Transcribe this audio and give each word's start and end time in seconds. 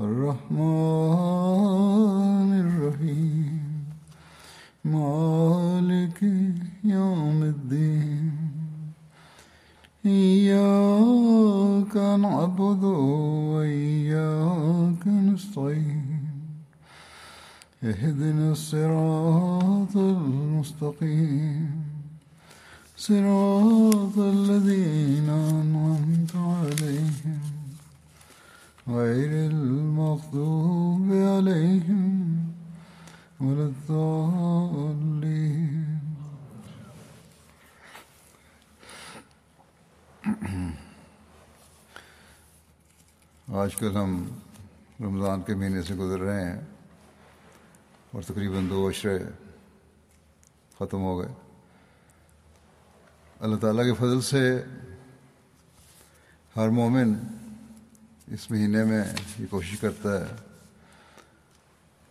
الرحمن 0.00 0.60
الرحيم 2.64 3.60
مالك 4.84 6.20
يوم 6.84 7.42
الدين 7.54 8.32
إياك 10.06 11.96
نعبد 11.96 12.84
وإياك 13.54 15.04
نستعين 15.06 16.03
اهدنا 17.84 18.50
الصراط 18.50 19.96
المستقيم. 19.96 21.82
صراط 22.96 24.18
الذين 24.18 25.28
أنعمت 25.28 26.36
عليهم. 26.36 27.38
غير 28.88 29.50
المغضوب 29.50 31.38
عليهم 31.38 32.38
ولا 33.40 33.64
الضالين. 33.64 35.98
آج 43.54 43.76
کل 43.76 43.96
ہم 43.96 44.28
رمضان 45.00 45.42
کے 45.42 45.54
مہینے 45.54 45.82
سے 45.82 45.94
گزر 45.94 46.20
رہے 46.20 46.52
ہیں۔ 46.52 46.60
اور 48.14 48.22
تقریباً 48.22 48.70
دو 48.70 48.88
عشرے 48.88 49.18
ختم 50.74 51.00
ہو 51.00 51.20
گئے۔ 51.20 51.28
اللہ 53.40 53.56
تعالیٰ 53.56 53.84
کے 53.84 53.94
فضل 53.94 54.20
سے 54.20 54.62
ہر 56.56 56.68
مومن 56.68 57.14
اس 58.26 58.50
مہینے 58.50 58.84
میں 58.84 59.04
یہ 59.38 59.46
کوشش 59.50 59.80
کرتا 59.80 60.20
ہے 60.20 60.34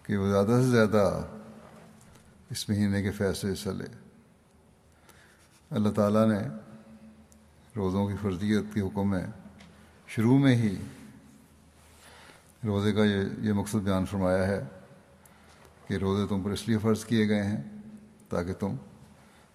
کہ 0.03 0.17
وہ 0.17 0.31
زیادہ 0.31 0.61
سے 0.61 0.69
زیادہ 0.69 1.21
اس 2.49 2.69
مہینے 2.69 3.03
کے 3.03 3.11
فیصلے 3.11 3.53
حصہ 3.53 3.69
لے۔ 3.69 3.85
اللہ 5.69 5.89
تعالیٰ 5.89 6.27
نے 6.27 6.39
روزوں 7.75 8.07
کی 8.07 8.15
فرضیت 8.21 8.63
کے 8.73 8.81
حکم 8.81 9.09
میں 9.09 9.25
شروع 10.07 10.37
میں 10.37 10.55
ہی 10.55 10.75
روزے 12.65 12.91
کا 12.91 13.05
یہ 13.05 13.21
یہ 13.41 13.53
مقصد 13.53 13.75
بیان 13.75 14.05
فرمایا 14.05 14.47
ہے۔ 14.47 14.63
کہ 15.87 15.93
روزے 15.93 16.27
تم 16.27 16.41
پر 16.41 16.49
اس 16.49 16.67
لیے 16.67 16.77
فرض 16.77 17.05
کیے 17.05 17.29
گئے 17.29 17.43
ہیں 17.43 17.61
تاکہ 18.29 18.53
تم 18.53 18.75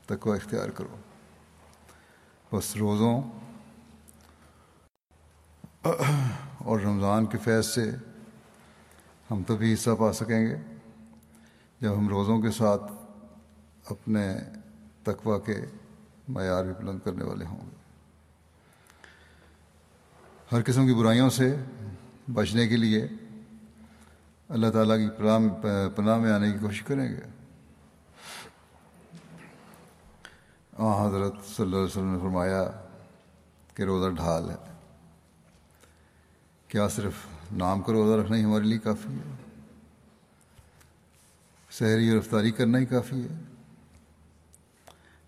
تقوی 0.06 0.36
اختیار 0.36 0.69
کرو۔ 0.69 0.96
بس 2.52 2.76
روزوں 2.76 3.22
اور 6.58 6.80
رمضان 6.80 7.26
کے 7.26 7.38
فیض 7.38 7.66
سے 7.66 7.90
ہم 9.30 9.42
تبھی 9.42 9.75
حصہ 9.75 9.90
پا 9.98 10.12
سکیں 10.12 10.46
گے 10.46 10.56
جب 11.80 11.98
ہم 11.98 12.08
روزوں 12.08 12.40
کے 12.42 12.50
ساتھ 12.50 12.92
اپنے 13.84 14.34
تقوی 15.02 15.38
کے 15.46 15.60
معیار 16.28 16.64
بھی 16.64 16.72
بلند 16.72 16.98
کرنے 17.04 17.25
والے 17.25 17.44
ہوں 17.44 17.60
گے۔ 17.60 17.76
ہر 20.52 20.62
قسم 20.66 20.86
کی 20.86 20.94
برائیوں 20.94 21.30
سے 21.30 21.56
بچنے 22.32 22.69
کے 22.69 22.76
لیے 22.76 23.08
اللہ 24.49 24.71
تعالیٰ 24.71 24.97
کی 24.97 25.09
پناہ 25.97 26.19
میں 26.19 26.33
آنے 26.33 26.53
کی 26.53 26.59
کوشش 26.59 26.83
کریں 26.83 27.09
گے۔ 27.09 27.21
آ 30.79 31.09
حضرت 31.09 31.33
صلی 31.47 31.65
اللہ 31.65 31.77
علیہ 31.77 31.85
وسلم 31.85 32.12
نے 32.12 32.19
فرمایا 32.19 32.71
کہ 33.75 33.83
روزہ 33.83 34.15
ڈھال 34.15 34.50
ہے۔ 34.50 34.56
کیا 36.69 36.89
صرف 36.89 37.12
نام 37.53 37.83
کا 37.83 37.93
روزہ 37.93 38.23
رکھنا 38.23 38.37
ہی 38.37 38.45
ہمارے 38.45 38.65
لیے 38.65 38.79
کافی 38.79 39.15
ہے؟ 39.15 39.35
سحری 41.71 42.09
اور 42.09 42.19
افطاری 42.19 42.50
کرنا 42.50 42.79
ہی 42.79 42.87
کافی 42.87 43.23
ہے۔ 43.23 43.35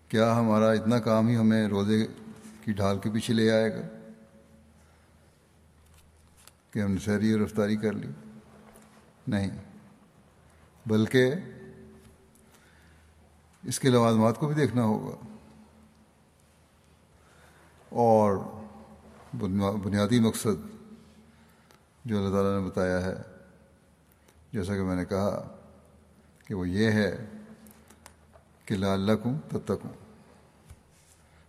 کیا 0.07 0.37
ہمارا 0.37 0.71
اتنا 0.71 0.99
کام 0.99 1.27
ہی 1.27 1.35
ہمیں 1.35 1.67
روزے 1.67 2.07
کی 2.65 2.71
ڈھال 2.71 2.99
کے 2.99 3.09
پیچھے 3.13 3.33
لے 3.33 3.51
آئے 3.51 3.75
گا 3.75 4.11
کہ 6.71 6.79
ہم 6.79 6.91
نے 6.91 6.99
سحری 6.99 7.31
اور 7.31 7.41
افطاری 7.41 7.75
کر 7.75 7.93
لی؟ 7.93 8.30
نہیں۔ 9.27 9.61
بلکہ 10.85 11.33
اس 13.63 13.79
کے 13.79 13.89
لوازمات 13.89 14.37
کو 14.37 14.47
بھی 14.47 14.55
دیکھنا 14.55 14.83
ہوگا۔ 14.83 15.37
اور 17.89 18.37
بنیادی 19.83 20.19
مقصد 20.19 20.67
جو 22.05 22.17
اللہ 22.17 22.29
تعالیٰ 22.29 22.61
نے 22.61 22.67
بتایا 22.67 23.01
ہے، 23.01 23.13
جیسا 24.53 24.75
کہ 24.75 24.81
میں 24.81 24.95
نے 24.95 25.05
کہا 25.05 25.55
کہ 26.45 26.53
وہ 26.53 26.69
یہ 26.69 26.91
ہے 26.91 27.25
کہ 28.65 28.75
لا 28.75 28.93
اللہ 28.93 29.11
کوں 29.23 29.39
تب 29.49 29.59
تک 29.65 29.85
ہوں 29.85 29.93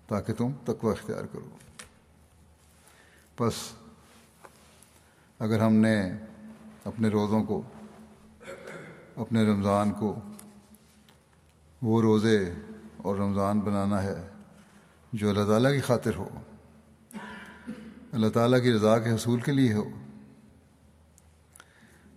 تاکہ 0.09 0.33
تم 0.33 0.53
تقوی 0.65 0.91
اختیار 0.91 1.25
کرو۔ 1.33 1.49
بس 3.41 3.55
اگر 5.39 5.61
ہم 5.61 5.73
نے 5.73 6.13
اپنے 6.85 7.09
روزوں 7.09 7.45
کو، 7.45 7.63
اپنے 9.17 9.43
رمضان 9.43 9.93
کو، 9.93 10.15
وہ 11.83 12.03
روزے 12.03 12.53
اور 12.97 13.17
رمضان 13.17 13.61
بنانا 13.61 14.03
ہے 14.03 14.29
جو 15.13 15.29
اللہ 15.29 15.45
تعالیٰ 15.45 15.73
کی 15.73 15.81
خاطر 15.81 16.15
ہو، 16.15 16.29
اللہ 18.13 18.29
تعالیٰ 18.29 18.63
کی 18.63 18.73
رضا 18.73 18.99
کے 18.99 19.15
حصول 19.15 19.41
کے 19.41 19.53
لیے 19.53 19.75
ہو، 19.75 19.85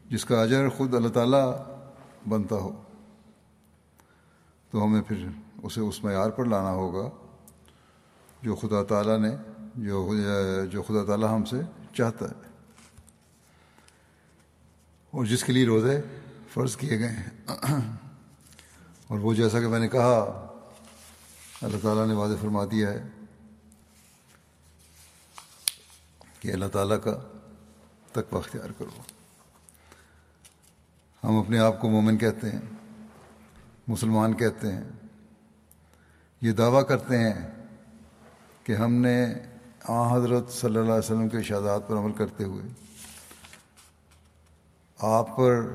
جس 0.06 0.26
کا 0.26 0.42
اجر 0.42 0.70
خود 0.70 0.94
اللہ 0.94 1.08
تعالیٰ 1.08 1.64
بنتا 2.30 2.56
ہو۔ 2.56 2.82
تو 4.72 4.84
ہمیں 4.84 5.02
پھر 5.02 5.28
اسے 5.64 5.82
اس 5.82 6.04
معیار 6.04 6.30
پر 6.30 6.46
لانا 6.46 6.72
ہوگا 6.72 7.10
جو 8.42 8.56
خدا 8.56 8.84
تعالیٰ 8.84 9.20
نے، 9.20 9.36
جو 9.76 10.14
جو 10.72 10.82
خدا 10.82 11.06
تعالیٰ 11.06 11.36
ہم 11.36 11.44
سے 11.44 11.62
چاہتا 11.94 12.26
ہے۔ 12.26 12.45
اور 15.16 15.26
جس 15.26 15.44
کے 15.44 15.54
لیے 15.54 15.66
روزے 15.66 16.02
فرض 16.54 16.76
کیے 16.76 17.00
گئے 17.00 17.10
ہیں۔ 17.10 17.30
اور 19.08 19.20
وہ 19.20 19.34
جیسا 19.34 19.60
کہ 19.60 19.68
میں 19.68 19.80
نے 19.80 19.88
کہا، 19.88 20.20
اللہ 21.62 21.78
تعالیٰ 21.82 22.08
نے 22.08 22.14
واضح 22.14 22.34
فرما 22.42 22.66
دیا 22.66 22.90
ہے 22.90 23.04
کہ 26.40 26.54
اللہ 26.54 26.66
تعالیٰ 26.66 26.98
کا 27.04 27.24
تک 28.12 28.34
اختیار 28.34 28.70
کرو۔ 28.78 29.02
ہم 31.24 31.36
اپنے 31.36 31.60
آپ 31.60 31.82
کو 31.82 31.90
مومن 31.90 32.18
کہتے 32.18 32.50
ہیں، 32.50 32.62
مسلمان 33.88 34.34
کہتے 34.34 34.72
ہیں۔ 34.72 34.84
یہ 36.42 36.52
دعویٰ 36.52 36.88
کرتے 36.88 37.18
ہیں 37.18 37.52
کہ 38.64 38.74
ہم 38.74 38.94
نے 38.94 39.26
آ 39.84 40.18
حضرت 40.18 40.50
صلی 40.50 40.70
اللہ 40.70 40.82
علیہ 40.82 40.94
وسلم 40.94 41.30
کے 41.30 41.38
اشادات 41.38 41.88
پر 41.88 41.96
عمل 41.96 42.12
کرتے 42.12 42.44
ہوئے 42.44 42.64
آپ 44.98 45.38
پر 45.38 45.72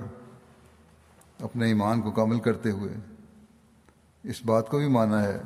اپنے 1.40 1.67
ایمان 1.67 2.02
کو 2.02 2.11
کامل 2.11 2.40
کرتے 2.40 2.70
ہوئے 2.70 2.93
اس 4.22 4.44
بات 4.44 4.69
کو 4.69 4.78
بھی 4.78 4.88
مانا 4.88 5.22
ہے 5.22 5.40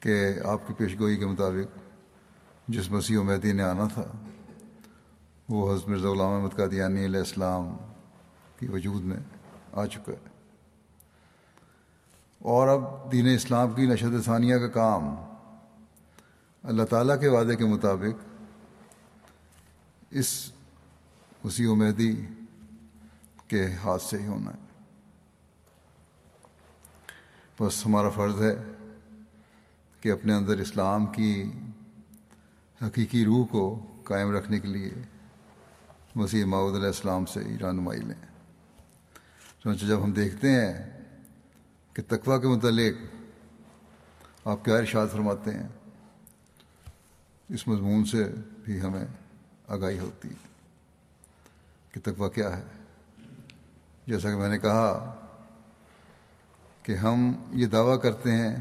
کہ 0.00 0.32
آپ 0.44 0.60
کی 0.66 0.74
پیشگوئی 0.74 1.16
کے 1.16 1.26
مطابق 1.26 1.78
جس 2.68 2.90
مسیح 2.90 3.18
و 3.18 3.22
مہدی 3.22 3.52
نے 3.52 3.62
آنا 3.62 3.88
تھا، 3.94 4.04
وہ 5.48 5.72
حضرت 5.72 5.88
مرزا 5.88 6.10
غلام 6.10 6.32
احمد 6.32 6.56
قادیانی 6.56 7.04
علیہ 7.04 7.20
السلام 7.20 7.76
کی 8.58 8.66
وجود 8.66 9.02
میں 9.02 9.16
آ 9.72 9.86
چکا 9.86 10.12
ہے۔ 10.12 10.28
اور 12.38 12.68
اب 12.68 13.12
دین 13.12 13.34
اسلام 13.34 13.70
کی 13.70 13.86
نشد 13.86 14.24
ثانیہ 14.24 14.56
کا 14.56 14.68
کام 14.68 15.14
اللہ 16.62 16.82
تعالیٰ 16.82 17.20
کے 17.20 17.28
وعدے 17.28 17.56
کے 17.56 17.64
مطابق 17.64 18.24
اس 20.10 20.52
اسی 21.44 21.64
امیدی 21.66 22.26
کے 23.48 23.66
ہاتھ 23.72 24.02
سے 24.02 24.18
ہی 24.18 24.26
ہونا 24.26 24.50
ہے۔ 24.50 24.72
بس 27.60 27.86
ہمارا 27.86 28.10
فرض 28.10 28.42
ہے 28.42 28.54
کہ 30.00 30.12
اپنے 30.12 30.34
اندر 30.34 30.58
اسلام 30.58 31.06
کی 31.06 31.52
حقیقی 32.82 33.24
روح 33.24 33.46
کو 33.46 33.86
قائم 34.04 34.30
رکھنے 34.30 34.60
کے 34.60 34.68
لیے 34.68 34.90
مسیح 36.14 36.44
معود 36.44 36.74
علیہ 36.74 36.86
السلام 36.86 37.26
سے 37.26 37.40
رہنمائی 37.60 38.00
لیں۔ 38.00 38.26
چنانچہ 39.62 39.86
جب 39.86 40.04
ہم 40.04 40.12
دیکھتے 40.12 40.50
ہیں 40.50 41.00
کہ 41.94 42.02
تقوا 42.08 42.38
کے 42.38 42.46
متعلق 42.46 43.16
آپ 44.44 44.64
کیا 44.64 44.76
ارشاد 44.76 45.06
فرماتے 45.12 45.50
ہیں، 45.50 45.68
اس 47.48 47.68
مضمون 47.68 48.04
سے 48.04 48.24
بھی 48.64 48.80
ہمیں 48.80 49.04
آگاہی 49.68 49.98
ہوتی 49.98 50.28
ہے۔ 50.28 50.51
کہ 51.92 52.00
تقوا 52.04 52.28
کیا 52.28 52.56
ہے۔ 52.56 52.62
جیسا 54.06 54.30
کہ 54.30 54.36
میں 54.36 54.48
نے 54.48 54.58
کہا 54.58 55.14
کہ 56.82 56.94
ہم 56.94 57.32
یہ 57.50 57.66
دعویٰ 57.66 58.00
کرتے 58.00 58.32
ہیں 58.32 58.56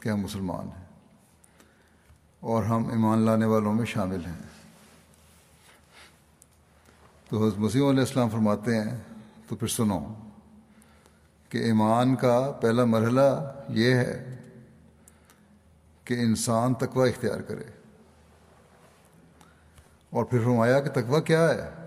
کہ 0.00 0.08
ہم 0.08 0.20
مسلمان 0.20 0.66
ہیں 0.66 0.84
اور 2.40 2.62
ہم 2.62 2.90
ایمان 2.90 3.18
لانے 3.18 3.46
والوں 3.46 3.74
میں 3.74 3.86
شامل 3.86 4.26
ہیں۔ 4.26 4.38
تو 7.28 7.46
حضرت 7.46 7.58
مسیم 7.58 7.86
علیہ 7.86 8.00
السلام 8.00 8.28
فرماتے 8.28 8.80
ہیں، 8.80 9.00
تو 9.48 9.56
پھر 9.56 9.68
سنو 9.68 10.14
کہ 11.48 11.58
ایمان 11.58 12.16
کا 12.16 12.52
پہلا 12.60 12.84
مرحلہ 12.84 13.54
یہ 13.68 13.94
ہے 13.94 14.38
کہ 16.04 16.14
انسان 16.14 16.74
تقوی 16.74 17.10
اختیار 17.10 17.40
کرے۔ 17.40 17.64
اور 20.10 20.24
پھر 20.24 20.38
فرمایا 20.38 20.80
کہ 20.80 20.90
تقوی 20.90 21.22
کیا 21.22 21.48
ہے؟ 21.48 21.83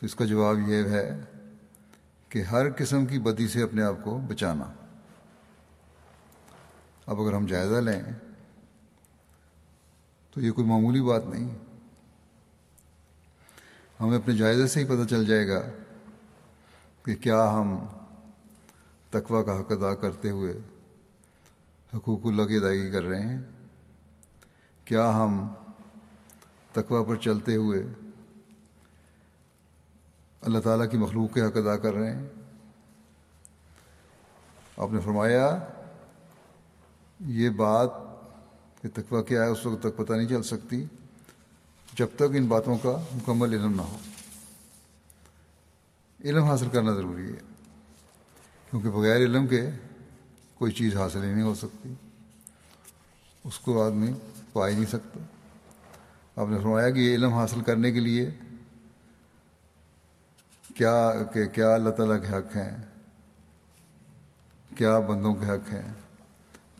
تو 0.00 0.06
اس 0.06 0.14
کا 0.14 0.24
جواب 0.24 0.58
یہ 0.68 0.84
ہے 0.84 1.20
کہ 2.28 2.42
ہر 2.42 2.66
قسم 2.72 3.06
کی 3.06 3.18
بدی 3.18 3.48
سے 3.48 3.62
اپنے 3.62 3.82
آپ 3.82 3.94
کو 4.04 4.18
بچانا۔ 4.18 4.72
اب 7.06 7.20
اگر 7.20 7.32
ہم 7.32 7.46
جائزہ 7.46 7.74
لیں 7.74 8.02
تو 10.30 10.40
یہ 10.40 10.50
کوئی 10.50 10.66
معمولی 10.66 11.02
بات 11.02 11.26
نہیں۔ 11.26 11.58
ہمیں 14.00 14.16
اپنے 14.16 14.36
جائزے 14.36 14.66
سے 14.66 14.80
ہی 14.80 14.84
پتہ 14.84 15.08
چل 15.10 15.26
جائے 15.26 15.48
گا 15.48 15.62
کہ 17.02 17.14
کیا 17.14 17.52
ہم 17.52 17.86
تقوی 19.10 19.44
کا 19.44 19.60
حق 19.60 19.72
ادا 19.72 19.94
کرتے 19.94 20.30
ہوئے 20.30 20.52
حقوق 21.94 22.26
اللہ 22.26 22.42
کی 22.42 22.56
ادائیگی 22.56 22.90
کر 22.90 23.02
رہے 23.02 23.22
ہیں۔ 23.22 23.42
کیا 24.84 25.16
ہم 25.16 25.48
تقوی 26.72 27.04
پر 27.08 27.16
چلتے 27.16 27.56
ہوئے 27.56 27.82
اللہ 30.46 30.58
تعالیٰ 30.58 30.90
کی 30.90 30.96
مخلوق 30.96 31.34
کے 31.34 31.42
حق 31.42 31.56
ادا 31.56 31.76
کر 31.76 31.94
رہے 31.94 32.16
ہیں۔ 32.16 32.26
آپ 34.76 34.88
نے 34.92 35.00
فرمایا، 35.00 35.58
یہ 37.20 37.50
بات 37.50 37.90
کہ 38.82 38.88
تقوی 38.94 39.22
کیا 39.24 39.42
ہے، 39.42 39.48
اس 39.48 39.66
وقت 39.66 39.82
تک 39.82 39.96
پتہ 39.96 40.12
نہیں 40.12 40.28
چل 40.28 40.42
سکتی۔ 40.42 40.84
جب 41.94 42.06
تک 42.16 42.22
ان 42.22 42.46
باتوں 42.46 42.78
کا 42.78 43.04
مکمل 43.14 43.52
علم 43.52 43.74
نہ 43.76 43.82
ہو۔ 43.82 43.96
علم 46.24 46.44
حاصل 46.44 46.68
کرنا 46.68 46.94
ضروری 46.94 47.28
ہے، 47.28 47.54
کیونکہ 48.70 48.90
بغیر 48.90 49.16
علم 49.16 49.46
کے 49.46 49.70
کوئی 50.54 50.72
چیز 50.72 50.96
حاصل 50.96 51.22
ہی 51.22 51.32
نہیں 51.32 51.42
ہو 51.42 51.54
سکتی۔ 51.54 51.94
اس 53.44 53.58
کو 53.58 53.82
آدمی 53.82 54.12
پا 54.52 54.68
ہی 54.68 54.74
نہیں 54.74 54.86
سکتا۔ 54.86 55.18
آپ 56.36 56.48
نے 56.48 56.58
فرمایا 56.58 56.90
کہ 56.90 56.98
یہ 56.98 57.14
علم 57.14 57.32
حاصل 57.32 57.60
کرنے 57.60 57.92
کے 57.92 58.00
لیے 58.00 58.30
کیا 60.76 61.12
کہ 61.34 61.46
کیا 61.46 61.74
اللہ 61.74 61.90
تعالیٰ 61.90 62.20
کے 62.20 62.28
حق 62.28 62.56
ہیں؟ 62.56 62.76
کیا 64.76 64.98
بندوں 64.98 65.34
کے 65.34 65.46
حق 65.46 65.72
ہیں؟ 65.72 65.92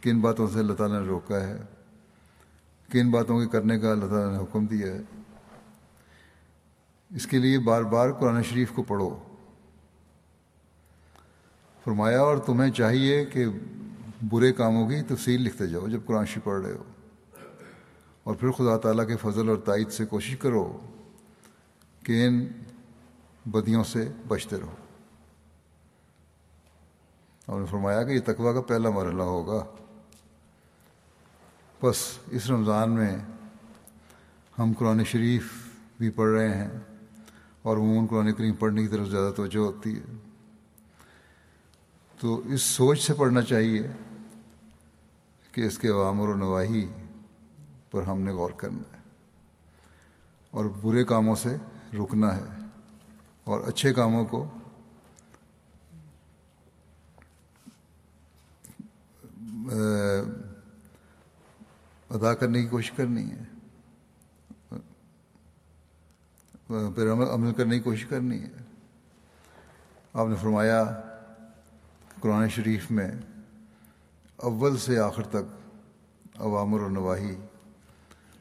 کن 0.02 0.20
باتوں 0.20 0.46
سے 0.52 0.58
اللہ 0.58 0.72
تعالیٰ 0.72 1.00
نے 1.00 1.06
روکا 1.06 1.40
ہے؟ 1.40 1.56
کن 2.92 3.10
باتوں 3.10 3.40
کے 3.40 3.46
کرنے 3.46 3.78
کا 3.78 3.90
اللہ 3.90 4.06
تعالیٰ 4.06 4.32
نے 4.32 4.38
حکم 4.38 4.66
دیا 4.66 4.86
ہے؟ 4.86 5.00
اس 7.14 7.26
کے 7.26 7.38
لیے 7.38 7.58
بار 7.58 7.82
بار 7.82 8.12
قرآن 8.12 8.42
شریف 8.42 8.70
کو 8.74 8.82
پڑھو۔ 8.82 9.22
فرمایا، 11.84 12.20
اور 12.20 12.36
تمہیں 12.36 12.72
چاہیے 12.72 13.24
کہ 13.24 13.44
برے 14.28 14.52
کاموں 14.52 14.88
کی 14.88 15.02
تفصیل 15.02 15.42
لکھتے 15.42 15.66
جاؤ 15.66 15.88
جب 15.88 16.00
قرآن 16.06 16.26
شریف 16.26 16.44
پڑھ 16.44 16.62
رہے 16.62 16.72
ہو۔ 16.72 16.84
اور 18.24 18.34
پھر 18.34 18.50
خدا 18.50 18.78
تعالیٰ 18.78 19.06
کے 19.08 19.16
فضل 19.16 19.48
اور 19.48 19.56
تائید 19.56 19.90
سے 19.90 20.06
کوشش 20.06 20.36
کرو 20.36 20.78
کہ 22.02 22.26
ان 22.26 22.46
بدیوں 23.46 23.84
سے 23.84 24.12
بچتے 24.28 24.60
رہو۔ 24.60 24.74
اور 27.46 27.60
نے 27.60 27.66
فرمایا 27.66 28.02
کہ 28.02 28.10
یہ 28.10 28.20
تقوی 28.20 28.54
کا 28.54 28.60
پہلا 28.60 28.90
مرحلہ 28.90 29.22
ہوگا۔ 29.22 29.64
بس 31.82 32.18
اس 32.30 32.50
رمضان 32.50 32.90
میں 32.90 33.16
ہم 34.58 34.72
قرآن 34.78 35.04
شریف 35.04 35.52
بھی 35.98 36.10
پڑھ 36.10 36.30
رہے 36.30 36.54
ہیں 36.54 36.68
اور 37.62 37.76
عموماً 37.76 38.06
قرآن 38.06 38.32
کریم 38.32 38.54
پڑھنے 38.54 38.82
کی 38.82 38.88
طرف 38.88 39.08
زیادہ 39.08 39.32
توجہ 39.32 39.58
ہوتی 39.58 39.98
ہے۔ 39.98 40.14
تو 42.20 42.42
اس 42.44 42.62
سوچ 42.62 43.06
سے 43.06 43.14
پڑھنا 43.14 43.42
چاہیے 43.42 43.82
کہ 45.52 45.60
اس 45.60 45.78
کے 45.78 45.88
عوامر 45.88 46.28
و 46.28 46.36
نواحی 46.36 46.86
پر 47.90 48.02
ہم 48.02 48.20
نے 48.20 48.32
غور 48.32 48.50
کرنا 48.50 48.96
ہے 48.96 49.02
اور 50.50 50.64
برے 50.82 51.04
کاموں 51.04 51.34
سے 51.34 51.56
رکنا 51.94 52.36
ہے۔ 52.36 52.55
اور 53.46 53.60
اچھے 53.60 53.94
کاموں 53.94 54.24
کو 54.24 54.58
ادا 62.10 62.34
کرنے 62.34 62.62
کی 62.62 62.68
کوشش 62.68 62.90
کرنی 62.90 63.30
ہے۔ 63.30 63.42
پھر 66.66 67.12
عمل 67.12 67.26
عمل 67.26 67.54
کرنے 67.54 67.76
کی 67.76 67.82
کوشش 67.82 68.06
کرنی 68.06 68.42
ہے۔ 68.42 68.50
آپ 70.12 70.26
نے 70.28 70.34
فرمایا 70.42 71.00
قرآن 72.20 72.48
شریف 72.48 72.90
میں 72.90 73.10
اول 74.36 74.76
سے 74.76 74.98
آخر 74.98 75.22
تک 75.22 75.46
عوامر 76.38 76.80
و 76.80 76.88
نواحی 76.88 77.36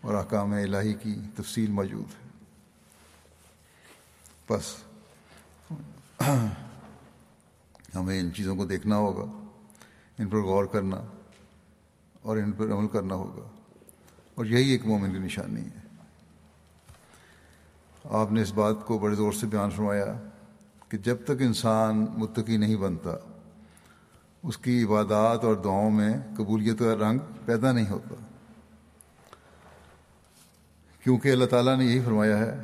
اور 0.01 0.13
احکام 0.13 0.53
الہی 0.53 0.93
کی 0.93 1.15
تفصیل 1.35 1.71
موجود 1.71 2.05
ہے۔ 2.05 2.29
بس۔ 4.49 4.94
ہمیں 7.95 8.19
ان 8.19 8.33
چیزوں 8.33 8.55
کو 8.55 8.65
دیکھنا 8.65 8.95
ہوگا، 8.95 9.31
ان 10.19 10.27
پر 10.27 10.37
غور 10.37 10.65
کرنا 10.65 11.01
اور 12.21 12.37
ان 12.37 12.51
پر 12.51 12.65
عمل 12.65 12.87
کرنا 12.87 13.15
ہوگا۔ 13.15 13.49
اور 14.35 14.45
یہی 14.45 14.69
ایک 14.69 14.85
مومن 14.85 15.11
کی 15.11 15.17
نشانی 15.17 15.61
ہے۔ 15.61 15.85
آپ 18.03 18.31
نے 18.31 18.41
اس 18.41 18.53
بات 18.53 18.75
کو 18.85 18.97
بڑے 18.97 19.15
زور 19.15 19.31
سے 19.31 19.47
بیان 19.47 19.69
فرمایا 19.69 20.21
کہ 20.89 20.97
جب 20.97 21.17
تک 21.23 21.41
انسان 21.41 22.05
متقی 22.17 22.57
نہیں 22.57 22.75
بنتا، 22.75 23.11
اس 24.43 24.57
کی 24.57 24.83
عبادات 24.83 25.43
اور 25.43 25.55
دعاؤں 25.55 25.91
میں 25.91 26.13
قبولیت 26.37 26.79
کا 26.79 26.95
رنگ 26.95 27.19
پیدا 27.45 27.71
نہیں 27.71 27.89
ہوتا۔ 27.89 28.15
کیونکہ 31.03 31.31
اللہ 31.31 31.45
تعالیٰ 31.45 31.77
نے 31.77 31.85
یہی 31.85 31.99
فرمایا 32.05 32.37
ہے، 32.37 32.63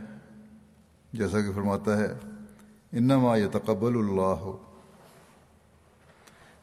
جیسا 1.13 1.41
کہ 1.41 1.51
فرماتا 1.55 1.97
ہے 1.97 2.13
انما 2.93 3.37
یتقبل 3.37 3.97
اللہ 3.97 4.51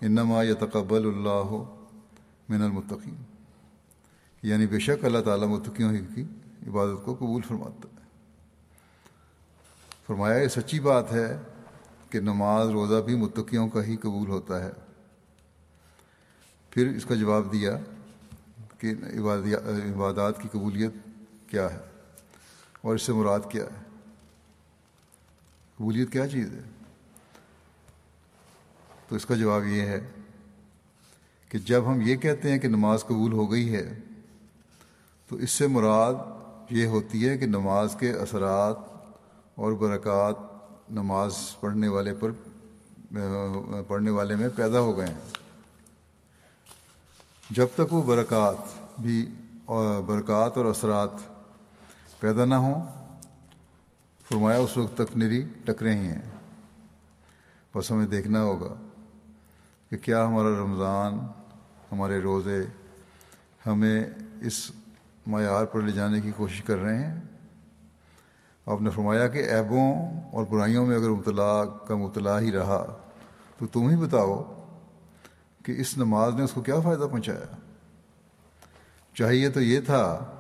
انما 0.01 0.43
یتقبل 0.43 1.07
اللہ 1.07 1.51
من 2.49 2.63
المتقین 2.63 3.15
یعنی 4.43 4.67
بے 4.67 4.79
شک 4.79 5.05
اللہ 5.05 5.19
تعالیٰ 5.19 5.49
متقیوں 5.49 5.93
ہی 5.93 6.01
کی 6.15 6.23
عبادت 6.67 7.05
کو 7.05 7.15
قبول 7.15 7.43
فرماتا 7.43 7.89
ہے۔ 7.93 7.99
فرمایا، 10.07 10.43
یہ 10.43 10.49
سچی 10.49 10.81
بات 10.81 11.13
ہے 11.13 11.39
کہ 12.11 12.21
نماز 12.21 12.69
روزہ 12.69 13.03
بھی 13.03 13.17
متقیوں 13.17 13.69
کا 13.69 13.85
ہی 13.85 13.97
قبول 13.97 14.29
ہوتا 14.29 14.65
ہے۔ 14.65 14.71
پھر 16.71 16.89
اس 16.89 17.05
کا 17.05 17.15
جواب 17.15 17.53
دیا 17.53 17.79
کہ 18.79 18.95
عبادات 19.95 20.43
کی 20.43 20.49
قبولیت 20.53 20.93
کیا 21.51 21.73
ہے 21.73 21.79
اور 22.83 22.95
اس 22.95 23.03
سے 23.03 23.13
مراد 23.13 23.41
کیا 23.51 23.65
ہے؟ 23.65 23.88
قبولیت 25.79 26.13
کیا 26.13 26.27
چیز 26.29 26.53
ہے؟ 26.53 26.63
تو 29.09 29.17
اس 29.17 29.27
کا 29.27 29.35
جواب 29.35 29.67
یہ 29.67 29.83
ہے 29.83 30.01
کہ 31.49 31.59
جب 31.59 31.83
ہم 31.87 32.01
یہ 32.01 32.17
کہتے 32.17 32.51
ہیں 32.51 32.59
کہ 32.59 32.69
نماز 32.69 33.05
قبول 33.05 33.33
ہو 33.33 33.51
گئی 33.53 33.75
ہے، 33.75 33.99
تو 35.31 35.37
اس 35.37 35.51
سے 35.51 35.67
مراد 35.67 36.15
یہ 36.71 36.87
ہوتی 36.87 37.29
ہے 37.29 37.39
کہ 37.39 37.47
نماز 37.47 37.97
کے 38.01 38.13
اثرات 38.13 38.77
اور 39.55 39.73
برکات 39.73 40.37
نماز 40.91 41.37
پڑھنے 41.61 41.89
والے 41.89 42.15
پر، 42.15 42.31
پڑھنے 43.89 44.11
والے 44.11 44.37
میں 44.37 44.49
پیدا 44.57 44.81
ہو 44.81 44.97
گئے 44.97 45.07
ہیں۔ 45.07 45.21
جب 47.51 47.67
تک 47.75 47.93
وہ 47.93 48.03
برکات 48.03 49.01
بھی 49.01 49.27
اور 49.65 50.03
برکات 50.03 50.57
اور 50.57 50.65
اثرات 50.65 51.11
پیدا 52.21 52.45
نہ 52.45 52.55
ہوں 52.55 52.98
فرمایا 54.29 54.59
اس 54.59 54.77
وقت 54.77 54.95
تک 54.95 55.17
نری 55.17 55.45
ٹکرے 55.65 55.95
ہی 55.95 56.09
ہیں۔ 56.09 56.23
بس 57.75 57.91
ہمیں 57.91 58.07
دیکھنا 58.07 58.43
ہوگا 58.43 58.75
کہ 59.91 59.97
کیا 59.97 60.27
ہمارا 60.27 60.49
رمضان، 60.49 61.19
ہمارے 61.93 62.21
روزے 62.21 62.65
ہمیں 63.67 64.05
اس 64.41 64.71
معیار 65.27 65.65
پر 65.65 65.81
لے 65.81 65.93
جانے 65.93 66.21
کی 66.21 66.31
کوشش 66.37 66.63
کر 66.63 66.79
رہے 66.79 67.07
ہیں۔ 67.07 67.21
آپ 68.67 68.83
نے 68.83 68.91
فرمایا 68.91 69.29
کہ 69.29 69.39
ایبوں 69.39 70.21
اور 70.33 70.45
برائیوں 70.45 70.87
میں 70.87 70.97
اگر 70.97 71.11
مبتلا 71.11 71.65
کا 71.65 71.97
مبتلا 71.97 72.41
ہی 72.41 72.53
رہا 72.53 72.97
تو 73.59 73.67
تم 73.67 73.89
ہی 73.89 73.97
بتاؤ 73.97 74.65
کہ 75.65 75.73
اس 75.79 75.99
نماز 75.99 76.35
نے 76.35 76.43
اس 76.43 76.53
کو 76.53 76.61
کیا 76.61 76.81
فائدہ 76.81 77.07
پہنچایا۔ 77.11 77.57
چاہیے 79.15 79.51
تو 79.51 79.61
یہ 79.61 79.81
تھا 79.81 80.35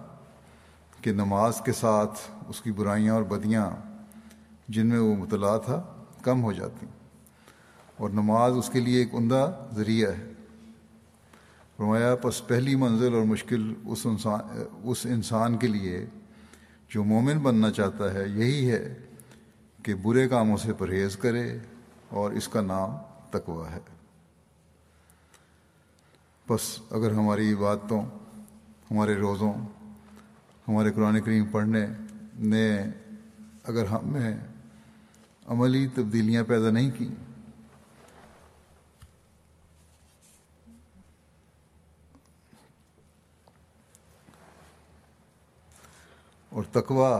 کہ 1.02 1.12
نماز 1.12 1.60
کے 1.64 1.72
ساتھ 1.72 2.18
اس 2.48 2.60
کی 2.60 2.72
برائیاں 2.72 3.14
اور 3.14 3.22
بدیاں 3.22 3.70
جن 4.68 4.86
میں 4.86 4.98
وہ 4.98 5.16
مبتلا 5.16 5.56
تھا 5.56 6.04
کم 6.22 6.42
ہو 6.42 6.52
جاتی 6.52 6.86
اور 7.96 8.10
نماز 8.10 8.52
اس 8.56 8.70
کے 8.72 8.80
لیے 8.80 8.98
ایک 8.98 9.14
عمدہ 9.14 9.68
ذریعہ 9.74 10.10
ہے۔ 10.10 10.32
فرمایا، 11.76 12.14
پس 12.16 12.46
پہلی 12.46 12.74
منزل 12.74 13.14
اور 13.14 13.22
مشکل 13.22 13.74
اس 13.86 13.98
انسان 14.04 14.40
اس 14.82 15.06
انسان 15.06 15.56
کے 15.56 15.66
لیے 15.66 16.06
جو 16.88 17.04
مومن 17.04 17.38
بننا 17.38 17.70
چاہتا 17.70 18.14
ہے 18.14 18.28
یہی 18.28 18.70
ہے 18.70 18.98
کہ 19.82 19.94
برے 19.94 20.28
کاموں 20.28 20.56
سے 20.56 20.72
پرہیز 20.72 21.16
کرے 21.16 21.58
اور 22.08 22.32
اس 22.32 22.48
کا 22.48 22.60
نام 22.60 22.90
تقوا 23.30 23.70
ہے۔ 23.70 23.78
بس 26.48 26.78
اگر 26.90 27.10
ہماری 27.10 27.54
باتوں 27.54 28.02
ہمارے 28.90 29.14
روزوں 29.14 29.52
ہمارے 30.68 30.90
قرآن 30.92 31.20
کریم 31.20 31.44
پڑھنے 31.52 31.86
نے 32.48 32.66
اگر 33.64 33.86
ہم 33.86 34.08
میں 34.12 34.34
عملی 35.46 35.86
تبدیلیاں 35.94 36.42
پیدا 36.48 36.70
نہیں 36.70 36.90
کی، 36.98 37.08
اور 46.52 46.64
تقوا 46.72 47.14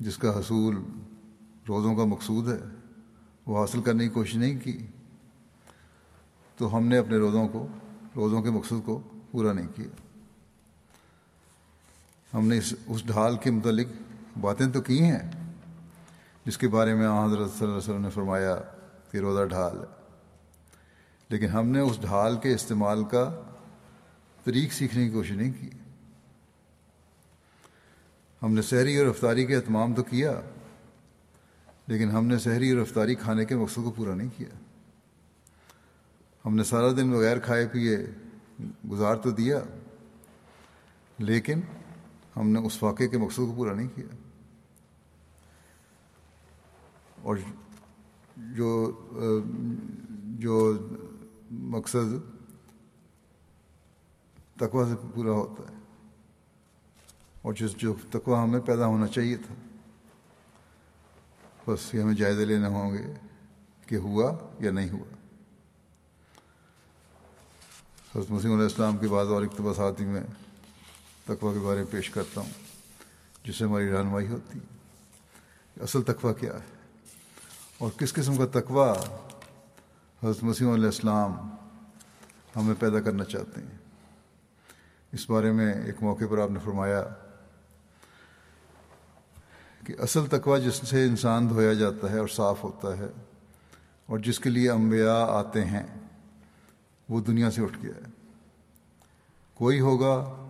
جس 0.00 0.16
کا 0.18 0.38
حصول 0.38 0.76
روزوں 1.68 1.94
کا 1.96 2.04
مقصود 2.04 2.48
ہے، 2.48 2.60
وہ 3.46 3.58
حاصل 3.58 3.82
کرنے 3.82 4.04
کی 4.04 4.14
کوشش 4.14 4.34
نہیں 4.36 4.58
کی، 4.60 4.78
تو 6.58 6.76
ہم 6.76 6.86
نے 6.88 6.98
اپنے 6.98 7.16
روزوں 7.18 7.48
کو، 7.48 7.66
روزوں 8.16 8.42
کے 8.42 8.50
مقصد 8.50 8.84
کو 8.84 9.00
پورا 9.30 9.52
نہیں 9.52 9.76
کیا۔ 9.76 10.03
ہم 12.34 12.48
نے 12.48 12.58
اس 12.58 12.74
اس 12.86 13.06
ڈھال 13.06 13.36
کے 13.36 13.50
متعلق 13.50 13.86
باتیں 14.40 14.66
تو 14.66 14.80
کی 14.80 15.02
ہیں، 15.02 15.32
جس 16.44 16.58
کے 16.58 16.68
بارے 16.68 16.94
میں 16.94 17.08
حضرت 17.08 17.50
صلی 17.50 17.58
اللہ 17.60 17.64
علیہ 17.64 17.76
وسلم 17.76 18.02
نے 18.02 18.10
فرمایا 18.10 18.56
کہ 19.10 19.18
روزہ 19.18 19.44
ڈھال 19.44 19.78
ہے۔ 19.78 19.84
لیکن 21.28 21.46
ہم 21.46 21.68
نے 21.68 21.80
اس 21.80 22.00
ڈھال 22.00 22.36
کے 22.36 22.54
استعمال 22.54 23.04
کا 23.04 23.42
طریق 24.44 24.72
سیکھنے 24.72 25.04
کی 25.04 25.10
کوشش 25.10 25.30
نہیں 25.30 25.52
کی۔ 25.60 25.70
ہم 28.42 28.54
نے 28.54 28.62
شہری 28.62 28.96
اور 28.96 29.06
افطاری 29.06 29.46
کے 29.46 29.56
اہتمام 29.56 29.94
تو 29.94 30.02
کیا، 30.02 30.40
لیکن 31.86 32.10
ہم 32.10 32.26
نے 32.26 32.38
شہری 32.38 32.70
اور 32.70 32.80
افطاری 32.80 33.14
کھانے 33.14 33.44
کے 33.44 33.56
مقصد 33.56 33.74
کو 33.74 33.90
پورا 33.90 34.14
نہیں 34.14 34.28
کیا۔ 34.36 34.56
ہم 36.44 36.56
نے 36.56 36.64
سارا 36.64 36.92
دن 36.96 37.10
بغیر 37.10 37.38
کھائے 37.38 37.66
پیے 37.66 37.98
گزار 38.90 39.16
تو 39.16 39.30
دیا، 39.30 39.60
لیکن 41.18 41.60
ہم 42.36 42.48
نے 42.48 42.58
اس 42.58 42.82
واقعے 42.82 43.08
کے 43.08 43.18
مقصد 43.18 43.36
کو 43.36 43.52
پورا 43.56 43.74
نہیں 43.74 43.88
کیا۔ 43.94 44.06
اور 47.22 47.36
جو 48.36 48.68
جو 50.38 50.72
مقصد 51.50 52.14
تقوا 54.56 54.84
سے 54.88 54.94
پورا 55.14 55.30
ہوتا 55.30 55.62
ہے، 55.68 55.76
اور 57.42 57.52
جس، 57.52 57.76
جو 57.76 57.94
تقوا 58.10 58.42
ہمیں 58.42 58.60
پیدا 58.60 58.86
ہونا 58.86 59.06
چاہیے 59.06 59.36
تھا، 59.36 59.54
بس 61.66 61.94
یہ 61.94 62.00
ہمیں 62.00 62.14
جائزے 62.14 62.44
لینے 62.44 62.66
ہوں 62.66 62.92
گے 62.92 63.12
کہ 63.86 63.96
ہوا 63.96 64.32
یا 64.60 64.70
نہیں 64.70 64.90
ہوا۔ 64.90 65.12
حضرت 68.14 68.30
مسیم 68.30 68.52
علیہ 68.52 68.62
السلام 68.62 68.96
کی 68.96 69.08
بعض 69.08 69.26
اور 69.26 69.42
اقتباسات 69.42 70.00
میں 70.00 70.22
تقوا 71.24 71.52
کے 71.52 71.58
بارے 71.58 71.78
میں 71.78 71.92
پیش 71.92 72.10
کرتا 72.10 72.40
ہوں، 72.40 72.50
جس 73.44 73.56
سے 73.56 73.64
ہماری 73.64 73.90
رہنمائی 73.90 74.28
ہوتی۔ 74.28 74.58
ہے 74.58 74.74
اصل 75.82 76.02
تقوا 76.02 76.32
کیا 76.32 76.54
ہے؟ 76.54 76.74
اور 77.78 77.90
کس 77.98 78.12
قسم 78.12 78.36
کا 78.36 78.60
تقوا 78.60 78.92
حضرت 80.22 80.42
مسیم 80.42 80.70
علیہ 80.70 80.84
السلام 80.84 81.50
ہمیں 82.56 82.74
پیدا 82.78 83.00
کرنا 83.00 83.24
چاہتے 83.24 83.60
ہیں؟ 83.60 83.78
اس 85.12 85.30
بارے 85.30 85.52
میں 85.52 85.74
ایک 85.74 86.02
موقع 86.02 86.24
پر 86.30 86.38
آپ 86.38 86.50
نے 86.50 86.58
فرمایا 86.64 87.04
کہ 89.86 89.94
اصل 89.98 90.26
تقوی 90.26 90.60
جس 90.60 90.88
سے 90.88 91.04
انسان 91.04 91.50
دھویا 91.50 91.72
جاتا 91.72 92.10
ہے 92.10 92.18
اور 92.18 92.28
صاف 92.28 92.64
ہوتا 92.64 92.98
ہے 92.98 93.08
اور 94.06 94.18
جس 94.18 94.40
کے 94.40 94.50
لیے 94.50 94.70
انبیاء 94.70 95.24
آتے 95.24 95.64
ہیں، 95.64 95.82
وہ 97.08 97.20
دنیا 97.20 97.50
سے 97.50 97.62
اٹھ 97.62 97.78
گیا 97.82 97.92
ہے۔ 97.96 98.10
کوئی 99.54 99.80
ہوگا 99.80 100.40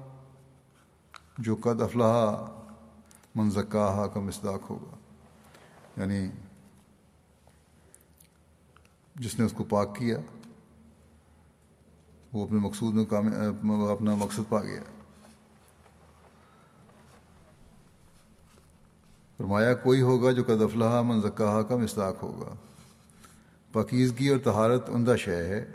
جو 1.38 1.56
قد 1.56 1.82
افلاح 1.82 2.46
منزکا 3.34 4.06
کا 4.14 4.20
مصداق 4.20 4.70
ہوگا۔ 4.70 4.96
یعنی 6.00 6.28
جس 9.14 9.38
نے 9.38 9.46
اس 9.46 9.52
کو 9.52 9.64
پاک 9.64 9.96
کیا، 9.96 10.18
وہ 12.32 12.46
اپنے 12.46 12.58
مقصود 12.58 12.94
میں 12.94 13.04
کام، 13.04 13.26
اپنا 13.88 14.14
مقصد 14.14 14.40
پا 14.48 14.62
گیا۔ 14.62 14.82
فرمایا، 19.36 19.74
کوئی 19.74 20.02
ہوگا 20.02 20.30
جو 20.30 20.44
قد 20.44 20.62
افلاح 20.62 21.02
منزکا 21.02 21.62
کا 21.62 21.76
مصداق 21.76 22.22
ہوگا۔ 22.22 22.54
پاکیزگی 23.72 24.28
اور 24.28 24.38
تہارت 24.38 24.90
عمدہ 24.90 25.14
شے 25.18 25.48
ہے۔ 25.48 25.72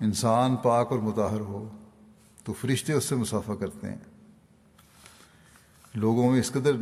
انسان 0.00 0.56
پاک 0.56 0.86
اور 0.90 0.98
متاہر 0.98 1.40
ہو 1.40 1.68
تو 2.44 2.52
فرشتے 2.52 2.92
اس 2.92 3.04
سے 3.04 3.14
مسافہ 3.14 3.52
کرتے 3.52 3.88
ہیں۔ 3.88 4.13
لوگوں 5.94 6.30
میں 6.30 6.40
اس 6.40 6.50
قدر 6.50 6.72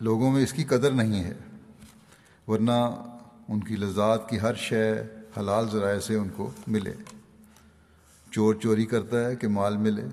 لوگوں 0.00 0.30
میں 0.30 0.42
اس 0.42 0.52
کی 0.52 0.64
قدر 0.64 0.90
نہیں 0.90 1.24
ہے، 1.24 1.34
ورنہ 2.46 3.04
ان 3.48 3.60
کی 3.60 3.76
لذات 3.76 4.28
کی 4.28 4.40
ہر 4.40 4.54
شے 4.54 4.92
حلال 5.38 5.70
ذرائع 5.70 6.00
سے 6.00 6.14
ان 6.14 6.28
کو 6.36 6.50
ملے۔ 6.66 6.94
چور 8.30 8.54
چوری 8.54 8.86
کرتا 8.86 9.24
ہے 9.24 9.36
کہ 9.36 9.48
مال 9.48 9.76
ملے، 9.76 10.04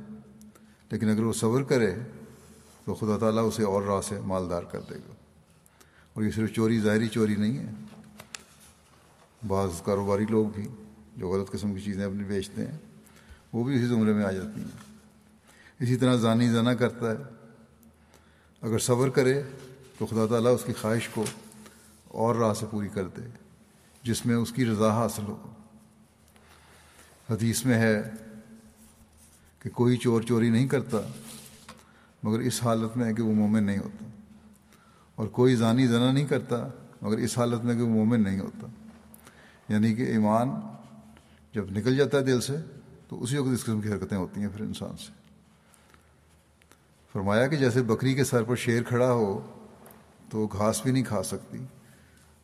لیکن 0.91 1.09
اگر 1.09 1.23
وہ 1.23 1.33
صبر 1.33 1.63
کرے 1.63 1.95
تو 2.85 2.95
خدا 2.95 3.17
تعالیٰ 3.17 3.47
اسے 3.47 3.63
اور 3.63 3.83
راہ 3.83 4.01
سے 4.01 4.19
مالدار 4.19 4.63
کر 4.63 4.79
دے 4.89 4.95
گا۔ 4.95 5.13
اور 6.13 6.23
یہ 6.23 6.31
صرف 6.31 6.53
چوری، 6.53 6.79
ظاہری 6.79 7.07
چوری 7.07 7.35
نہیں 7.35 7.57
ہے، 7.57 7.71
بعض 9.47 9.69
کاروباری 9.85 10.25
لوگ 10.29 10.47
بھی 10.55 10.67
جو 11.17 11.29
غلط 11.29 11.51
قسم 11.51 11.75
کی 11.75 11.81
چیزیں 11.81 12.05
اپنی 12.05 12.23
بیچتے 12.23 12.65
ہیں، 12.65 12.77
وہ 13.53 13.63
بھی 13.63 13.75
اسی 13.75 13.85
زمرے 13.85 14.13
میں 14.13 14.25
آ 14.25 14.31
جاتی 14.31 14.61
ہیں۔ 14.61 14.97
اسی 15.79 15.95
طرح 15.95 16.15
زانی 16.15 16.49
زنا 16.49 16.73
کرتا 16.73 17.11
ہے 17.11 17.37
اگر 18.67 18.79
صبر 18.79 19.09
کرے 19.09 19.43
تو 19.97 20.05
خدا 20.05 20.25
تعالیٰ 20.25 20.53
اس 20.53 20.63
کی 20.65 20.74
خواہش 20.74 21.09
کو 21.09 21.25
اور 22.07 22.36
راہ 22.36 22.53
سے 22.53 22.65
پوری 22.71 22.88
کر 22.88 23.07
دے، 23.07 23.21
جس 24.03 24.25
میں 24.25 24.36
اس 24.36 24.51
کی 24.51 24.65
رضا 24.65 24.93
حاصل 24.93 25.21
ہو۔ 25.27 25.53
حدیث 27.29 27.65
میں 27.65 27.79
ہے 27.79 28.03
کہ 29.59 29.69
کوئی 29.69 29.97
چور 29.97 30.21
چوری 30.21 30.50
نہیں 30.50 30.67
کرتا، 30.67 30.97
مگر 32.24 32.39
اس 32.39 32.63
حالت 32.63 32.97
میں 32.97 33.05
ہے 33.05 33.13
کہ 33.13 33.24
وہ 33.24 33.33
مومن 33.33 33.63
نہیں 33.63 33.77
ہوتا۔ 33.77 34.05
اور 35.15 35.27
کوئی 35.27 35.55
زانی 35.55 35.88
زنا 35.88 36.12
نہیں 36.12 36.27
کرتا، 36.27 36.67
مگر 37.01 37.17
اس 37.17 37.38
حالت 37.38 37.65
میں 37.65 37.75
کہ 37.75 37.81
وہ 37.81 37.89
مومن 37.89 38.24
نہیں 38.24 38.39
ہوتا۔ 38.39 38.67
یعنی 39.69 39.95
کہ 39.95 40.01
ایمان 40.01 40.50
جب 41.53 41.71
نکل 41.71 41.97
جاتا 41.97 42.17
ہے 42.17 42.24
دل 42.24 42.41
سے، 42.41 42.55
تو 43.09 43.24
اسی 43.24 43.38
وقت 43.38 43.50
اس 43.53 43.63
قسم 43.63 43.81
کی 43.81 43.91
حرکتیں 43.91 44.17
ہوتی 44.17 44.41
ہیں 44.41 44.47
پھر 44.47 44.62
انسان 44.62 44.97
سے۔ 44.97 45.16
فرمایا 47.17 47.47
کہ 47.47 47.55
جیسے 47.55 47.83
بکری 47.83 48.13
کے 48.13 48.24
سر 48.24 48.43
پر 48.43 48.55
شیر 48.55 48.83
کھڑا 48.83 49.12
ہو 49.12 49.45
تو 50.29 50.39
وہ 50.39 50.47
گھاس 50.57 50.81
بھی 50.81 50.91
نہیں 50.91 51.03
کھا 51.03 51.24
سکتی۔ 51.24 51.57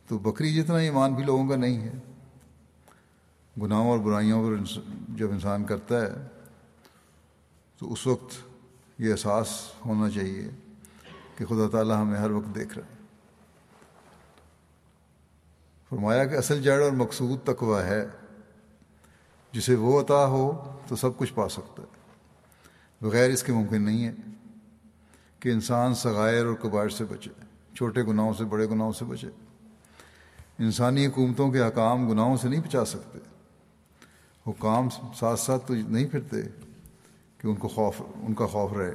تو 0.08 0.18
بکری 0.18 0.54
جتنا 0.54 0.76
ایمان 0.76 1.14
بھی 1.14 1.24
لوگوں 1.24 1.48
کا 1.48 1.56
نہیں 1.56 1.80
ہے۔ 1.80 1.92
گناہوں 3.62 3.90
اور 3.90 3.98
برائیوں 3.98 4.50
پر 4.50 4.64
جب 5.08 5.30
انسان 5.30 5.64
کرتا 5.64 6.00
ہے، 6.00 6.08
تو 7.78 7.92
اس 7.92 8.06
وقت 8.06 8.34
یہ 8.98 9.12
احساس 9.12 9.48
ہونا 9.86 10.10
چاہیے 10.10 10.50
کہ 11.36 11.44
خدا 11.46 11.68
تعالیٰ 11.72 12.02
ہمیں 12.02 12.18
ہر 12.18 12.30
وقت 12.30 12.54
دیکھ 12.54 12.78
رہا 12.78 12.86
ہے۔ 12.86 12.96
فرمایا 15.90 16.24
کہ 16.24 16.34
اصل 16.34 16.62
جڑ 16.62 16.82
اور 16.82 16.92
مقصود 16.92 17.40
تقوی 17.44 17.82
ہے۔ 17.82 18.06
جسے 19.52 19.74
وہ 19.74 20.00
عطا 20.00 20.26
ہو 20.26 20.78
تو 20.86 20.96
سب 20.96 21.18
کچھ 21.18 21.34
پا 21.34 21.48
سکتا 21.48 21.82
ہے۔ 21.82 22.20
بغیر 23.00 23.30
اس 23.30 23.42
کے 23.42 23.52
ممکن 23.52 23.82
نہیں 23.82 24.06
ہے۔ 24.06 24.12
کہ 25.44 25.48
انسان 25.48 25.94
سغائر 25.94 26.46
اور 26.46 26.54
کبائر 26.54 26.88
سے 26.88 27.04
بچے، 27.04 27.30
چھوٹے 27.74 28.02
گناہوں 28.02 28.32
سے، 28.38 28.44
بڑے 28.44 28.68
گناہوں 28.68 28.92
سے 28.92 29.04
بچے۔ 29.04 29.26
انسانی 30.58 31.06
حکومتوں 31.06 31.50
کے 31.50 31.60
حکام 31.60 32.10
گناہوں 32.10 32.36
سے 32.36 32.48
نہیں 32.48 32.60
بچا 32.60 32.84
سکتے۔ 32.84 33.18
حکام 34.46 34.88
ساتھ 35.14 35.40
ساتھ 35.40 35.66
تو 35.66 35.74
نہیں 35.74 36.06
پھرتے 36.06 36.42
کہ 37.38 37.46
ان 37.46 37.54
کو 37.54 37.68
خوف، 37.68 38.02
ان 38.14 38.34
کا 38.34 38.46
خوف 38.46 38.72
رہے۔ 38.72 38.94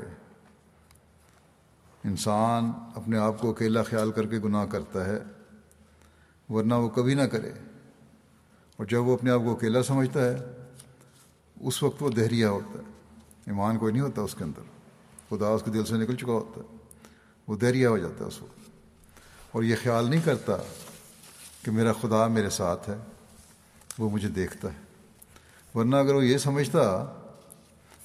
انسان 2.04 2.72
اپنے 2.96 3.18
آپ 3.18 3.42
کو 3.42 3.50
اکیلا 3.50 3.84
خیال 3.84 4.12
کر 4.12 4.26
کے 4.26 4.40
گناہ 4.40 4.66
کرتا 4.66 5.06
ہے، 5.06 5.20
ورنہ 6.50 6.74
وہ 6.74 6.90
کبھی 6.90 7.14
نہ 7.14 7.24
کرے۔ 7.24 7.52
اور 8.78 8.86
جب 8.86 9.08
وہ 9.08 9.14
اپنے 9.14 9.32
آپ 9.32 9.40
کو 9.40 9.54
اکیلا 9.54 9.84
سمجھتا 9.84 10.20
ہے، 10.26 10.36
اس 11.60 11.84
وقت 11.84 12.04
وہ 12.04 12.10
دہریا 12.10 12.50
ہوتا 12.50 12.80
ہے۔ 12.80 12.84
ایمان 13.46 13.78
کوئی 13.78 13.94
نہیں 13.94 14.04
ہوتا 14.04 14.22
اس 14.22 14.36
کے 14.36 14.44
اندر۔ 14.44 14.79
خدا 15.30 15.48
اس 15.48 15.62
کے 15.66 15.72
دل 15.72 15.86
سے 15.86 15.96
نکل 15.96 16.16
چکا 16.16 16.32
ہوتا 16.32 16.62
ہے۔ 16.62 16.78
وہ 17.48 17.58
دہریا 17.58 17.90
ہو 17.90 17.98
جاتا 17.98 18.24
ہے 18.24 18.30
اس 18.30 18.42
وقت۔ 18.42 18.60
اور 19.52 19.64
یہ 19.64 19.76
خیال 19.84 20.10
نہیں 20.10 20.22
کرتا 20.26 20.58
کہ 21.64 21.72
میرا 21.72 21.94
خدا 21.94 22.28
میرے 22.28 22.50
ساتھ 22.50 22.90
ہے، 22.90 22.98
وہ 24.00 24.10
مجھے 24.10 24.28
دیکھتا 24.28 24.68
ہے۔ 24.68 24.80
ورنہ 25.78 25.96
اگر 25.96 26.14
وہ 26.14 26.26
یہ 26.26 26.38
سمجھتا 26.38 27.06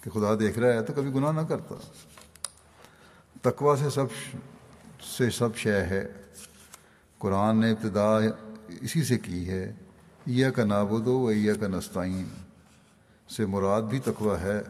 کہ 0.01 0.11
خدا 0.11 0.35
دیکھ 0.41 0.59
رہا 0.59 0.73
ہے 0.73 0.83
تو 0.83 0.93
کبھی 0.93 1.11
گناہ 1.15 1.33
نہ 1.33 1.41
کرتا۔ 1.41 1.75
تقوا 3.43 3.77
سے 3.77 3.91
سب 3.91 4.07
سے 5.19 5.31
سب 5.31 5.57
شے 5.57 5.81
ہے۔ 5.81 6.13
قرآن 7.19 7.61
نے 7.61 7.71
ابتدا 7.71 8.19
اسی 8.69 9.05
سے 9.05 9.19
کی 9.19 9.49
ہے۔ 9.49 9.73
یا 10.27 10.51
کا 10.51 10.65
نابود 10.65 11.07
و 11.07 11.33
یا 11.33 11.55
کا 11.55 11.69
نستعین۔ 11.69 12.29
سے 13.29 13.47
مراد 13.47 13.83
بھی 13.83 13.99
تقوی 13.99 14.43
ہے۔ 14.43 14.63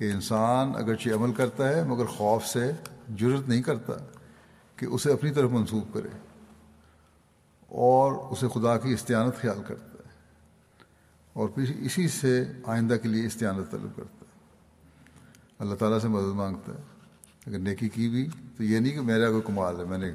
کہ 0.00 0.12
انسان 0.12 0.72
اگرچہ 0.76 1.10
عمل 1.10 1.32
کرتا 1.32 1.68
ہے، 1.68 1.84
مگر 1.84 2.04
خوف 2.04 2.46
سے 2.46 2.72
جرت 3.08 3.48
نہیں 3.48 3.62
کرتا 3.62 3.92
کہ 4.76 4.86
اسے 4.86 5.12
اپنی 5.12 5.30
طرف 5.30 5.50
منسوخ 5.50 5.84
کرے 5.94 6.08
اور 7.68 8.12
اسے 8.12 8.46
خدا 8.48 8.78
کی 8.78 8.92
استعانت 8.92 9.36
خیال 9.36 9.62
کرتا 9.66 9.84
ہے 9.84 10.12
اور 11.32 11.48
پھر 11.48 11.64
اسی 11.78 12.08
سے 12.08 12.44
آئندہ 12.64 12.94
کے 13.02 13.08
لیے 13.08 13.26
استعانت 13.26 13.70
طلب 13.70 13.96
کرتا 13.96 14.16
ہے۔ 14.20 14.26
اللہ 15.58 15.74
تعالیٰ 15.74 15.98
سے 15.98 16.08
مدد 16.08 16.34
مانگتا 16.34 16.72
ہے۔ 16.72 16.82
اگر 17.46 17.58
نیکی 17.58 17.88
کی 17.88 18.08
بھی، 18.08 18.28
تو 18.56 18.64
یہ 18.64 18.78
نہیں 18.78 18.92
کہ 18.92 19.00
میرا 19.00 19.30
کوئی 19.30 19.42
کمال 19.42 19.80
ہے، 19.80 19.84
میں 19.84 19.98
نے 19.98 20.12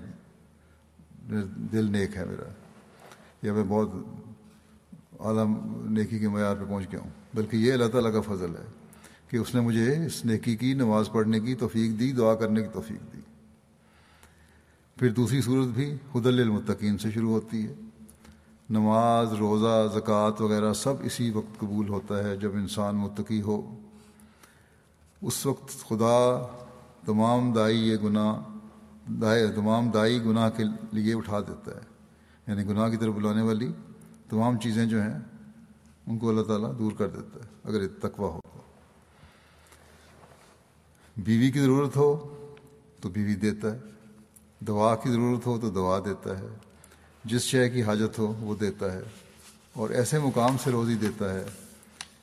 دل 1.71 1.91
نیک 1.91 2.17
ہے 2.17 2.25
میرا، 2.25 2.49
یا 3.41 3.53
میں 3.53 3.63
بہت 3.63 3.89
اعلیٰ 5.19 5.45
نیکی 5.89 6.19
کے 6.19 6.29
معیار 6.29 6.55
پہ 6.55 6.65
پہنچ 6.65 6.91
گیا 6.91 6.99
ہوں، 6.99 7.09
بلکہ 7.33 7.57
یہ 7.57 7.73
اللہ 7.73 7.87
تعالیٰ 7.87 8.13
کا 8.13 8.21
فضل 8.21 8.49
ہے۔ 8.49 8.84
کہ 9.29 9.38
اس 9.38 9.55
نے 9.55 9.61
مجھے 9.61 10.05
اس 10.05 10.25
نیکی 10.25 10.55
کی، 10.55 10.73
نماز 10.73 11.09
پڑھنے 11.11 11.39
کی 11.39 11.55
توفیق 11.55 11.99
دی، 11.99 12.11
دعا 12.11 12.35
کرنے 12.35 12.61
کی 12.61 12.67
توفیق 12.73 13.13
دی۔ 13.13 13.19
پھر 14.97 15.09
دوسری 15.13 15.41
صورت 15.41 15.67
بھی 15.67 15.93
حد 16.15 16.25
المتقین 16.25 16.97
سے 16.97 17.11
شروع 17.11 17.31
ہوتی 17.31 17.67
ہے۔ 17.67 17.73
نماز، 18.69 19.33
روزہ، 19.33 19.88
زکوٰۃ 19.93 20.31
وغیرہ 20.39 20.73
سب 20.73 20.93
اسی 21.03 21.29
وقت 21.29 21.59
قبول 21.59 21.89
ہوتا 21.89 22.23
ہے 22.23 22.38
جب 22.38 22.51
انسان 22.53 22.95
متقی 22.95 23.41
ہو۔ 23.41 23.79
اس 25.21 25.45
وقت 25.45 25.88
خدا 25.88 26.47
تمام 27.05 27.53
دائی 27.53 27.77
یہ 27.77 27.97
گناہ 28.03 28.41
تمام 29.55 29.91
دائی 29.91 30.23
گناہ 30.25 30.49
کے 30.49 30.63
لیے 30.91 31.13
اٹھا 31.13 31.39
دیتا 31.39 31.71
ہے۔ 31.71 31.81
یعنی 32.47 32.63
گناہ 32.63 32.89
کی 32.89 32.97
طرف 32.97 33.13
بلانے 33.13 33.41
والی 33.41 33.71
تمام 34.29 34.59
چیزیں 34.59 34.85
جو 34.85 35.01
ہیں، 35.01 35.19
ان 36.07 36.17
کو 36.17 36.29
اللہ 36.29 36.41
تعالیٰ 36.41 36.79
دور 36.79 36.91
کر 36.91 37.07
دیتا 37.07 37.39
ہے، 37.39 37.49
اگر 37.63 37.88
تقوا 37.88 38.29
ہو۔ 38.29 38.39
بیوی 41.17 41.51
کی 41.51 41.60
ضرورت 41.60 41.95
ہو 41.97 42.13
تو 43.01 43.10
بیوی 43.10 43.36
دیتا 43.36 43.73
ہے، 43.73 43.80
دوا 44.60 44.95
کی 44.95 45.10
ضرورت 45.10 45.45
ہو 45.45 45.58
تو 45.60 45.69
دوا 45.69 45.99
دیتا 46.06 46.38
ہے، 46.39 46.47
جس 47.25 47.41
شے 47.41 47.69
کی 47.69 47.84
حاجت 47.84 48.19
ہو 48.19 48.34
وہ 48.39 48.56
دیتا 48.56 48.91
ہے، 48.93 49.01
اور 49.73 49.89
ایسے 49.89 50.19
مقام 50.19 50.58
سے 50.63 50.71
روزی 50.71 50.95
دیتا 50.95 51.34
ہے، 51.34 51.43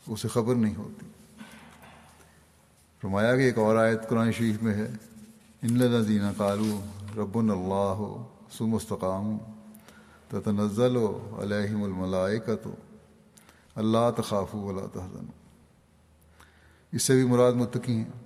اسے 0.07 0.29
خبر 0.29 0.55
نہیں 0.55 0.75
ہوتی۔ 0.77 1.07
فرمایا 3.03 3.37
کہ 3.37 3.43
ایک 3.43 3.59
اور 3.59 3.77
آیت 3.77 4.09
قرآن 4.09 4.33
شریف 4.33 4.63
میں 4.63 4.75
ہے، 4.75 4.89
ان 5.63 5.79
لذینہ 5.79 6.31
کالو 6.37 6.81
رب 7.17 7.39
اللہ 7.39 7.93
ہو 7.99 8.13
سمستقام 8.59 9.37
تتنزل 10.31 10.97
علیہم 11.43 11.83
الملائکت 11.83 12.67
اللہ 13.77 14.11
تخاف 14.17 14.55
ولا 14.55 14.87
تحزن 14.93 15.31
اس 16.93 17.03
سے 17.03 17.15
بھی 17.15 17.25
مراد 17.25 17.53
متقی 17.53 17.97
ہیں۔ 17.97 18.22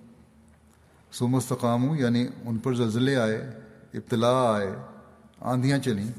سمستقام 1.13 1.95
یعنی 1.95 2.27
ان 2.45 2.59
پر 2.59 2.75
زلزلے 2.75 3.17
آئے، 3.17 3.37
ابتلاء 3.95 4.55
آئے، 4.55 4.77
آندھیاں 5.41 5.79
چلیں، 5.79 6.13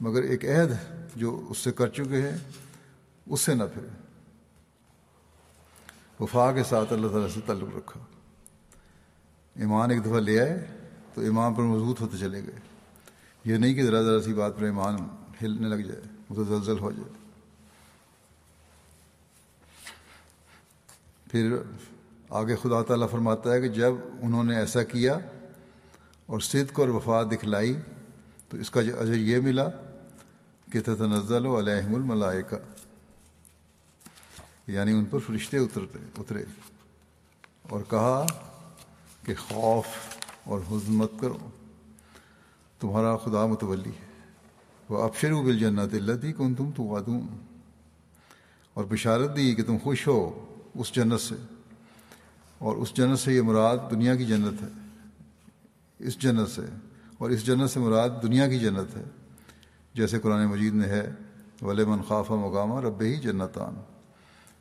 مگر 0.00 0.22
ایک 0.22 0.44
عہد 0.44 0.70
جو 1.16 1.46
اس 1.50 1.58
سے 1.58 1.72
کر 1.72 1.88
چکے 1.88 2.22
ہیں، 2.22 2.38
اس 3.26 3.40
سے 3.40 3.54
نہ 3.54 3.62
پھرے۔ 3.74 3.88
وفا 6.20 6.52
کے 6.52 6.62
ساتھ 6.64 6.92
اللہ 6.92 7.08
تعالیٰ 7.08 7.28
سے 7.28 7.40
تعلق 7.46 7.76
رکھا۔ 7.76 8.00
ایمان 9.54 9.90
ایک 9.90 10.04
دفعہ 10.04 10.20
لے 10.20 10.40
آئے 10.40 10.66
تو 11.14 11.20
ایمان 11.20 11.54
پر 11.54 11.62
مضبوط 11.62 12.00
ہوتے 12.00 12.16
چلے 12.18 12.42
گئے۔ 12.42 12.60
یہ 13.44 13.56
نہیں 13.56 13.74
کہ 13.74 13.82
ذرا 13.82 14.02
ذرا 14.02 14.20
سی 14.20 14.32
بات 14.32 14.56
پر 14.56 14.62
ایمان 14.62 14.96
ہلنے 15.42 15.68
لگ 15.68 15.88
جائے، 15.88 16.00
متزلزل 16.30 16.78
ہو 16.78 16.90
جائے۔ 16.90 17.12
پھر 21.30 21.56
آگے 22.30 22.56
خدا 22.56 22.82
تعالیٰ 22.82 23.10
فرماتا 23.10 23.52
ہے 23.52 23.60
کہ 23.60 23.68
جب 23.68 23.92
انہوں 24.22 24.44
نے 24.44 24.56
ایسا 24.56 24.82
کیا 24.82 25.18
اور 26.26 26.40
صدق 26.40 26.80
اور 26.80 26.88
وفا 26.88 27.22
دکھلائی، 27.22 27.74
تو 28.48 28.56
اس 28.56 28.70
کا 28.70 28.80
اجر 28.80 29.14
یہ 29.14 29.38
ملا 29.38 29.68
کہ 30.72 30.80
تنزل 30.80 31.46
و 31.46 31.58
علیہم 31.58 31.94
الملائکہ۔ 31.94 32.56
یعنی 34.66 34.92
ان 34.92 35.04
پر 35.04 35.18
فرشتے 35.18 35.56
اترتے، 35.56 35.98
اترے۔ 36.18 36.44
اور 37.62 37.80
کہا 37.90 38.26
کہ 39.24 39.34
خوف 39.34 39.86
اور 40.44 40.58
حزن 40.58 40.92
مت 40.94 41.12
کرو، 41.20 41.38
تمہارا 42.80 43.16
خدا 43.16 43.46
متولی 43.46 43.90
ہے۔ 43.90 44.22
وہ 44.88 45.02
ابشر 45.02 45.32
و 45.32 45.42
بل 45.42 45.58
جنت 45.58 45.94
اللہ 45.94 46.12
تھی 46.20 46.32
کن 46.32 46.54
تم 46.54 46.70
تو 46.76 46.98
اور 48.74 48.84
بشارت 48.84 49.36
دی 49.36 49.54
کہ 49.54 49.62
تم 49.62 49.76
خوش 49.82 50.06
ہو 50.08 50.44
اس 50.74 50.92
جنت 50.92 51.20
سے۔ 51.20 51.34
اور 52.58 52.76
اس 52.76 52.94
جنت 52.94 53.18
سے 53.18 53.34
یہ 53.34 53.42
مراد 53.42 53.76
دنیا 53.90 54.16
کی 54.16 54.24
جنت 54.24 54.62
ہے۔ 54.62 54.68
اس 55.98 56.18
جنت 56.18 56.48
سے۔ 56.48 56.62
اور 57.18 57.30
اس 57.30 57.46
جنت 57.46 57.70
سے 57.70 57.80
مراد 57.80 58.08
دنیا 58.22 58.48
کی 58.48 58.58
جنت 58.58 58.96
ہے۔ 58.96 59.04
جیسے 59.94 60.18
قرآن 60.18 60.46
مجید 60.46 60.74
میں 60.74 60.88
ہے 60.88 61.10
ولی 61.62 61.84
منخافہ 61.84 62.32
مقامہ 62.32 62.80
رب 62.80 63.00
ہی 63.00 63.16
جنتان۔ 63.16 63.74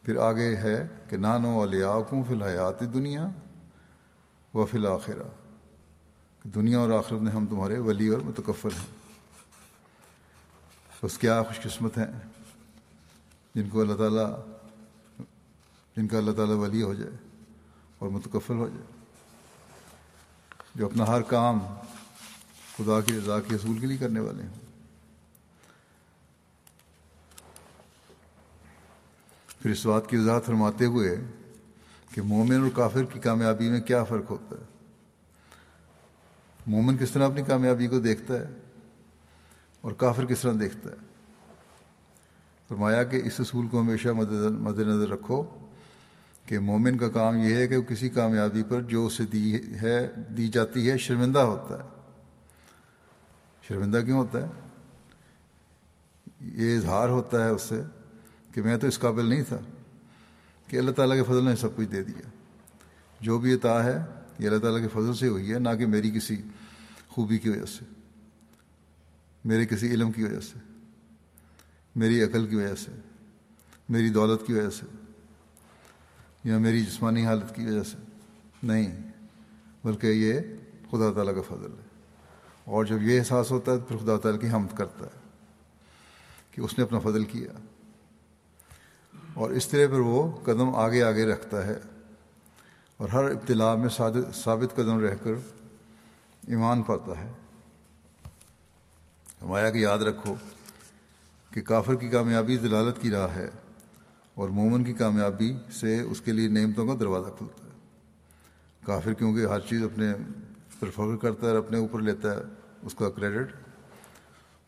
پھر 0.04 0.18
آگے 0.18 0.56
ہے 0.56 0.88
کہ 1.10 1.18
نانو 1.18 1.56
ولیاکوں 1.56 2.24
فی 2.28 2.34
الحیات 2.34 2.80
دنیا 2.80 3.28
و 4.54 4.66
فی 4.66 4.78
الآخرہ 4.78 5.24
دنیا 6.44 6.80
اور 6.80 6.90
آخرت 6.90 7.22
میں 7.22 7.32
ہم 7.32 7.46
تمہارے 7.46 7.80
ولی 7.80 8.08
اور 8.08 8.22
متکفر 8.22 8.70
ہیں۔ 8.70 8.98
بس 11.04 11.18
کیا 11.18 11.44
خوش 11.44 11.62
قسمت 11.62 11.98
ہیں۔ 11.98 12.20
جن 13.56 13.70
کو 13.70 13.82
اللہ 13.82 13.96
تعالیٰ، 13.96 14.40
جن 15.98 16.08
کا 16.08 16.18
اللہ 16.18 16.32
تعالیٰ 16.32 16.56
ولی 16.56 16.84
ہو 16.84 16.94
جائے۔ 16.94 17.27
اور 18.00 18.10
متکفل 18.10 18.54
ہو 18.54 18.68
جائے۔ 18.68 18.98
جو 20.76 20.86
اپنا 20.86 21.08
ہر 21.08 21.22
کام 21.22 21.60
خدا 22.78 23.02
کی 23.02 23.18
رضا 23.18 23.40
کے 23.40 23.56
اصول 23.56 23.80
کے 23.80 23.88
لیے 23.88 23.98
کرنے 23.98 24.20
والے 24.20 24.44
ہیں 24.44 24.50
پھر 29.60 29.72
اس 29.72 29.86
بات 29.86 30.10
کی 30.10 30.18
وضاحت 30.18 30.46
فرماتے 30.46 30.86
ہوئے 30.86 31.18
کہ 32.12 32.22
مومن 32.22 32.62
اور 32.62 32.70
کافر 32.76 33.04
کی 33.04 33.20
کامیابی 33.20 33.70
میں 33.70 33.82
کیا 33.82 34.04
فرق 34.04 34.32
ہوتا 34.32 34.56
ہے؟ 34.56 34.66
مومن 36.68 36.98
کس 36.98 37.12
طرح 37.12 37.26
اپنی 37.26 37.42
کامیابی 37.42 37.88
کو 37.88 38.00
دیکھتا 38.00 38.34
ہے 38.34 38.46
اور 39.82 39.92
کافر 39.92 40.26
کس 40.26 40.40
طرح 40.40 40.54
دیکھتا 40.60 40.90
ہے؟ 40.90 40.96
فرمایا 42.68 43.04
کہ 43.04 43.22
اس 43.26 43.40
اصول 43.40 43.68
کو 43.68 43.82
ہمیشہ 43.82 44.10
مد 44.10 44.80
نظر 44.80 45.10
رکھو۔ 45.10 45.67
کہ 46.48 46.60
مومن 46.60 46.98
کا 46.98 47.10
کام 47.10 47.38
یہ 47.38 47.56
ہے 47.56 47.68
کہ 47.68 47.78
وہ 47.78 47.82
کسی 47.82 48.10
کامیابی 48.10 48.64
پر 48.70 48.82
جو 48.82 49.06
اسے 49.06 49.26
دی 49.26 49.56
ہے، 49.82 50.12
دی 50.38 50.48
جاتی 50.48 50.92
ہے، 50.92 50.98
شرمندہ 50.98 51.40
ہوتا 51.40 51.84
ہے۔ 51.84 51.90
شرمندہ 53.68 53.98
کیوں 54.06 54.18
ہوتا 54.18 54.48
ہے؟ 54.48 54.52
یہ 56.42 56.78
اظہار 56.78 57.10
ہوتا 57.10 57.44
ہے 57.44 57.50
اس 57.50 57.62
سے 57.62 57.82
کہ 58.54 58.62
میں 58.62 58.78
تو 58.78 58.88
اس 58.88 59.00
قابل 59.00 59.26
نہیں 59.26 59.44
تھا 59.48 59.58
کہ 60.68 60.78
اللہ 60.78 60.92
تعالیٰ 60.92 61.18
کے 61.18 61.24
فضل 61.24 61.44
نے 61.44 61.56
سب 61.56 61.76
کچھ 61.76 61.88
دے 61.88 62.04
دیا۔ 62.04 62.30
جو 63.22 63.40
بھی 63.40 63.54
عطا 63.54 63.84
ہے، 63.84 63.98
یہ 64.40 64.48
اللہ 64.48 64.60
تعالیٰ 64.60 64.82
کے 64.82 64.88
فضل 64.88 65.14
سے 65.14 65.28
ہوئی 65.28 65.54
ہے، 65.54 65.60
نہ 65.60 65.70
کہ 65.80 65.86
میری 65.86 66.12
کسی 66.12 66.36
خوبی 67.08 67.38
کی 67.38 67.50
وجہ 67.50 67.66
سے، 67.66 67.86
میرے 69.46 69.66
کسی 69.66 69.88
علم 69.88 70.12
کی 70.12 70.24
وجہ 70.24 70.40
سے، 70.40 70.60
میری 71.96 72.24
عقل 72.24 72.48
کی 72.48 72.56
وجہ 72.56 72.76
سے، 72.76 72.92
میری 73.90 74.10
دولت 74.10 74.48
کی 74.48 74.54
وجہ 74.54 74.70
سے۔ 74.70 75.07
یا 76.48 76.58
میری 76.58 76.86
جسمانی 76.86 77.26
حالت 77.26 77.56
کی 77.56 77.66
وجہ 77.66 77.84
سے؟ 77.84 77.98
نہیں، 78.64 79.02
بلکہ 79.84 80.08
یہ 80.08 80.40
خدا 80.92 81.14
تعالیٰ 81.14 81.36
کا 81.36 81.42
فضل 81.42 81.72
ہے۔ 81.72 81.88
اور 82.64 82.86
جب 82.86 83.02
یہ 83.02 83.20
احساس 83.20 83.52
ہوتا 83.52 83.72
ہے 83.72 83.78
تو 83.78 83.86
پھر 83.86 83.98
خدا 83.98 84.18
تعالیٰ 84.18 84.42
کی 84.42 84.50
حمد 84.50 84.78
کرتا 84.78 85.06
ہے 85.06 85.30
کہ 86.52 86.62
اس 86.62 86.78
نے 86.78 86.84
اپنا 86.84 87.00
فضل 87.00 87.24
کیا۔ 87.24 87.52
اور 89.34 89.50
اس 89.50 89.68
طرح 89.68 89.88
پر 89.88 90.00
وہ 90.00 90.38
قدم 90.44 90.76
آگے 90.76 91.04
آگے 91.04 91.26
رکھتا 91.26 91.68
ہے۔ 91.68 91.80
اور 92.98 93.10
ہر 93.10 93.24
ابتلاع 93.24 93.76
میں 93.76 93.90
ثابت 94.34 94.76
قدم 94.76 95.00
رہ 95.00 95.16
کر 95.16 95.32
ایمان 96.48 96.84
پاتا 96.84 97.22
ہے۔ 97.22 97.32
ہمایا 99.42 99.70
کہ 99.70 99.78
یاد 99.78 100.00
رکھو 100.00 100.36
کہ 101.54 101.62
کافر 101.62 101.96
کی 101.96 102.08
کامیابی 102.08 102.58
دلالت 102.58 103.02
کی 103.02 103.10
راہ 103.10 103.36
ہے۔ 103.36 103.50
اور 104.38 104.50
مومن 104.50 104.84
کی 104.84 104.94
کامیابی 104.94 105.54
سے 105.72 106.02
اس 106.02 106.22
کے 106.22 106.32
لیے 106.32 106.48
نعمتوں 106.48 106.88
کا 106.88 106.94
دروازہ 107.00 107.30
کھلتا 107.38 107.66
ہے۔ 107.66 107.72
کافر 108.86 109.14
کیونکہ 109.14 109.46
ہر 109.46 109.60
چیز 109.60 109.84
اپنے 109.84 110.14
پر 110.80 110.90
فخر 110.90 111.16
کرتا 111.16 111.46
ہے 111.46 111.52
اور 111.52 111.60
اپنے 111.60 111.78
اوپر 111.78 112.00
لیتا 112.00 112.32
ہے 112.32 112.42
اس 112.82 112.96
کا 112.96 113.10
کریڈٹ، 113.10 113.52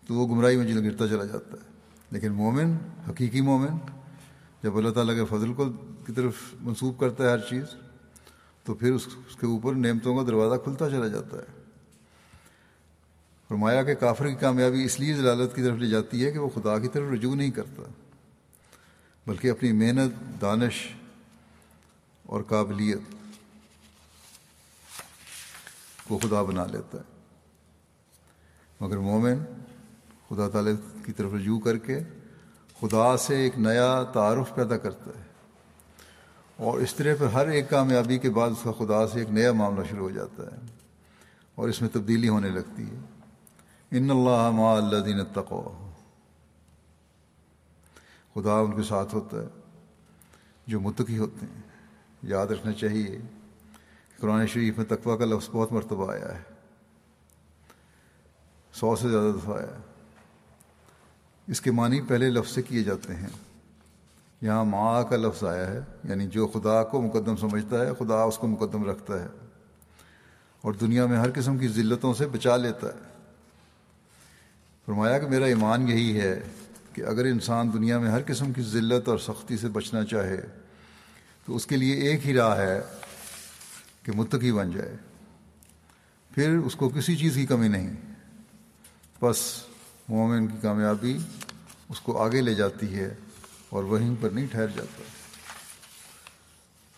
تو 0.07 0.13
وہ 0.13 0.27
گمراہی 0.27 0.55
میں 0.55 0.67
جل 0.67 0.85
گرتا 0.85 1.07
چلا 1.07 1.25
جاتا 1.25 1.51
ہے۔ 1.51 1.71
لیکن 2.11 2.31
مومن، 2.31 2.77
حقیقی 3.09 3.41
مومن، 3.41 3.77
جب 4.63 4.77
اللہ 4.77 4.89
تعالیٰ 4.89 5.15
کے 5.15 5.37
فضل 5.37 5.53
کو 5.53 5.65
کی 6.05 6.13
طرف 6.13 6.33
منسوخ 6.61 6.99
کرتا 6.99 7.23
ہے 7.23 7.29
ہر 7.29 7.39
چیز، 7.39 7.63
تو 8.63 8.73
پھر 8.73 8.93
اس 8.93 9.07
اس 9.07 9.35
کے 9.35 9.45
اوپر 9.45 9.73
نعمتوں 9.73 10.17
کا 10.17 10.23
دروازہ 10.27 10.61
کھلتا 10.61 10.89
چلا 10.89 11.07
جاتا 11.07 11.37
ہے۔ 11.37 11.63
فرمایا 13.47 13.83
کہ 13.83 13.95
کافر 13.95 14.27
کی 14.27 14.35
کامیابی 14.35 14.83
اس 14.83 14.99
لیے 14.99 15.13
ضلالت 15.13 15.55
کی 15.55 15.61
طرف 15.61 15.77
لے 15.77 15.89
جاتی 15.89 16.25
ہے 16.25 16.31
کہ 16.31 16.39
وہ 16.39 16.49
خدا 16.49 16.79
کی 16.79 16.87
طرف 16.87 17.11
رجوع 17.11 17.35
نہیں 17.35 17.51
کرتا۔ 17.51 17.83
بلکہ 19.29 19.51
اپنی 19.51 19.71
محنت، 19.71 20.41
دانش 20.41 20.93
اور 22.25 22.41
قابلیت 22.41 22.99
کو 26.07 26.17
خدا 26.17 26.41
بنا 26.41 26.65
لیتا 26.65 26.97
ہے۔ 26.97 27.03
مگر 28.79 28.97
مومن 28.97 29.35
خدا 30.29 30.49
تعالی 30.49 30.71
کی 31.05 31.11
طرف 31.11 31.33
رجوع 31.33 31.59
کر 31.59 31.77
کے 31.77 31.99
خدا 32.79 33.17
سے 33.17 33.35
ایک 33.35 33.59
نیا 33.59 34.03
تعارف 34.13 34.55
پیدا 34.55 34.77
کرتا 34.77 35.11
ہے 35.19 35.23
اور 36.55 36.79
اس 36.79 36.95
طرح 36.95 37.15
پر 37.19 37.25
ہر 37.25 37.47
ایک 37.47 37.69
کامیابی 37.69 38.17
کے 38.17 38.29
بعد 38.29 38.49
اس 38.49 38.63
کا 38.63 38.71
خدا 38.71 39.07
سے 39.07 39.19
ایک 39.19 39.29
نیا 39.29 39.51
معاملہ 39.51 39.85
شروع 39.89 40.09
ہو 40.09 40.15
جاتا 40.15 40.43
ہے 40.43 40.57
اور 41.55 41.69
اس 41.69 41.81
میں 41.81 41.89
تبدیلی 41.89 42.29
ہونے 42.29 42.49
لگتی 42.49 42.83
ہے۔ 42.83 42.99
ان 43.91 44.09
اللہ 44.09 44.49
ما 44.51 44.73
اللہ 44.73 45.03
دین 45.05 45.25
تقو 45.33 45.88
خدا 48.41 48.53
ان 48.53 48.75
کے 48.75 48.83
ساتھ 48.83 49.15
ہوتا 49.15 49.37
ہے، 49.37 49.47
جو 50.67 50.79
متقی 50.79 51.17
ہوتے 51.17 51.45
ہیں۔ 51.45 51.61
یاد 52.23 52.47
رکھنا 52.47 52.73
چاہیے 52.73 53.05
کہ 53.05 53.17
قرآن 54.19 54.47
شریف 54.47 54.77
میں 54.77 54.85
تقوی 54.85 55.17
کا 55.17 55.25
لفظ 55.25 55.49
بہت 55.51 55.71
مرتبہ 55.71 56.11
آیا 56.11 56.35
ہے۔ 56.35 56.43
سو 58.73 58.95
سے 58.95 59.09
زیادہ 59.09 59.31
دفعہ 59.35 59.57
آیا 59.57 59.67
ہے۔ 59.67 59.81
اس 61.47 61.61
کے 61.61 61.71
معنی 61.71 62.01
پہلے 62.01 62.29
لفظ 62.29 62.51
سے 62.51 62.61
کیے 62.61 62.83
جاتے 62.83 63.15
ہیں۔ 63.15 63.27
یہاں 64.41 64.65
ماں 64.65 65.03
کا 65.03 65.15
لفظ 65.15 65.43
آیا 65.43 65.67
ہے 65.67 65.79
یعنی 66.03 66.27
جو 66.27 66.47
خدا 66.47 66.83
کو 66.83 67.01
مقدم 67.01 67.37
سمجھتا 67.37 67.85
ہے، 67.85 67.91
خدا 67.99 68.23
اس 68.23 68.37
کو 68.37 68.47
مقدم 68.47 68.89
رکھتا 68.89 69.23
ہے۔ 69.23 69.27
اور 70.61 70.73
دنیا 70.73 71.05
میں 71.05 71.17
ہر 71.17 71.29
قسم 71.35 71.57
کی 71.57 71.67
ذلتوں 71.67 72.13
سے 72.13 72.27
بچا 72.27 72.57
لیتا 72.57 72.87
ہے۔ 72.87 73.25
فرمایا 74.85 75.19
کہ 75.19 75.27
میرا 75.27 75.45
ایمان 75.45 75.87
یہی 75.87 76.21
ہے 76.21 76.43
کہ 76.93 77.01
اگر 77.01 77.25
انسان 77.25 77.73
دنیا 77.73 77.99
میں 77.99 78.11
ہر 78.11 78.19
قسم 78.27 78.53
کی 78.53 78.61
ذلت 78.61 79.07
اور 79.07 79.17
سختی 79.17 79.57
سے 79.57 79.67
بچنا 79.67 80.05
چاہے، 80.05 80.41
تو 81.45 81.55
اس 81.55 81.65
کے 81.65 81.77
لیے 81.77 81.93
ایک 81.93 82.27
ہی 82.27 82.33
راہ 82.33 82.57
ہے 82.57 82.81
کہ 84.03 84.11
متقی 84.11 84.51
بن 84.51 84.71
جائے۔ 84.71 84.95
پھر 86.35 86.57
اس 86.57 86.75
کو 86.75 86.89
کسی 86.89 87.15
چیز 87.15 87.35
کی 87.35 87.45
کمی 87.45 87.67
نہیں۔ 87.67 87.93
بس 89.21 89.63
مومن 90.09 90.47
کی 90.47 90.57
کامیابی 90.61 91.17
اس 91.89 92.01
کو 92.01 92.23
آگے 92.23 92.41
لے 92.41 92.55
جاتی 92.55 92.95
ہے 92.95 93.13
اور 93.69 93.83
وہیں 93.83 94.15
پر 94.21 94.29
نہیں 94.29 94.47
ٹھہر 94.51 94.67
جاتا۔ 94.67 95.03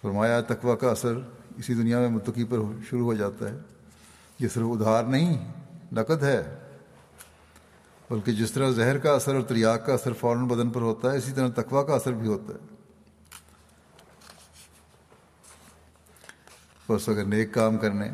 فرمایا، 0.01 0.41
تقوی 0.41 0.77
کا 0.81 0.89
اثر 0.89 1.13
اسی 1.57 1.73
دنیا 1.73 1.99
میں 1.99 2.09
متقی 2.09 2.43
پر 2.43 2.57
شروع 2.89 3.05
ہو 3.05 3.13
جاتا 3.13 3.49
ہے۔ 3.49 3.57
یہ 4.39 4.47
صرف 4.47 4.63
ادھار 4.63 5.03
نہیں 5.03 5.51
نقد 5.91 6.23
ہے۔ 6.23 6.57
بلکہ 8.11 8.31
جس 8.31 8.51
طرح 8.51 8.71
زہر 8.71 8.97
کا 8.97 9.11
اثر 9.11 9.35
اور 9.35 9.41
تریاق 9.41 9.85
کا 9.85 9.93
اثر 9.93 10.13
فوراً 10.13 10.47
بدن 10.47 10.69
پر 10.69 10.81
ہوتا 10.81 11.11
ہے، 11.11 11.17
اسی 11.17 11.31
طرح 11.31 11.47
تقوی 11.49 11.87
کا 11.87 11.93
اثر 11.93 12.13
بھی 12.13 12.27
ہوتا 12.27 12.53
ہے۔ 12.53 12.75
بس 16.89 17.09
اگر 17.09 17.25
نیک 17.25 17.53
کام 17.53 17.77
کرنے، 17.77 18.09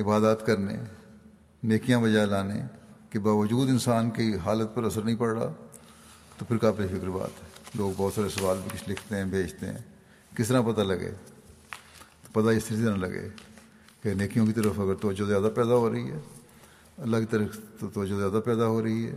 عبادات 0.00 0.46
کرنے، 0.46 0.76
نیکیاں 1.62 2.00
بجا 2.00 2.24
لانے 2.24 2.62
کے 3.10 3.18
باوجود 3.18 3.68
انسان 3.68 4.10
کی 4.10 4.36
حالت 4.44 4.74
پر 4.74 4.84
اثر 4.84 5.02
نہیں 5.02 5.16
پڑ 5.16 5.38
رہا، 5.38 5.52
تو 6.38 6.44
پھر 6.44 6.58
قابل 6.58 6.88
فکر 6.88 7.08
بات 7.08 7.42
ہے۔ 7.42 7.68
لوگ 7.74 7.92
بہت 7.96 8.12
سارے 8.14 8.28
سوال 8.28 8.58
بھی 8.62 8.78
کچھ 8.78 8.90
لکھتے 8.90 9.16
ہیں، 9.16 9.24
بھیجتے 9.24 9.66
ہیں۔ 9.66 9.78
کس 10.36 10.48
طرح 10.48 10.60
پتہ 10.60 10.80
لگے؟ 10.80 11.10
تو 12.22 12.42
پتہ 12.42 12.50
اس 12.50 12.64
طرح 12.64 12.76
سے 12.76 12.82
نہ 12.82 12.96
لگے 12.96 13.28
کہ 14.02 14.14
نیکیوں 14.14 14.46
کی 14.46 14.52
طرف 14.52 14.80
اگر 14.80 14.94
توجہ 14.94 15.24
زیادہ 15.24 15.50
پیدا 15.54 15.74
ہو 15.74 15.92
رہی 15.92 16.10
ہے۔ 16.10 16.18
اللہ 16.98 17.16
کی 17.16 17.24
طرف 17.24 17.58
تو 17.80 17.88
توجہ 17.88 18.14
زیادہ 18.14 18.40
پیدا 18.44 18.66
ہو 18.66 18.82
رہی 18.82 19.06
ہے۔ 19.06 19.16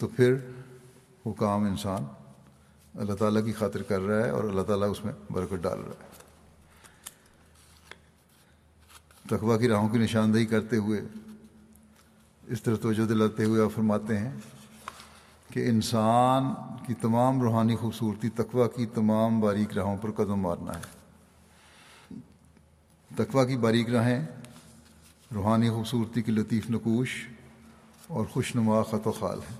تو 0.00 0.08
پھر 0.08 0.34
وہ 1.24 1.32
کام 1.32 1.64
انسان 1.64 2.04
اللہ 2.98 3.14
تعالیٰ 3.14 3.44
کی 3.44 3.52
خاطر 3.52 3.82
کر 3.82 4.00
رہا 4.00 4.24
ہے 4.24 4.30
اور 4.30 4.44
اللہ 4.44 4.62
تعالیٰ 4.62 4.90
اس 4.90 5.04
میں 5.04 5.12
برکت 5.30 5.62
ڈال 5.62 5.78
رہا 5.78 6.04
ہے۔ 6.04 6.08
تقوا 9.28 9.58
کی 9.58 9.68
راہوں 9.68 9.88
کی 9.88 9.98
نشاندہی 9.98 10.46
کرتے 10.46 10.76
ہوئے 10.76 11.00
اس 12.46 12.62
طرح 12.62 12.76
توجہ 12.76 13.06
دلاتے 13.06 13.44
ہوئے 13.44 13.62
آپ 13.62 13.70
فرماتے 13.74 14.18
ہیں 14.18 14.32
کہ 15.52 15.68
انسان 15.68 16.44
کی 16.86 16.94
تمام 16.94 17.40
روحانی 17.40 17.76
خوبصورتی 17.76 18.28
تقوا 18.28 18.68
کی 18.68 18.86
تمام 18.86 19.40
باریک 19.40 19.72
راہوں 19.72 19.96
پر 19.96 20.10
قدم 20.10 20.36
مارنا 20.36 20.72
ہے۔ 20.78 20.98
تقوا 23.16 23.44
کی 23.44 23.56
باریک 23.56 23.90
راہیں 23.90 24.26
روحانی 25.34 25.70
خوبصورتی 25.70 26.22
کی 26.22 26.32
لطیف 26.32 26.70
نقوش 26.70 27.28
اور 28.06 28.26
خوش 28.26 28.56
نما 28.56 28.82
خط 28.82 29.06
و 29.06 29.12
خال 29.12 29.38
ہیں۔ 29.38 29.56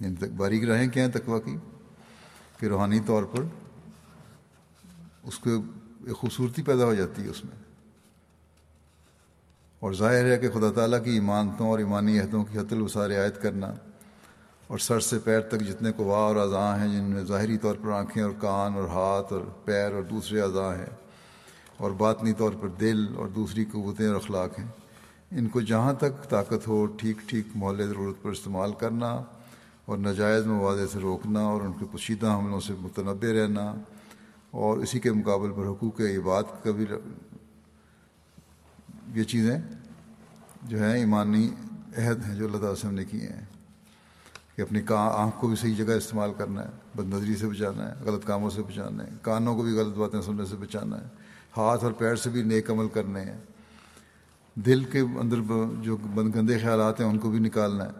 یعنی 0.00 0.26
باریک 0.26 0.64
راہیں 0.64 0.88
کیا 0.88 1.04
ہیں 1.04 1.10
تقوا 1.10 1.38
کی؟ 1.38 1.56
کہ 2.60 2.66
روحانی 2.66 3.00
طور 3.06 3.22
پر 3.22 3.42
اس 5.22 5.38
کو 5.38 5.50
ایک 6.06 6.16
خوبصورتی 6.16 6.62
پیدا 6.62 6.84
ہو 6.84 6.94
جاتی 6.94 7.22
ہے 7.22 7.28
اس 7.28 7.44
میں۔ 7.44 7.56
اور 9.80 9.92
ظاہر 9.92 10.24
ہے 10.24 10.38
کہ 10.38 10.50
خدا 10.50 10.72
تعالیٰ 10.72 11.04
کی 11.04 11.10
ایمانتوں 11.10 11.68
اور 11.68 11.78
ایمانی 11.78 12.20
عہدوں 12.20 12.44
کی 12.44 12.58
حت 12.58 12.72
الوسار 12.72 13.10
رعایت 13.10 13.42
کرنا 13.42 13.74
اور 14.66 14.78
سر 14.78 15.00
سے 15.00 15.18
پیر 15.18 15.40
تک 15.40 15.60
جتنے 15.60 15.92
قوا 15.92 16.18
اور 16.18 16.36
اعضاء 16.36 16.76
ہیں 16.76 16.88
جن 16.88 17.04
میں 17.04 17.24
ظاہری 17.24 17.58
طور 17.58 17.74
پر 17.82 17.90
آنکھیں 17.90 18.22
اور 18.22 18.32
کان 18.38 18.74
اور 18.74 18.84
ہاتھ 18.84 19.32
اور 19.32 19.40
پیر 19.64 19.92
اور 19.92 20.02
دوسرے 20.02 20.40
اعضاء 20.40 20.74
ہیں 20.74 21.07
اور 21.78 21.90
باطنی 21.90 22.32
طور 22.32 22.52
پر 22.60 22.68
دل 22.68 23.06
اور 23.16 23.28
دوسری 23.28 23.64
قوتیں 23.64 24.06
اور 24.06 24.16
اخلاق 24.16 24.58
ہیں۔ 24.58 24.66
ان 25.30 25.48
کو 25.48 25.60
جہاں 25.60 25.92
تک 25.92 26.30
طاقت 26.30 26.68
ہو، 26.68 26.86
ٹھیک 26.86 27.16
ٹھیک 27.26 27.46
محلے 27.54 27.86
ضرورت 27.86 28.22
پر 28.22 28.30
استعمال 28.30 28.72
کرنا 28.72 29.10
اور 29.84 29.98
ناجائز 29.98 30.46
موادے 30.46 30.86
سے 30.86 30.98
روکنا 30.98 31.40
اور 31.40 31.60
ان 31.62 31.72
کے 31.72 31.84
پوشیدہ 31.92 32.26
حملوں 32.26 32.60
سے 32.60 32.74
متنوع 32.78 33.32
رہنا 33.32 33.74
اور 34.50 34.78
اسی 34.78 34.98
کے 34.98 35.12
مقابل 35.12 35.52
پر 35.52 35.66
حقوق 35.68 36.00
عباد 36.00 36.42
کا 36.64 36.70
بھی 36.70 36.84
یہ 39.14 39.24
چیزیں 39.24 39.58
جو 40.62 40.82
ہیں، 40.82 40.92
ایمانی 40.92 41.48
عہد 41.96 42.24
ہیں 42.26 42.34
جو 42.36 42.44
اللہ 42.44 42.56
تعالیٰ 42.56 42.74
سے 42.74 42.86
ہم 42.86 42.94
نے 42.94 43.04
کیے 43.04 43.28
ہیں 43.28 43.44
کہ 44.56 44.62
اپنی 44.62 44.80
آنکھ 44.90 45.36
کو 45.40 45.48
بھی 45.48 45.56
صحیح 45.56 45.74
جگہ 45.74 45.92
استعمال 45.92 46.32
کرنا 46.38 46.62
ہے، 46.62 46.70
بد 46.94 47.14
نظری 47.14 47.36
سے 47.36 47.46
بچانا 47.46 47.88
ہے، 47.88 48.04
غلط 48.04 48.26
کاموں 48.26 48.50
سے 48.50 48.62
بچانا 48.62 49.04
ہے، 49.04 49.08
کانوں 49.22 49.56
کو 49.56 49.62
بھی 49.62 49.72
غلط 49.72 49.96
باتیں 49.96 50.20
سننے 50.22 50.44
سے 50.44 50.56
بچانا 50.56 51.00
ہے۔ 51.00 51.06
ہاتھ 51.58 51.84
اور 51.84 51.92
پیر 51.92 52.16
سے 52.16 52.30
بھی 52.30 52.42
نیک 52.42 52.70
عمل 52.70 52.88
کرنے 52.88 53.20
ہیں۔ 53.20 53.38
دل 54.54 54.84
کے 54.84 55.00
اندر 55.00 55.36
جو 55.82 55.96
گندے 55.96 56.58
خیالات 56.58 57.00
ہیں، 57.00 57.06
ان 57.06 57.18
کو 57.18 57.30
بھی 57.30 57.38
نکالنا 57.38 57.84
ہے۔ 57.84 57.90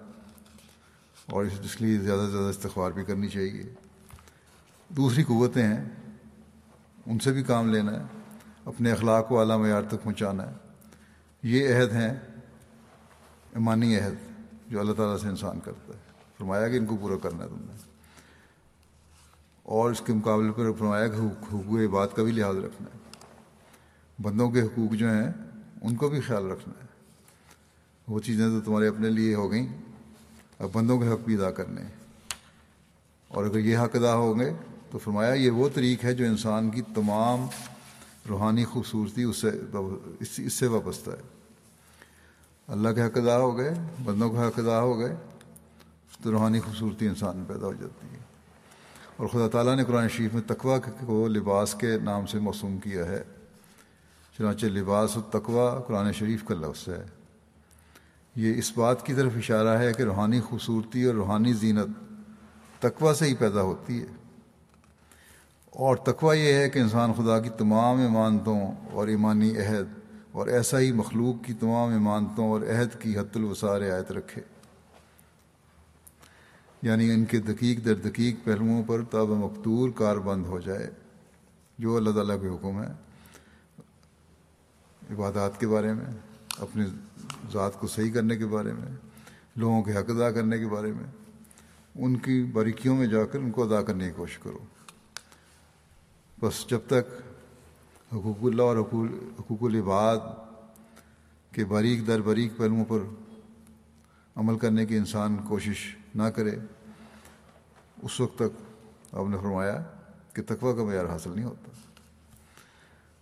اور 1.27 1.45
اس 1.45 1.81
لیے 1.81 1.99
زیادہ 1.99 2.21
سے 2.21 2.31
زیادہ 2.31 2.47
استغفار 2.47 2.91
بھی 2.91 3.05
کرنی 3.05 3.29
چاہیے۔ 3.29 3.75
دوسری 4.89 5.25
قوتیں 5.25 5.63
ہیں۔ 5.63 5.85
ان 7.07 7.19
سے 7.19 7.33
بھی 7.33 7.43
کام 7.43 7.75
لینا 7.75 7.93
ہے۔ 7.93 8.05
اپنے 8.65 8.93
اخلاق 8.93 9.29
کو 9.29 9.41
اعلیٰ 9.41 9.59
معیار 9.59 9.83
تک 9.83 10.03
پہنچانا 10.03 10.51
ہے۔ 10.51 10.55
یہ 11.43 11.75
عہد 11.75 11.93
ہیں۔ 11.93 12.15
ایمانی 13.55 13.99
عہد 13.99 14.15
جو 14.69 14.81
اللہ 14.81 14.93
تعالیٰ 14.93 15.19
سے 15.19 15.29
انسان 15.29 15.61
کرتا 15.61 15.93
ہے۔ 15.93 15.99
فرمایا 16.39 16.69
کہ 16.69 16.77
ان 16.77 16.87
کو 16.87 16.97
پورا 16.97 17.17
کرنا 17.17 17.45
ہے 17.45 17.49
تم 17.49 17.57
نے۔ 17.59 17.77
اور 19.63 19.91
اس 19.91 20.03
کے 20.07 20.13
مقابلے 20.13 20.53
پر 20.53 20.73
فرمایا 20.73 21.09
کہ 21.09 21.15
حقوق 21.15 21.91
بات 21.91 22.17
کا 22.17 22.23
بھی 22.23 22.33
لحاظ 22.33 22.57
رکھنا 22.57 22.91
ہے۔ 22.95 22.98
بندوں 24.23 24.51
کے 24.51 24.63
حقوق 24.63 24.95
جو 24.95 25.11
ہیں، 25.11 25.33
ان 25.83 25.97
کو 25.97 26.09
بھی 26.09 26.21
خیال 26.21 26.51
رکھنا 26.51 26.83
ہے۔ 26.83 26.89
وہ 28.09 28.21
چیزیں 28.21 28.49
تو 28.49 28.61
تمہارے 28.61 28.89
اپنے 28.89 29.11
لیے 29.11 29.35
ہو 29.35 29.53
گئیں۔ 29.53 29.67
اب 30.59 30.69
بندوں 30.73 31.01
کے 31.01 31.09
حق 31.09 31.19
بھی 31.25 31.35
ادا 31.35 31.51
کرنے 31.51 31.83
ہیں۔ 31.83 31.91
اور 33.29 33.45
اگر 33.45 33.59
یہ 33.59 33.79
حق 33.79 33.97
ادا 33.97 34.15
ہوں 34.15 34.39
گے، 34.39 34.53
تو 34.91 34.99
فرمایا 34.99 35.35
یہ 35.35 35.51
وہ 35.51 35.69
طریق 35.75 36.05
ہے 36.05 36.15
جو 36.15 36.25
انسان 36.25 36.71
کی 36.71 36.83
تمام 36.83 37.47
روحانی 38.29 38.65
خوبصورتی 38.65 39.23
اس 39.23 39.37
سے 39.37 39.51
اس 40.45 40.53
سے 40.53 40.67
وابستہ 40.67 41.11
ہے۔ 41.11 41.23
اللہ 42.67 42.89
کے 42.89 43.03
حق 43.03 43.19
ادا 43.19 43.39
ہو 43.39 43.59
گئے، 43.59 43.75
بندوں 44.05 44.31
کا 44.31 44.49
حق 44.49 44.59
ادا 44.59 44.81
ہو 44.81 44.99
گئے، 44.99 45.17
تو 46.23 46.31
روحانی 46.31 46.61
خوبصورتی 46.61 47.09
انسان 47.09 47.37
میں 47.37 47.45
پیدا 47.49 47.67
ہو 47.67 47.73
جاتی 47.73 48.07
ہے۔ 48.13 48.19
اور 49.17 49.27
خدا 49.27 49.49
تعالیٰ 49.49 49.77
نے 49.77 49.85
قرآن 49.85 50.09
شریف 50.09 50.35
میں 50.35 50.43
تقوا 50.43 50.79
کو 51.07 51.29
لباس 51.29 51.75
کے 51.75 51.99
نام 52.05 52.27
سے 52.27 52.39
موسوم 52.39 52.79
کیا 52.79 53.05
ہے۔ 53.05 53.23
چنانچہ 54.39 54.67
لباس 54.67 55.17
و 55.17 55.21
تقوا 55.21 55.81
قرآن 55.81 56.13
شریف 56.13 56.45
کا 56.45 56.55
لفظ 56.55 56.89
ہے۔ 56.89 57.05
یہ 58.37 58.55
اس 58.57 58.79
بات 58.79 59.07
کی 59.07 59.15
طرف 59.15 59.33
اشارہ 59.37 59.79
ہے 59.79 59.93
کہ 59.93 60.03
روحانی 60.03 60.41
خوبصورتی 60.41 61.05
اور 61.05 61.15
روحانی 61.15 61.53
زینت 61.53 61.89
تقوا 62.83 63.15
سے 63.15 63.25
ہی 63.25 63.35
پیدا 63.35 63.63
ہوتی 63.63 64.01
ہے۔ 64.01 64.07
اور 65.71 65.97
تقوا 65.97 66.35
یہ 66.35 66.53
ہے 66.53 66.71
کہ 66.71 66.79
انسان 66.79 67.13
خدا 67.13 67.41
کی 67.41 67.49
تمام 67.49 67.99
ایمانتوں 67.99 68.61
اور 68.93 69.09
ایمانی 69.09 69.59
عہد 69.59 69.87
اور 70.33 70.47
ایسا 70.47 70.81
ہی 70.81 70.93
مخلوق 70.93 71.45
کی 71.45 71.53
تمام 71.53 71.91
ایمانتوں 71.91 72.51
اور 72.51 72.61
عہد 72.61 73.01
کی 73.01 73.19
حت 73.19 73.37
الوسار 73.37 73.81
رعایت 73.81 74.13
رکھے۔ 74.13 74.43
یعنی 76.83 77.11
ان 77.11 77.25
کے 77.25 77.39
دقیق 77.39 77.85
در 77.85 77.95
دقیق 77.95 78.37
پہلوؤں 78.45 78.83
پر 78.87 79.03
تاب 79.03 79.29
مقتور 79.29 79.91
کار 79.95 80.17
بند 80.17 80.47
ہو 80.47 80.61
جائے، 80.61 80.91
جو 81.79 81.97
اللہ 81.97 82.11
تعالیٰ 82.11 82.41
کے 82.41 82.49
حکم 82.49 82.83
ہے 82.83 83.08
عبادات 85.11 85.61
کے 85.61 85.69
بارے 85.69 85.93
میں، 85.93 86.05
اپنی 86.59 86.85
ذات 87.53 87.81
کو 87.81 87.87
صحیح 87.87 88.13
کرنے 88.13 88.37
کے 88.37 88.47
بارے 88.47 88.73
میں، 88.73 88.97
لوگوں 89.57 89.83
کے 89.83 89.93
حق 89.93 90.11
ادا 90.11 90.31
کرنے 90.31 90.59
کے 90.59 90.67
بارے 90.67 90.93
میں، 90.93 91.11
ان 91.95 92.17
کی 92.17 92.43
باریکیوں 92.53 92.97
میں 92.97 93.07
جا 93.07 93.25
کر 93.25 93.39
ان 93.39 93.51
کو 93.51 93.63
ادا 93.63 93.83
کرنے 93.83 94.07
کی 94.07 94.13
کوشش 94.17 94.39
کرو۔ 94.39 94.59
بس 96.41 96.67
جب 96.71 96.79
تک 96.87 97.15
حقوق 98.13 98.39
اللہ 98.43 98.63
اور 98.63 98.77
حقوق 99.41 99.63
العباد 99.63 100.17
کے 101.53 101.65
باریک 101.65 102.07
در 102.07 102.21
باریک 102.21 102.57
پہلوؤں 102.57 102.85
پر 102.85 102.99
عمل 104.37 104.59
کرنے 104.59 104.87
کی 104.87 104.97
انسان 104.97 105.37
کوشش 105.37 105.97
نہ 106.15 106.23
کرے، 106.23 106.57
اس 108.03 108.21
وقت 108.21 108.39
تک 108.39 109.15
آپ 109.15 109.29
نے 109.29 109.37
فرمایا 109.37 109.83
کہ 110.33 110.43
تقوی 110.47 110.77
کا 110.77 110.85
معیار 110.85 111.05
حاصل 111.05 111.31
نہیں 111.35 111.45
ہوتا۔ 111.45 111.71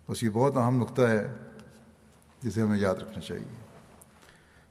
بس 0.09 0.23
یہ 0.23 0.29
بہت 0.29 0.57
اہم 0.57 0.81
نقطہ 0.81 1.01
ہے 1.01 1.33
جسے 2.41 2.61
ہمیں 2.61 2.77
یاد 2.77 2.95
رکھنا 2.95 3.19
چاہیے۔ 3.19 3.55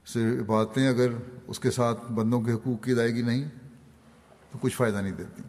صرف 0.05 0.45
باتیں 0.45 0.87
اگر 0.87 1.07
اس 1.47 1.59
کے 1.59 1.71
ساتھ 1.71 2.11
بندوں 2.11 2.41
کے 2.41 2.51
حقوق 2.51 2.83
کی 2.83 2.91
ادائیگی 2.91 3.21
نہیں، 3.21 3.49
تو 4.51 4.57
کچھ 4.61 4.75
فائدہ 4.75 4.97
نہیں 4.97 5.11
دیتی۔ 5.11 5.43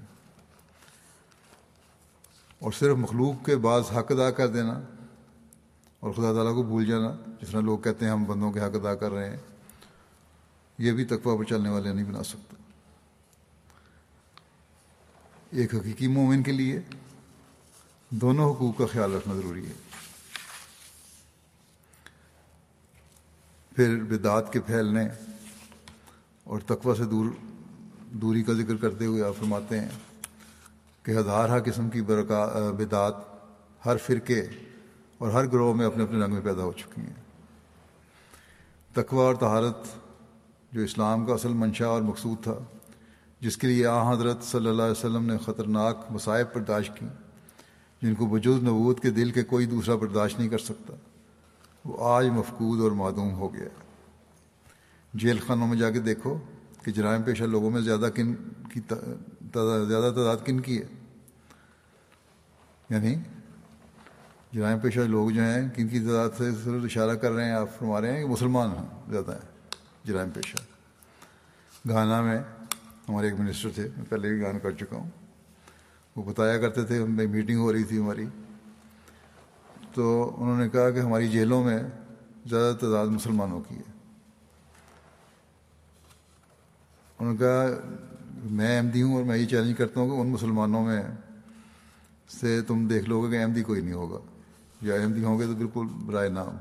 اور 2.59 2.73
صرف 2.73 2.97
مخلوق 2.97 3.47
کے 3.47 3.57
بعض 3.57 3.83
حق 3.83 4.13
ادا 4.13 4.31
کر 4.31 4.47
دینا 4.47 4.81
اور 6.01 6.13
خدا 6.13 6.33
تعالیٰ 6.33 6.55
کو 6.55 6.63
بھول 6.63 6.87
جانا، 6.87 7.17
جس 7.43 7.49
طرح 7.49 7.61
لوگ 7.61 7.79
کہتے 7.79 8.05
ہیں 8.05 8.13
ہم 8.13 8.25
بندوں 8.25 8.53
کے 8.53 8.61
حق 8.61 8.77
ادا 8.77 8.95
کر 8.95 9.11
رہے 9.11 9.31
ہیں، 9.31 9.37
یہ 10.79 10.93
بھی 10.93 11.05
تقوی 11.05 11.39
پر 11.39 11.45
چلنے 11.45 11.69
والے 11.69 11.93
نہیں 11.93 12.05
بنا 12.05 12.23
سکتا 12.23 12.55
ایک 15.51 15.75
حقیقی 15.75 16.09
مومن 16.09 16.43
کے 16.43 16.53
لیے 16.53 16.81
دونوں 18.11 18.55
حقوق 18.55 18.79
کا 18.79 18.87
خیال 18.87 19.15
رکھنا 19.15 19.35
ضروری 19.35 19.67
ہے۔ 19.67 19.88
پھر 23.79 23.97
بدعات 23.97 24.53
کے 24.53 24.61
پھیلنے 24.61 25.09
اور 26.45 26.61
تقوی 26.61 26.95
سے 26.97 27.05
دور 27.05 27.27
دوری 28.13 28.43
کا 28.43 28.53
ذکر 28.53 28.77
کرتے 28.77 29.07
ہوئے 29.07 29.23
آپ 29.23 29.35
فرماتے 29.39 29.81
ہیں 29.81 29.89
کہ 31.03 31.11
ہزارہ 31.11 31.61
قسم 31.65 31.91
کی 31.91 32.03
برکا 32.03 32.71
بدعات 32.79 33.15
ہر 33.87 33.97
فرقے 33.97 34.41
اور 35.19 35.31
ہر 35.31 35.47
گروہ 35.47 35.75
میں 35.75 35.87
اپنے 35.87 36.05
اپنے 36.05 36.25
رنگ 36.25 36.33
میں 36.33 36.41
پیدا 36.41 36.63
ہو 36.63 36.73
چکی 36.73 37.01
ہیں۔ 37.01 37.15
تقوی 38.95 39.19
اور 39.19 39.35
تہارت 39.35 39.79
جو 40.73 40.81
اسلام 40.81 41.27
کا 41.27 41.35
اصل 41.35 41.53
منشا 41.53 41.87
اور 41.87 42.03
مقصود 42.03 42.43
تھا، 42.43 42.59
جس 43.41 43.57
کے 43.57 43.67
لیے 43.67 43.87
آ 43.87 44.13
حضرت 44.13 44.43
صلی 44.43 44.69
اللہ 44.69 44.83
علیہ 44.83 44.99
وسلم 44.99 45.27
نے 45.27 45.39
خطرناک 45.39 45.97
مصائب 46.11 46.47
برداشت 46.55 46.97
کی، 46.97 47.07
جن 48.03 48.15
کو 48.15 48.29
وجود 48.29 48.63
نبوت 48.63 49.01
کے 49.01 49.11
دل 49.11 49.31
کے 49.31 49.43
کوئی 49.43 49.67
دوسرا 49.67 49.95
برداشت 49.95 50.39
نہیں 50.39 50.49
کر 50.49 50.59
سکتا۔ 50.59 50.95
وہ 51.85 52.11
آج 52.11 52.27
مفقود 52.27 52.81
اور 52.81 52.91
معدوم 52.91 53.33
ہو 53.33 53.55
گیا۔ 53.55 53.69
جیل 55.15 55.39
خانوں 55.39 55.67
میں 55.67 55.77
جا 55.77 55.91
کے 55.91 56.01
دیکھو 56.01 56.39
کہ 56.83 56.93
جرائم 56.93 57.23
پیشہ 57.23 57.45
لوگوں 57.45 57.71
میں 57.71 57.81
زیادہ 57.81 58.09
کن 58.15 58.35
کی 58.75 58.81
زیادہ 59.89 60.13
تعداد 60.15 60.37
کن 60.47 60.61
کی 60.61 60.83
ہے۔ 60.83 60.87
یعنی 62.91 63.15
جرائم 64.53 64.79
پیشہ 64.79 65.01
لوگ 65.01 65.31
جو 65.31 65.43
ہیں، 65.43 65.69
کن 65.77 65.89
کی 65.89 66.01
تعداد 66.01 66.29
سے 66.39 66.51
ضرور 66.51 66.83
اشارہ 66.83 67.15
کر 67.15 67.33
رہے 67.33 67.45
ہیں، 67.45 67.53
آپ 67.53 67.69
فرما 67.79 68.01
رہے 68.01 68.13
ہیں 68.13 68.25
کہ 68.25 68.29
مسلمان 68.29 68.71
ہیں، 68.71 68.87
زیادہ 69.11 69.31
ہیں 69.31 69.51
جرائم 70.05 70.31
پیشہ۔ 70.31 70.57
گانا 71.89 72.23
میں 72.23 72.39
ہمارے 73.09 73.31
ایک 73.31 73.41
منسٹر 73.41 73.69
تھے، 73.75 73.89
میں 73.97 74.05
پہلے 74.09 74.29
بھی 74.29 74.41
گان 74.41 74.59
کر 74.59 74.71
چکا 74.71 74.97
ہوں۔ 74.97 75.11
وہ 76.17 76.23
بتایا 76.23 76.59
کرتے 76.59 76.85
تھے، 76.85 77.05
میٹنگ 77.05 77.59
ہو 77.59 77.73
رہی 77.73 77.85
تھی 77.85 77.99
ہماری۔ 77.99 78.27
تو 79.95 80.35
انہوں 80.39 80.57
نے 80.57 80.69
کہا 80.69 80.91
کہ 80.91 80.99
ہماری 80.99 81.29
جیلوں 81.29 81.65
میں 81.65 81.79
زیادہ 82.47 82.75
تعداد 82.81 83.07
مسلمانوں 83.07 83.61
کی 83.61 83.77
ہے۔ 83.77 83.99
انہوں 87.19 87.33
نے 87.33 87.39
کہا، 87.39 87.67
میں 88.45 88.79
احمدی 88.79 89.03
ہوں 89.03 89.15
اور 89.15 89.25
میں 89.25 89.39
یہ 89.39 89.47
چیلنج 89.47 89.77
کرتا 89.79 90.01
ہوں 90.01 90.09
کہ 90.09 90.15
ان 90.15 90.27
مسلمانوں 90.29 90.85
میں 90.85 91.03
سے 92.41 92.63
تم 92.63 92.87
دیکھ 92.87 93.09
لو 93.09 93.23
گے 93.23 93.31
کہ 93.31 93.43
احمدی 93.43 93.63
کوئی 93.63 93.81
نہیں 93.81 93.95
ہوگا۔ 93.95 94.19
یا 94.83 94.95
احمدی 94.95 95.25
ہوں 95.25 95.39
گے 95.39 95.45
تو 95.45 95.55
بالکل 95.55 95.87
برائے 96.07 96.29
نام۔ 96.29 96.57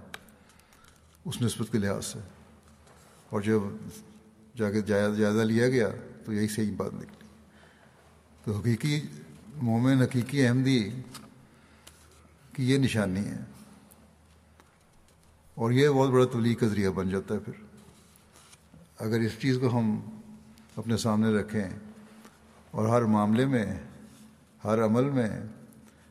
اس 1.26 1.42
نسبت 1.42 1.72
کے 1.72 1.78
لحاظ 1.78 2.06
سے۔ 2.06 2.20
اور 3.30 3.42
جب 3.42 3.60
جا 4.58 4.72
کے 4.72 4.82
جائزہ 4.82 5.42
لیا 5.42 5.70
گیا 5.70 5.90
تو 6.26 6.34
یہی 6.34 6.48
صحیح 6.48 6.74
بات 6.78 6.94
نکلی۔ 6.94 7.28
تو 8.44 8.60
حقیقی 8.60 9.02
مومن، 9.56 10.02
حقیقی 10.02 10.48
احمدی 10.48 10.90
کی 12.58 12.72
یہ 12.72 12.78
نشانی 12.78 13.20
ہے۔ 13.20 13.38
اور 15.56 15.72
یہ 15.72 15.90
بہت 15.90 16.10
بڑا 16.10 16.26
تبلیغ 16.26 16.58
کا 16.58 16.68
ذریعہ 16.68 16.90
بن 16.90 17.10
جاتا 17.10 17.36
ہے 17.36 17.40
پھر۔ 17.40 17.54
اگر 19.00 19.20
اس 19.20 19.32
چیز 19.40 19.58
کو 19.62 19.80
ہم 19.80 20.00
اپنے 20.76 20.98
سامنے 20.98 21.40
رکھیں 21.40 21.70
اور 22.72 22.90
ہر 22.90 23.02
معاملے 23.02 23.46
میں، 23.46 23.66
ہر 24.64 24.86
عمل 24.86 25.04
میں، 25.04 25.28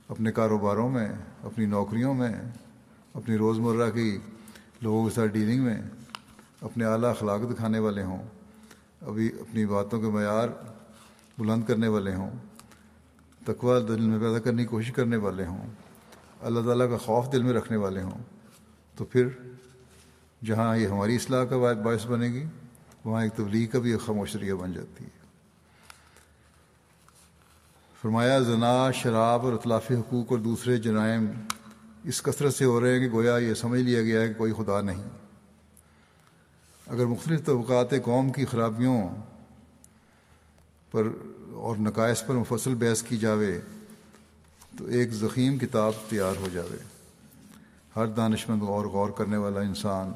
اپنے 0.09 0.33
کاروباروں 0.33 0.91
میں، 0.91 1.09
اپنی 1.43 1.67
نوکریوں 1.67 2.15
میں، 2.15 2.35
اپنی 3.15 3.37
روزمرہ 3.37 3.91
کی 3.91 4.19
لوگوں 4.81 5.09
کے 5.09 5.15
ساتھ 5.15 5.31
ڈیلنگ 5.31 5.65
میں 5.65 5.83
اپنے 6.61 6.85
اعلیٰ 6.85 7.11
اخلاق 7.11 7.41
دکھانے 7.55 7.79
والے 7.79 8.03
ہوں، 8.03 8.23
ابھی 9.01 9.31
اپنی 9.41 9.67
باتوں 9.67 10.01
کے 10.01 10.07
معیار 10.07 10.49
بلند 11.39 11.65
کرنے 11.65 11.89
والے 11.89 12.15
ہوں 12.15 12.31
تقوا 13.47 13.79
دل 13.79 14.01
میں 14.01 14.19
پیدا 14.19 14.39
کرنے 14.39 14.63
کی 14.63 14.69
کوشش 14.69 14.93
کرنے 14.93 15.17
والے 15.17 15.47
ہوں۔ 15.47 15.86
اللہ 16.41 16.61
تعالیٰ 16.61 16.91
کا 16.91 16.97
خوف 16.97 17.33
دل 17.33 17.43
میں 17.43 17.53
رکھنے 17.53 17.77
والے 17.77 18.03
ہوں۔ 18.03 18.23
تو 18.97 19.05
پھر 19.05 19.29
جہاں 20.45 20.77
یہ 20.77 20.87
ہماری 20.87 21.17
اصلاح 21.17 21.45
کا 21.45 21.57
باعث 21.57 22.07
بنے 22.07 22.27
گی، 22.27 22.45
وہاں 23.05 23.23
ایک 23.23 23.33
تبلیغ 23.33 23.69
کا 23.69 23.79
بھی 23.79 23.93
ایک 23.93 24.01
خاموشریہ 24.01 24.53
بن 24.53 24.73
جاتی 24.73 25.05
ہے۔ 25.05 25.17
فرمایا، 28.03 28.39
زنا، 28.39 28.91
شراب 28.91 29.45
اور 29.45 29.53
اطلافی 29.53 29.95
حقوق 29.95 30.27
اور 30.31 30.39
دوسرے 30.39 30.77
جرائم 30.77 31.27
اس 32.05 32.23
کثرت 32.23 32.55
سے 32.55 32.65
ہو 32.65 32.81
رہے 32.81 32.99
ہیں 32.99 33.09
کہ 33.09 33.15
گویا 33.15 33.39
یہ 33.39 33.55
سمجھ 33.55 33.81
لیا 33.81 34.03
گیا 34.03 34.21
ہے 34.21 34.29
کہ 34.29 34.35
کوئی 34.35 34.53
خدا 34.53 34.81
نہیں۔ 34.81 35.03
اگر 36.87 37.07
مختلف 37.07 37.45
طبقات 37.45 37.91
قوم 38.05 38.33
کی 38.33 38.45
خرابیوں 38.45 39.09
پر 40.91 41.03
اور 41.53 41.77
نقائص 41.77 42.27
پر 42.27 42.35
مفصل 42.35 42.75
بحث 42.75 43.03
کی 43.03 43.17
جاوے 43.17 43.61
تو 44.79 44.85
ایک 44.85 45.13
ضخیم 45.13 45.59
کتاب 45.59 45.93
تیار 46.09 46.35
ہو 46.41 46.49
جاوے۔ 46.53 46.79
ہر 47.97 48.07
دانش 48.07 48.49
مند 48.49 48.63
اور 48.63 48.87
غور 48.87 49.11
کرنے 49.11 49.37
والا 49.37 49.61
انسان 49.61 50.13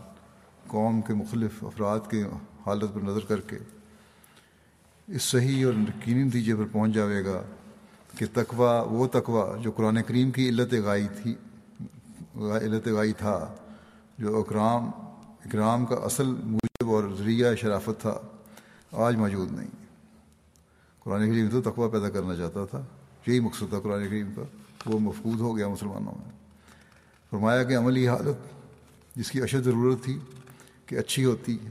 قوم 0.67 1.01
کے 1.01 1.15
مختلف 1.15 1.65
افراد 1.65 2.01
کی 2.11 2.23
حالت 2.67 2.95
پر 2.95 3.01
نظر 3.01 3.21
کر 3.21 3.41
کے 3.41 3.59
اس 5.07 5.23
صحیح 5.23 5.67
اور 5.67 5.75
یقینی 5.75 6.23
نتیجے 6.23 6.55
پر 6.55 6.65
پہنچ 6.73 6.93
جاوے 6.93 7.25
گا 7.25 7.43
کہ 8.19 8.27
تقوا 8.33 8.83
وہ 8.83 9.07
تقوا 9.07 9.57
جو 9.57 9.71
قرآن 9.71 10.03
کریم 10.03 10.31
کی 10.31 10.49
علت 10.49 10.75
غائی 10.85 11.07
تھی، 11.23 11.35
علت 12.37 12.89
غائی 12.89 13.13
تھا، 13.13 13.55
جو 14.19 14.41
اکرام 14.41 14.91
اکرام 15.45 15.87
کا 15.87 15.95
اصل 15.95 16.27
موجب 16.27 16.91
اور 16.91 17.05
ذریعہ 17.19 17.55
شرافت 17.55 18.01
تھا، 18.01 18.15
آج 18.93 19.17
موجود 19.17 19.53
نہیں۔ 19.53 19.69
قرآن 21.05 21.31
کریم 21.31 21.49
تو 21.51 21.63
تقوا 21.63 21.89
پیدا 21.89 22.09
کرنا 22.09 22.37
چاہتا 22.37 22.65
تھا۔ 22.65 22.83
یہی 23.27 23.41
مقصد 23.41 23.69
تھا 23.69 23.81
قرآن 23.81 24.09
کریم 24.09 24.33
کا، 24.37 24.43
وہ 24.87 24.99
مفقود 24.99 25.41
ہو 25.41 25.57
گیا 25.57 25.69
مسلمانوں 25.69 26.13
میں۔ 26.19 26.31
فرمایا 27.31 27.65
کہ 27.65 27.77
عملی 27.77 28.09
حالت 28.09 28.37
جس 29.17 29.31
کی 29.31 29.43
اشد 29.43 29.65
ضرورت 29.65 30.05
تھی 30.05 30.19
کہ 30.87 30.97
اچھی 30.97 31.25
ہوتی 31.25 31.57
ہے، 31.65 31.71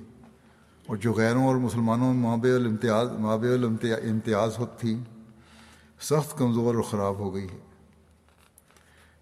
اور 0.86 0.98
جو 0.98 1.14
غیروں 1.14 1.46
اور 1.46 1.56
مسلمانوں 1.56 2.14
میں 2.14 2.24
مابع 2.24 2.50
الامتیاز 2.56 3.12
مابع 3.12 3.54
الامتیاز 3.54 4.60
ہوتی 4.60 4.78
تھی، 4.80 4.98
سخت 6.00 6.38
کمزور 6.38 6.76
اور 6.76 6.84
خراب 6.84 7.16
ہو 7.20 7.36
گئی 7.36 7.48
ہے۔ 7.50 7.58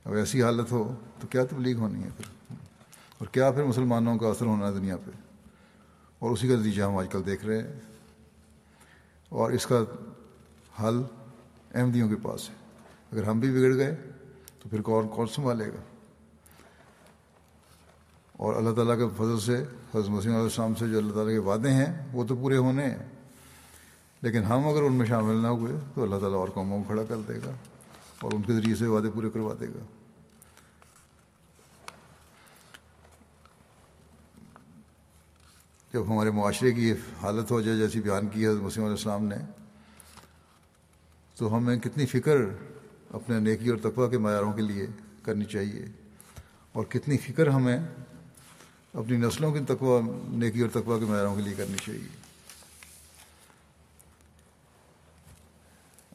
اب 0.06 0.13
ایسی 0.13 0.44
حالت 0.44 0.72
ہو 0.72 0.96
تو 1.22 1.28
کیا 1.28 1.46
تبلیغ 1.46 1.78
ہونی 1.78 2.04
ہے 2.04 2.10
پھر؟ 2.18 2.54
اور 3.18 3.28
کیا 3.28 3.52
پھر 3.52 3.63
مسلمانوں 3.63 4.18
کا 4.18 4.28
اثر 4.28 4.46
ہونا 4.46 4.68
ہے 4.68 4.74
دنیا 4.74 4.98
پہ؟ 4.98 5.12
اور 6.20 6.32
اسی 6.32 6.48
کا 6.48 6.56
نتیجہ 6.56 6.84
ہم 6.84 6.98
آج 6.98 7.08
کل 7.12 7.26
دیکھ 7.26 7.46
رہے 7.46 7.58
ہیں۔ 7.58 7.80
اور 9.30 9.52
اس 9.52 9.66
کا 9.66 9.84
حل 10.84 11.02
احمدیوں 11.74 12.10
کے 12.10 12.16
پاس 12.16 12.50
ہے۔ 12.50 12.56
اگر 13.12 13.24
ہم 13.24 13.40
بھی 13.40 13.52
بگڑ 13.52 13.76
گئے 13.76 13.96
تو 14.64 14.70
پھر 14.70 14.82
کون 14.82 15.08
کون 15.08 15.28
سنبھالے 15.28 15.68
گا؟ 15.68 15.82
اور 18.32 18.56
اللہ 18.56 18.72
تعالیٰ 18.72 18.98
کے 18.98 19.08
فضل 19.18 19.40
سے، 19.40 19.56
حضرت 19.64 20.10
مسیم 20.10 20.32
علیہ 20.32 20.44
السلام 20.44 20.76
سے 20.76 20.88
جو 20.88 20.98
اللہ 20.98 21.14
تعالیٰ 21.14 21.34
کے 21.34 21.40
وعدے 21.40 21.72
ہیں، 21.72 22.08
وہ 22.14 22.24
تو 22.24 22.36
پورے 22.36 22.58
ہونے 22.58 22.84
ہیں۔ 22.84 23.06
لیکن 24.22 24.44
ہم 24.44 24.68
اگر 24.68 24.82
ان 24.82 24.94
میں 24.94 25.06
شامل 25.06 25.36
نہ 25.36 25.48
ہوئے 25.48 25.74
تو 25.96 26.04
اللہ 26.04 26.16
تعالیٰ 26.16 26.38
اور 26.38 26.48
قوموں 26.50 26.78
کو 26.78 26.88
کھڑا 26.88 27.04
کر 27.04 27.16
دے 27.28 27.40
گا 27.46 27.52
اور 28.22 28.32
ان 28.32 28.42
کے 28.42 28.54
ذریعے 28.54 28.76
سے 28.76 28.88
وعدے 28.88 29.10
پورے 29.10 29.30
کروا 29.30 29.54
دے 29.60 29.68
گا۔ 29.68 29.86
جب 35.94 36.08
ہمارے 36.08 36.32
معاشرے 36.32 36.72
کی 36.72 36.92
حالت 36.92 37.52
ہو 37.52 37.62
جائے 37.62 37.78
جیسی 37.78 38.02
بیان 38.02 38.28
کی 38.28 38.48
حضرت 38.48 38.62
مسیم 38.62 38.84
علیہ 38.84 38.96
السلام 38.96 39.26
نے 39.26 39.36
تو 41.38 41.58
ہمیں 41.58 41.78
کتنی 41.78 42.06
فکر 42.06 42.38
اپنے 43.10 43.39
نیکی 43.39 43.69
اور 43.69 43.78
تقوی 43.78 44.10
کے 44.10 44.17
معیاروں 44.17 44.54
کے 44.54 44.62
لیے 44.62 44.86
کرنی 45.23 45.45
چاہیے 45.45 45.86
اور 46.71 46.86
کتنی 46.86 47.17
فکر 47.17 47.47
ہمیں 47.47 47.78
اپنی 48.93 49.17
نسلوں 49.17 49.54
کی 49.54 49.60
تقوی، 49.67 50.02
نیکی 50.38 50.62
اور 50.62 50.69
تقوی 50.69 51.00
کے 51.00 51.06
معیاروں 51.06 51.36
کے 51.36 51.41
لیے 51.41 51.54
کرنی 51.58 51.78
چاہیے۔ 51.86 52.08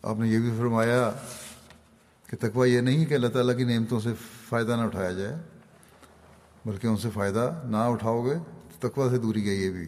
آپ 0.03 0.17
نے 0.19 0.29
یہ 0.29 0.39
بھی 0.39 0.51
فرمایا 0.59 1.13
کہ 2.27 2.37
تقوی 2.41 2.75
یہ 2.75 2.81
نہیں 2.81 3.05
کہ 3.05 3.15
اللہ 3.15 3.29
تعالیٰ 3.29 3.57
کی 3.57 3.65
نعمتوں 3.65 4.01
سے 4.01 4.13
فائدہ 4.49 4.77
نہ 4.77 4.83
اٹھایا 4.83 5.13
جائے، 5.13 5.37
بلکہ 6.65 6.87
ان 6.87 6.97
سے 6.97 7.11
فائدہ 7.11 7.63
نہ 7.65 7.77
اٹھاؤ 7.77 8.25
گے 8.25 8.35
تو 8.71 8.89
تقوی 8.89 9.11
سے 9.11 9.19
دوری 9.19 9.45
گئی 9.45 9.63
یہ 9.63 9.71
بھی۔ 9.71 9.87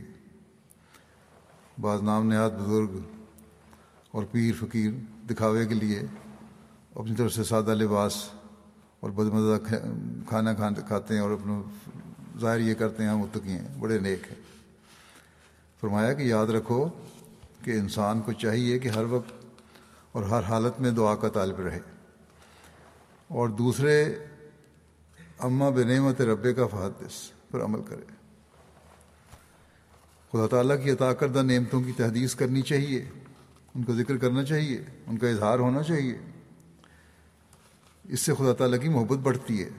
بعض 1.80 2.02
نام 2.02 2.26
نہاد 2.26 2.50
بزرگ 2.50 2.98
اور 4.10 4.24
پیر 4.24 4.54
فقیر 4.60 4.92
دکھاوے 5.30 5.66
کے 5.66 5.74
لیے، 5.74 6.00
اپنی 6.94 7.14
طرف 7.14 7.32
سے 7.32 7.44
سادہ 7.44 7.74
لباس 7.74 8.28
اور 9.00 9.10
بد 9.10 9.26
مزہ 9.26 9.74
کھانا 10.28 10.54
کھاتے 10.86 11.14
ہیں 11.14 11.20
اور 11.20 11.30
اپنا 11.30 11.62
ظاہر 12.40 12.60
یہ 12.60 12.74
کرتے 12.74 13.02
ہیں، 13.02 13.10
ہم 13.10 13.18
متقی 13.18 13.48
ہیں، 13.48 13.68
بڑے 13.78 13.98
نیک 13.98 14.22
ہیں۔ 14.26 14.40
فرمایا 15.80 16.12
کہ 16.12 16.22
یاد 16.22 16.46
رکھو 16.46 16.88
کہ 17.62 17.70
انسان 17.70 18.20
کو 18.20 18.32
چاہیے 18.32 18.78
کہ 18.78 18.88
ہر 18.88 19.04
وقت 19.04 19.32
اور 20.12 20.22
ہر 20.22 20.42
حالت 20.42 20.80
میں 20.80 20.90
دعا 20.90 21.14
کا 21.14 21.28
طالب 21.28 21.60
رہے۔ 21.60 21.80
اور 23.28 23.48
دوسرے 23.48 24.04
اماں 25.38 25.70
بنعمت 25.70 26.20
رب 26.20 26.46
کا 26.56 26.66
فحدث، 26.66 27.12
پر 27.50 27.64
عمل 27.64 27.80
کرے۔ 27.88 28.04
خدا 30.32 30.46
تعالیٰ 30.50 30.84
کی 30.84 30.90
عطا 30.90 31.12
کردہ 31.12 31.38
نعمتوں 31.38 31.82
کی 31.82 31.92
تحدیث 31.92 32.34
کرنی 32.34 32.62
چاہیے۔ 32.62 33.04
ان 33.74 33.84
کا 33.84 33.92
ذکر 33.92 34.16
کرنا 34.16 34.44
چاہیے، 34.44 34.84
ان 35.06 35.16
کا 35.16 35.28
اظہار 35.28 35.58
ہونا 35.58 35.82
چاہیے۔ 35.82 36.18
اس 38.04 38.20
سے 38.20 38.34
خدا 38.34 38.52
تعالیٰ 38.52 38.80
کی 38.80 38.88
محبت 38.88 39.18
بڑھتی 39.18 39.64
ہے۔ 39.64 39.70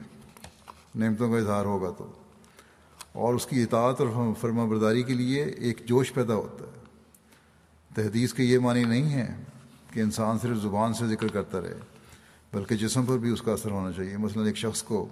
نعمتوں 0.94 1.32
کا 1.32 1.38
اظہار 1.38 1.64
ہوگا 1.64 1.90
تو۔ 1.98 2.12
اور 3.12 3.34
اس 3.34 3.46
کی 3.46 3.62
اطاعت 3.62 4.00
اور 4.00 4.34
فرما 4.40 4.64
برداری 4.64 5.02
کے 5.02 5.14
لیے 5.14 5.44
ایک 5.44 5.82
جوش 5.84 6.12
پیدا 6.12 6.34
ہوتا 6.34 6.64
ہے۔ 6.64 6.84
تحدیث 7.94 8.34
کے 8.34 8.44
یہ 8.44 8.58
معنی 8.58 8.84
نہیں 8.84 9.10
ہے 9.10 9.34
کہ 9.92 10.00
انسان 10.00 10.38
صرف 10.38 10.56
زبان 10.56 10.94
سے 10.94 11.06
ذکر 11.06 11.28
کرتا 11.28 11.60
رہے، 11.60 11.74
بلکہ 12.52 12.76
جسم 12.76 13.06
پر 13.06 13.18
بھی 13.18 13.30
اس 13.30 13.42
کا 13.42 13.52
اثر 13.52 13.70
ہونا 13.70 13.92
چاہیے۔ 13.92 14.16
مثلا 14.16 14.46
ایک 14.46 14.56
شخص 14.56 14.82
کو 14.82 15.08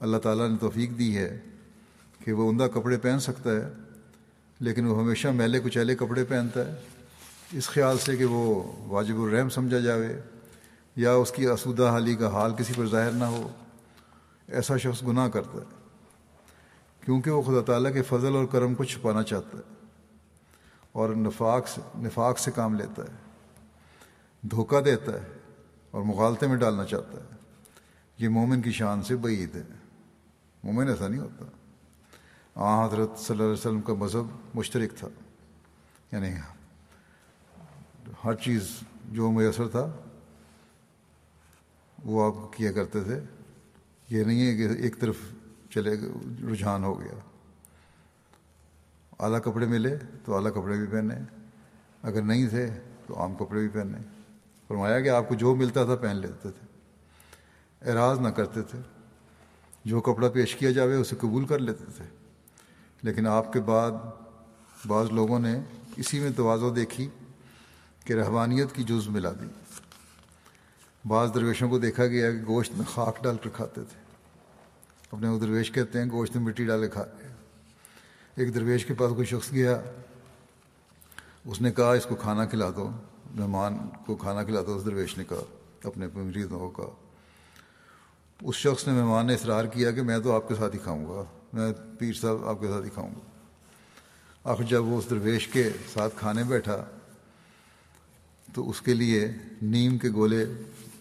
اللہ 0.00 0.16
تعالیٰ 0.16 0.48
نے 0.48 0.56
توفیق 0.56 0.98
دی 0.98 1.16
ہے 1.16 1.40
کہ 2.24 2.32
وہ 2.32 2.50
عمدہ 2.50 2.66
کپڑے 2.74 2.96
پہن 2.96 3.20
سکتا 3.20 3.50
ہے، 3.50 3.72
لیکن 4.60 4.86
وہ 4.86 5.02
ہمیشہ 5.02 5.28
میلے 5.28 5.60
کچیلے 5.60 5.94
کپڑے 5.94 6.24
پہنتا 6.24 6.72
ہے۔ 6.72 6.93
اس 7.52 7.66
خیال 7.66 7.98
سے 7.98 8.16
کہ 8.16 8.24
وہ 8.24 8.72
واجب 8.86 9.22
الرحم 9.22 9.48
سمجھا 9.48 9.78
جاوے، 9.78 10.20
یا 10.96 11.12
اس 11.12 11.30
کی 11.30 11.46
اسودہ 11.46 11.88
حالی 11.88 12.14
کا 12.14 12.32
حال 12.32 12.54
کسی 12.54 12.72
پر 12.76 12.86
ظاہر 12.86 13.10
نہ 13.10 13.24
ہو، 13.24 13.48
ایسا 14.48 14.76
شخص 14.76 15.02
گناہ 15.02 15.28
کرتا 15.28 15.58
ہے، 15.58 15.74
کیونکہ 17.00 17.30
وہ 17.30 17.42
خدا 17.42 17.60
تعالیٰ 17.62 17.92
کے 17.92 18.02
فضل 18.02 18.36
اور 18.36 18.44
کرم 18.44 18.74
کو 18.74 18.84
چھپانا 18.84 19.22
چاہتا 19.22 19.58
ہے 19.58 19.86
اور 20.92 21.08
نفاق 21.08 21.68
سے 21.68 21.80
نفاق 21.96 22.38
سے 22.38 22.50
کام 22.50 22.74
لیتا 22.74 23.02
ہے، 23.02 23.16
دھوکہ 24.42 24.80
دیتا 24.80 25.12
ہے 25.12 25.32
اور 25.90 26.02
مغالطے 26.02 26.46
میں 26.46 26.56
ڈالنا 26.56 26.84
چاہتا 26.84 27.18
ہے۔ 27.18 27.36
یہ 28.18 28.28
مومن 28.28 28.62
کی 28.62 28.72
شان 28.72 29.02
سے 29.02 29.16
بعید 29.16 29.56
ہے۔ 29.56 29.62
مومن 30.64 30.88
ایسا 30.88 31.08
نہیں 31.08 31.20
ہوتا۔ 31.20 31.44
آ 32.54 32.86
حضرت 32.86 33.18
صلی 33.18 33.26
اللہ 33.30 33.42
علیہ 33.42 33.52
وسلم 33.52 33.80
کا 33.80 33.94
مذہب 33.94 34.56
مشترک 34.56 34.94
تھا 34.96 35.08
یعنی 36.12 36.28
ہر 38.24 38.34
چیز 38.34 38.68
جو 39.12 39.30
میسر 39.30 39.68
تھا، 39.68 39.92
وہ 42.04 42.26
آپ 42.26 42.52
کیا 42.52 42.72
کرتے 42.72 43.04
تھے۔ 43.04 43.20
یہ 44.10 44.24
نہیں 44.24 44.46
ہے 44.46 44.56
کہ 44.56 44.82
ایک 44.82 45.00
طرف 45.00 45.16
چلے 45.70 45.90
رجحان 46.52 46.84
ہو 46.84 47.00
گیا۔ 47.00 47.18
اعلیٰ 49.18 49.42
کپڑے 49.42 49.66
ملے 49.66 49.96
تو 50.24 50.34
اعلیٰ 50.34 50.50
کپڑے 50.50 50.76
بھی 50.76 50.86
پہنے 50.86 51.14
اگر 52.02 52.22
نہیں 52.22 52.48
تھے 52.48 52.70
تو 53.06 53.20
عام 53.20 53.34
کپڑے 53.34 53.60
بھی 53.60 53.68
پہنے 53.68 53.98
فرمایا 54.68 55.00
کہ 55.00 55.08
آپ 55.08 55.28
کو 55.28 55.34
جو 55.34 55.54
ملتا 55.54 55.84
تھا 55.84 55.96
پہن 55.96 56.16
لیتے 56.16 56.50
تھے۔ 56.50 56.66
اعراض 57.90 58.20
نہ 58.20 58.28
کرتے 58.28 58.62
تھے۔ 58.62 58.78
جو 59.84 60.00
کپڑا 60.00 60.28
پیش 60.28 60.56
کیا 60.56 60.70
جاوے 60.70 60.94
اسے 60.94 61.16
قبول 61.16 61.46
کر 61.46 61.58
لیتے 61.58 61.84
تھے۔ 61.96 62.04
لیکن 63.02 63.26
آپ 63.26 63.52
کے 63.52 63.60
بعد 63.60 63.90
بعض 64.86 65.10
لوگوں 65.10 65.38
نے 65.38 65.60
اسی 65.96 66.20
میں 66.20 66.30
توازو 66.36 66.70
دیکھی۔ 66.70 67.08
کہ 68.04 68.12
رحبانیت 68.12 68.72
کی 68.72 68.82
جز 68.82 69.08
ملا 69.08 69.32
دی۔ 69.32 69.46
بعض 71.04 71.34
درویشوں 71.34 71.70
کو 71.70 71.78
دیکھا 71.78 72.06
گیا 72.06 72.30
کہ 72.30 72.38
گوشت 72.46 72.72
میں 72.72 72.84
خاک 72.86 73.22
ڈال 73.22 73.36
کر 73.36 73.50
کھاتے 73.50 73.80
تھے۔ 73.80 74.04
اپنے 75.12 75.28
وہ 75.28 75.38
درویش 75.38 75.72
کہتے 75.72 76.02
ہیں، 76.02 76.10
گوشت 76.10 76.36
میں 76.36 76.44
مٹی 76.44 76.64
ڈالے 76.64 76.88
کھا 76.88 77.04
ایک 78.36 78.54
درویش 78.54 78.86
کے 78.86 78.94
پاس 78.94 79.10
کوئی 79.10 79.26
شخص 79.26 79.52
گیا، 79.52 79.80
اس 81.44 81.60
نے 81.60 81.72
کہا، 81.72 81.92
اس 81.92 82.06
کو 82.06 82.14
کھانا 82.14 82.46
کھلا 82.46 82.70
دو۔ 82.76 82.90
مہمان 83.34 83.78
کو 84.06 84.16
کھانا 84.16 84.44
کھلا 84.44 84.60
دو، 84.66 84.76
اس 84.76 84.84
درویش 84.84 85.18
نے 85.18 85.24
کہا، 85.24 85.56
اپنے 85.84 86.06
مریضوں 86.14 86.58
کو 86.58 86.70
کہا 86.70 87.04
اس 88.42 88.54
شخص 88.54 88.88
نے 88.88 88.94
مہمان 88.94 89.26
نے 89.26 89.34
اصرار 89.34 89.64
کیا 89.64 89.90
کہ 89.90 90.02
میں 90.02 90.18
تو 90.18 90.34
آپ 90.34 90.48
کے 90.48 90.54
ساتھ 90.54 90.74
ہی 90.74 90.80
کھاؤں 90.80 91.06
گا۔ 91.06 91.24
میں 91.52 91.72
پیر 91.98 92.12
صاحب 92.12 92.48
آپ 92.48 92.60
کے 92.60 92.68
ساتھ 92.68 92.84
ہی 92.84 92.90
کھاؤں 92.90 93.10
گا۔ 93.10 93.30
آخر 94.44 94.62
جب 94.62 94.84
وہ 94.84 94.98
اس 94.98 95.10
درویش 95.10 95.48
کے 95.48 95.70
ساتھ 95.92 96.14
کھانے 96.16 96.44
بیٹھا 96.44 96.84
تو 98.54 98.70
اس 98.70 98.80
کے 98.80 98.94
لیے 98.94 99.32
نیم 99.62 99.98
کے 99.98 100.10
گولے 100.10 100.46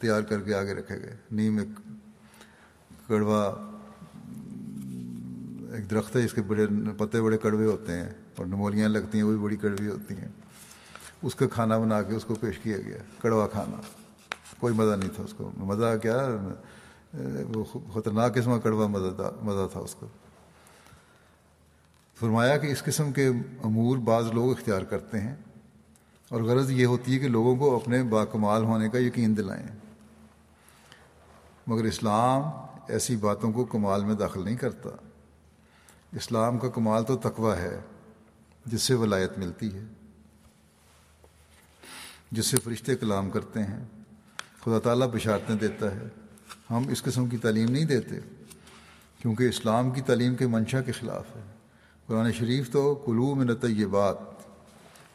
تیار 0.02 0.22
کر 0.22 0.40
کے 0.40 0.56
آگے 0.56 0.74
رکھے 0.74 1.02
گئے۔ 1.02 1.16
نیم 1.32 1.58
ایک 1.58 1.68
کڑوا، 3.08 3.44
ایک 5.76 5.92
درخت 5.92 6.16
ہے، 6.16 6.26
اس 6.26 6.34
کے 6.34 6.42
بڑے 6.42 6.68
پتے 6.98 7.22
بڑے 7.22 7.38
کڑوے 7.38 7.66
ہوتے 7.66 7.92
ہیں 7.92 8.10
اور 8.36 8.46
نمولیاں 8.46 8.90
لگتی 8.90 9.18
ہیں، 9.18 9.26
وہ 9.26 9.32
بھی 9.32 9.40
بڑی 9.40 9.56
کڑوی 9.56 9.88
ہوتی 9.88 10.14
ہیں۔ 10.18 10.28
اس 11.22 11.36
کا 11.36 11.48
کھانا 11.48 11.78
بنا 11.78 12.02
کے 12.02 12.16
اس 12.16 12.26
کو 12.26 12.36
پیش 12.36 12.60
کیا 12.60 12.78
گیا، 12.78 12.98
کڑوا 13.22 13.48
کھانا۔ 13.48 13.82
کوئی 14.60 14.74
مزہ 14.74 14.96
نہیں 14.96 15.10
تھا 15.16 15.24
اس 15.24 15.34
کو۔ 15.34 15.52
مزہ 15.58 15.98
کیا؟ 16.02 16.30
وہ 17.56 17.64
خطرناک 17.64 18.36
قسم 18.36 18.52
کا 18.52 18.60
کڑوا 18.60 18.88
مزہ 18.88 19.16
تھا 19.16 19.32
مزہ 19.42 19.68
تھا 19.72 19.80
اس 19.80 19.96
کو۔ 19.96 20.08
فرمایا 22.20 22.58
کہ 22.58 22.68
اس 22.68 22.84
قسم 22.84 23.12
کے 23.12 23.28
امور 23.64 23.98
بعض 23.98 24.26
لوگ 24.34 24.52
اختیار 24.52 24.82
کرتے 24.82 25.20
ہیں۔ 25.20 25.36
اور 26.30 26.42
غرض 26.42 26.72
یہ 26.72 26.86
ہوتی 26.86 27.14
ہے 27.14 27.20
کہ 27.20 27.28
لوگوں 27.28 27.56
کو 27.56 27.76
اپنے 27.76 28.04
باکمال 28.04 28.64
ہونے 28.64 28.90
کا 28.90 28.98
یقین 28.98 29.38
دلائیں۔ 29.38 29.68
مگر 31.68 31.84
اسلام 31.84 32.42
ایسی 32.88 33.16
باتوں 33.16 33.52
کو 33.52 33.66
کمال 33.66 34.06
میں 34.06 34.16
داخل 34.16 34.44
نہیں 34.44 34.56
کرتا۔ 34.56 34.90
اسلام 36.12 36.58
کا 36.58 36.70
کمال 36.70 37.04
تو 37.04 37.18
تقوی 37.18 37.58
ہے، 37.58 37.80
جس 38.66 38.82
سے 38.82 38.94
ولایت 38.94 39.38
ملتی 39.38 39.74
ہے، 39.74 39.84
جس 42.32 42.48
سے 42.48 42.58
فرشتے 42.58 42.96
کلام 42.96 43.30
کرتے 43.30 43.60
ہیں۔ 43.60 43.84
خدا 44.62 44.80
تعالیٰ 44.80 45.08
بشارتیں 45.08 45.56
دیتا 45.56 45.96
ہے۔ 45.96 46.04
ہم 46.70 46.88
اس 46.88 47.04
قسم 47.04 47.28
کی 47.28 47.38
تعلیم 47.38 47.70
نہیں 47.70 47.86
دیتے، 47.86 48.16
کیونکہ 49.22 49.44
اسلام 49.44 49.92
کی 49.92 50.02
تعلیم 50.02 50.36
کے 50.36 50.48
منشا 50.48 50.82
کے 50.82 50.92
خلاف 50.92 51.36
ہے۔ 51.36 51.42
قرآن 52.08 52.32
شریف 52.32 52.72
تو 52.72 52.96
کلو 52.96 53.36
میں 53.36 53.46
نت 53.46 53.66
یہ 53.70 53.86
بات 53.86 54.33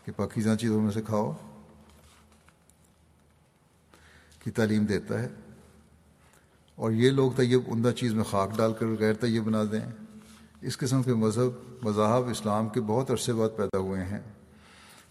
کہ 0.09 0.13
پاکیزہ 0.17 0.57
چیزوں 0.61 0.83
میں 0.83 0.93
سے 0.93 1.03
کھاؤ، 1.03 1.33
کی 4.45 4.51
تعلیم 4.51 4.85
دیتا 4.85 5.23
ہے۔ 5.23 5.29
اور 6.75 6.91
یہ 6.91 7.11
لوگ 7.11 7.33
طیب 7.33 7.61
عمدہ 7.69 7.91
چیز 7.97 8.15
میں 8.15 8.25
خاک 8.25 8.57
ڈال 8.57 8.73
کر 8.73 8.87
غیر 8.99 9.15
طیب 9.15 9.45
بنا 9.45 9.65
دیں۔ 9.73 9.93
اس 10.61 10.79
قسم 10.79 11.03
کے 11.03 11.15
مذہب، 11.15 11.85
مذاہب 11.85 12.29
اسلام 12.29 12.69
کے 12.69 12.81
بہت 12.81 13.11
عرصے 13.11 13.33
بعد 13.33 13.49
پیدا 13.57 13.79
ہوئے 13.79 14.05
ہیں۔ 14.05 14.21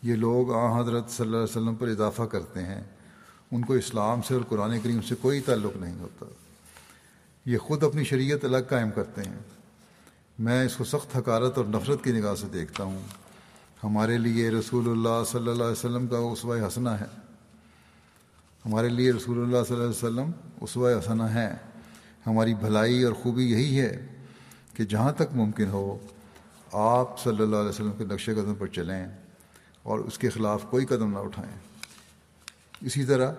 یہ 0.04 0.16
لوگ 0.16 0.54
آ 0.54 0.82
حضرت 0.82 1.10
صلی 1.10 1.26
اللہ 1.26 1.38
علیہ 1.38 1.44
وسلم 1.44 1.76
پر 1.76 1.88
اضافہ 1.88 2.24
کرتے 2.24 2.64
ہیں۔ 2.64 2.84
ان 3.52 3.66
کو 3.66 3.74
اسلام 3.74 4.22
سے 4.22 4.34
اور 4.34 4.42
قرآن 4.50 4.80
کریم 4.80 5.02
سے 5.02 5.16
کوئی 5.22 5.42
تعلق 5.42 5.78
نہیں 5.78 6.00
ہوتا۔ 6.00 6.26
یہ 7.46 7.58
خود 7.58 7.84
اپنی 7.84 8.04
شریعت 8.04 8.46
الگ 8.46 8.58
قائم 8.70 8.90
کرتے 8.92 9.22
ہیں۔ 9.22 9.40
میں 10.40 10.66
اس 10.66 10.78
کو 10.78 10.84
سخت 10.84 11.18
حکارت 11.18 11.58
اور 11.58 11.66
نفرت 11.66 12.04
کی 12.04 12.12
نگاہ 12.12 12.36
سے 12.36 12.48
دیکھتا 12.54 12.84
ہوں۔ 12.84 13.27
ہمارے 13.84 14.18
لیے 14.18 14.50
رسول 14.50 14.90
اللہ 14.90 15.24
صلی 15.32 15.40
اللہ 15.40 15.52
علیہ 15.52 15.72
وسلم 15.72 16.08
کا 16.08 16.18
اسوائے 16.18 16.62
حسنہ 16.62 16.90
ہے۔ 16.90 17.06
ہمارے 18.66 18.90
لیے 18.90 19.12
رسول 19.12 19.38
اللہ 19.38 19.58
صلی 19.68 19.76
اللہ 19.76 19.88
علیہ 19.88 20.08
وسلم 20.08 20.32
اسوائے 20.62 20.96
حسنہ 20.96 21.24
ہے۔ 21.24 21.56
ہماری 22.28 22.54
بھلائی 22.54 23.04
اور 23.04 23.14
خوبی 23.14 23.52
یہی 23.52 23.80
ہے 23.80 24.08
کہ 24.74 24.86
جہاں 24.86 25.12
تک 25.12 25.36
ممکن 25.36 25.68
ہو، 25.68 25.98
آپ 26.74 27.20
صلی 27.20 27.44
اللہ 27.44 27.56
علیہ 27.56 27.70
وسلم 27.70 27.92
کے 27.98 28.04
نقش 28.04 28.26
قدم 28.26 28.56
پر 28.56 28.68
چلیں 28.68 29.08
اور 29.84 30.00
اس 30.00 30.18
کے 30.18 30.30
خلاف 30.30 30.66
کوئی 30.70 30.86
قدم 30.86 31.14
نہ 31.14 31.18
اٹھائیں۔ 31.18 31.56
اسی 32.82 33.04
طرح 33.04 33.34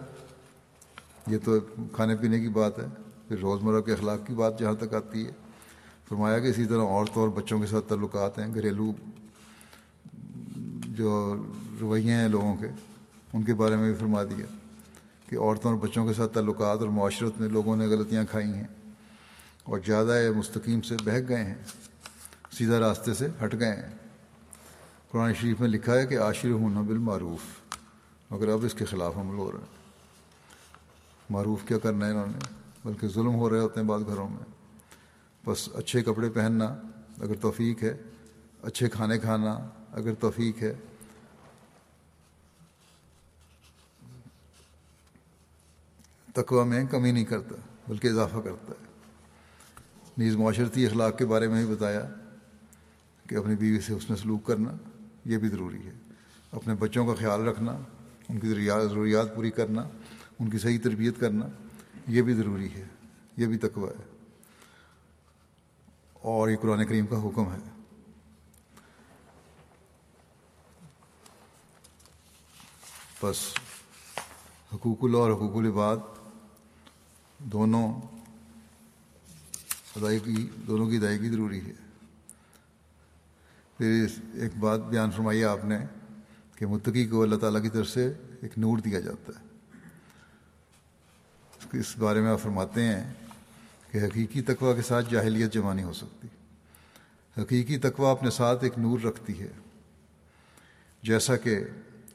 یہ 1.26 1.38
تو 1.44 1.58
کھانے 1.92 2.16
پینے 2.16 2.40
کی 2.40 2.48
بات 2.48 2.78
ہے، 2.78 2.86
پھر 3.28 3.38
روزمرہ 3.38 3.80
کے 3.80 3.92
اخلاق 3.92 4.26
کی 4.26 4.34
بات 4.34 4.58
جہاں 4.58 4.74
تک 4.74 4.94
آتی 4.94 5.26
ہے۔ 5.26 5.32
فرمایا 6.08 6.38
کہ 6.38 6.46
اسی 6.46 6.64
طرح 6.64 6.82
عورتوں 6.82 7.22
اور 7.22 7.28
بچوں 7.28 7.60
کے 7.60 7.66
ساتھ 7.66 7.88
تعلقات 7.88 8.38
ہیں، 8.38 8.54
گھریلو 8.54 8.92
جو 10.98 11.36
رویے 11.80 12.12
ہیں 12.12 12.28
لوگوں 12.28 12.56
کے، 12.56 12.66
ان 13.32 13.42
کے 13.42 13.54
بارے 13.54 13.76
میں 13.76 13.88
بھی 13.88 14.00
فرما 14.00 14.24
دیا 14.24 14.46
کہ 15.28 15.38
عورتوں 15.38 15.70
اور 15.70 15.88
بچوں 15.88 16.06
کے 16.06 16.12
ساتھ 16.12 16.34
تعلقات 16.34 16.78
اور 16.78 16.88
معاشرت 16.88 17.40
میں 17.40 17.48
لوگوں 17.48 17.76
نے 17.76 17.86
غلطیاں 17.86 18.24
کھائی 18.30 18.52
ہیں 18.52 18.66
اور 19.62 19.78
زیادہ 19.86 20.18
مستقیم 20.36 20.80
سے 20.80 20.96
بہک 21.04 21.28
گئے 21.28 21.44
ہیں، 21.44 21.54
سیدھا 22.50 22.80
راستے 22.80 23.14
سے 23.14 23.26
ہٹ 23.44 23.60
گئے 23.60 23.72
ہیں۔ 23.72 23.94
قرآن 25.10 25.34
شریف 25.34 25.60
میں 25.60 25.68
لکھا 25.68 25.94
ہے 25.94 26.06
کہ 26.06 26.18
عاشر 26.18 26.50
ہونا 26.50 26.80
بالمعروف، 26.80 27.40
مگر 28.30 28.48
اب 28.48 28.64
اس 28.64 28.74
کے 28.74 28.84
خلاف 28.84 29.16
عمل 29.16 29.38
ہو 29.38 29.52
رہے 29.52 29.58
ہیں۔ 29.58 29.78
معروف 31.30 31.64
کیا 31.64 31.78
کرنا 31.78 32.06
ہے 32.06 32.10
انہوں 32.10 32.26
نے؟ 32.26 32.38
بلکہ 32.84 33.08
ظلم 33.08 33.34
ہو 33.34 33.50
رہے 33.50 33.60
ہوتے 33.60 33.80
ہیں 33.80 33.86
بعض 33.86 34.00
گھروں 34.06 34.28
میں۔ 34.28 34.44
بس 35.46 35.68
اچھے 35.74 36.02
کپڑے 36.02 36.30
پہننا 36.30 36.64
اگر 37.20 37.34
توفیق 37.34 37.82
ہے، 37.82 37.96
اچھے 38.62 38.88
کھانے 38.88 39.18
کھانا 39.18 39.58
اگر 39.98 40.14
توفیق 40.14 40.62
ہے۔ 40.62 40.74
تقوی 46.34 46.64
میں 46.64 46.84
کمی 46.84 47.12
نہیں 47.12 47.24
کرتا، 47.24 47.54
بلکہ 47.88 48.08
اضافہ 48.08 48.36
کرتا 48.36 48.72
ہے۔ 48.72 48.86
نیز 50.18 50.36
معاشرتی 50.36 50.86
اخلاق 50.86 51.18
کے 51.18 51.26
بارے 51.26 51.48
میں 51.48 51.66
بھی 51.66 51.74
بتایا 51.74 52.10
کہ 53.28 53.34
اپنی 53.34 53.56
بیوی 53.56 53.80
سے 53.80 53.92
اس 53.92 54.10
نے 54.10 54.16
سلوک 54.16 54.46
کرنا 54.46 54.72
یہ 55.24 55.38
بھی 55.38 55.48
ضروری 55.48 55.86
ہے۔ 55.86 55.92
اپنے 56.52 56.74
بچوں 56.74 57.06
کا 57.06 57.14
خیال 57.14 57.48
رکھنا، 57.48 57.72
ان 58.28 58.40
کی 58.40 58.48
ضروریات 58.64 59.36
پوری 59.36 59.50
کرنا، 59.50 59.88
ان 60.38 60.50
کی 60.50 60.58
صحیح 60.58 60.78
تربیت 60.84 61.14
کرنا، 61.20 61.46
یہ 62.08 62.22
بھی 62.22 62.34
ضروری 62.34 62.74
ہے، 62.74 62.84
یہ 63.36 63.46
بھی 63.46 63.58
تقوی 63.58 63.88
ہے۔ 63.88 64.16
اور 66.12 66.48
یہ 66.48 66.56
قرآن 66.56 66.86
کریم 66.86 67.06
کا 67.06 67.22
حکم 67.22 67.52
ہے۔ 67.52 67.77
بس 73.22 73.36
حقوق 74.74 74.98
اللہ 75.02 75.16
اور 75.16 75.32
حقوق 75.32 75.56
العباد 75.56 75.96
دونوں 77.38 78.00
ادائیگی 79.96 80.50
دونوں 80.66 80.90
کی 80.90 80.96
ادائیگی 80.96 81.28
ضروری 81.28 81.60
ہے۔ 81.60 81.72
پھر 83.78 84.06
ایک 84.34 84.56
بات 84.56 84.80
بیان 84.80 85.10
فرمائی 85.10 85.44
آپ 85.44 85.64
نے 85.64 85.78
کہ 86.56 86.66
متقی 86.66 87.06
کو 87.06 87.22
اللہ 87.22 87.36
تعالیٰ 87.36 87.62
کی 87.62 87.68
طرف 87.68 87.88
سے 87.88 88.12
ایک 88.42 88.58
نور 88.58 88.78
دیا 88.78 89.00
جاتا 89.00 89.32
ہے۔ 89.40 89.44
اس 91.78 91.98
بارے 91.98 92.20
میں 92.20 92.30
آپ 92.30 92.40
فرماتے 92.40 92.82
ہیں 92.82 93.14
کہ 93.92 93.98
حقیقی 93.98 94.42
تقوی 94.42 94.76
کے 94.76 94.82
ساتھ 94.82 95.10
جاہلیت 95.10 95.52
جمع 95.52 95.72
نہیں 95.72 95.86
ہو 95.86 95.92
سکتی۔ 95.92 96.28
حقیقی 97.42 97.78
تقوی 97.78 98.06
اپنے 98.10 98.30
ساتھ 98.30 98.64
ایک 98.64 98.78
نور 98.78 99.00
رکھتی 99.00 99.40
ہے۔ 99.40 99.52
جیسا 101.02 101.36
کہ 101.36 101.58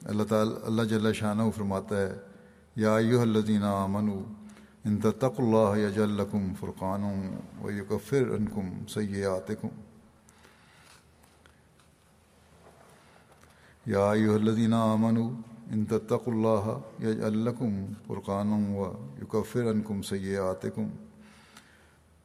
اللہ 0.06 0.24
تعالیٰ 0.24 0.54
اللہ 0.64 0.82
جل 0.82 1.14
شاہ 1.14 1.50
فرماتا 1.56 2.02
ہے، 2.02 2.14
یا 2.76 2.96
ایو 2.96 3.22
الذین 3.22 3.64
آمنوا 3.64 4.22
ان 4.86 4.98
تق 4.98 5.40
اللہ 5.40 5.78
یجلکم 5.78 6.54
فرقان 6.60 7.04
و 7.64 7.72
یکفر 7.72 8.24
انکم 8.28 8.86
سیئاتکم۔ 8.86 9.68
یا 13.86 14.12
ایو 14.12 14.34
الذین 14.34 14.74
آمنوا 14.74 15.30
ان 15.72 15.86
تق 15.86 16.28
اللہ 16.28 16.80
یجلکم 17.04 17.86
فرقان 18.08 18.48
و 18.48 19.08
یکفر 19.22 19.64
انکم 19.64 20.02
سیئاتکم۔ 20.02 20.88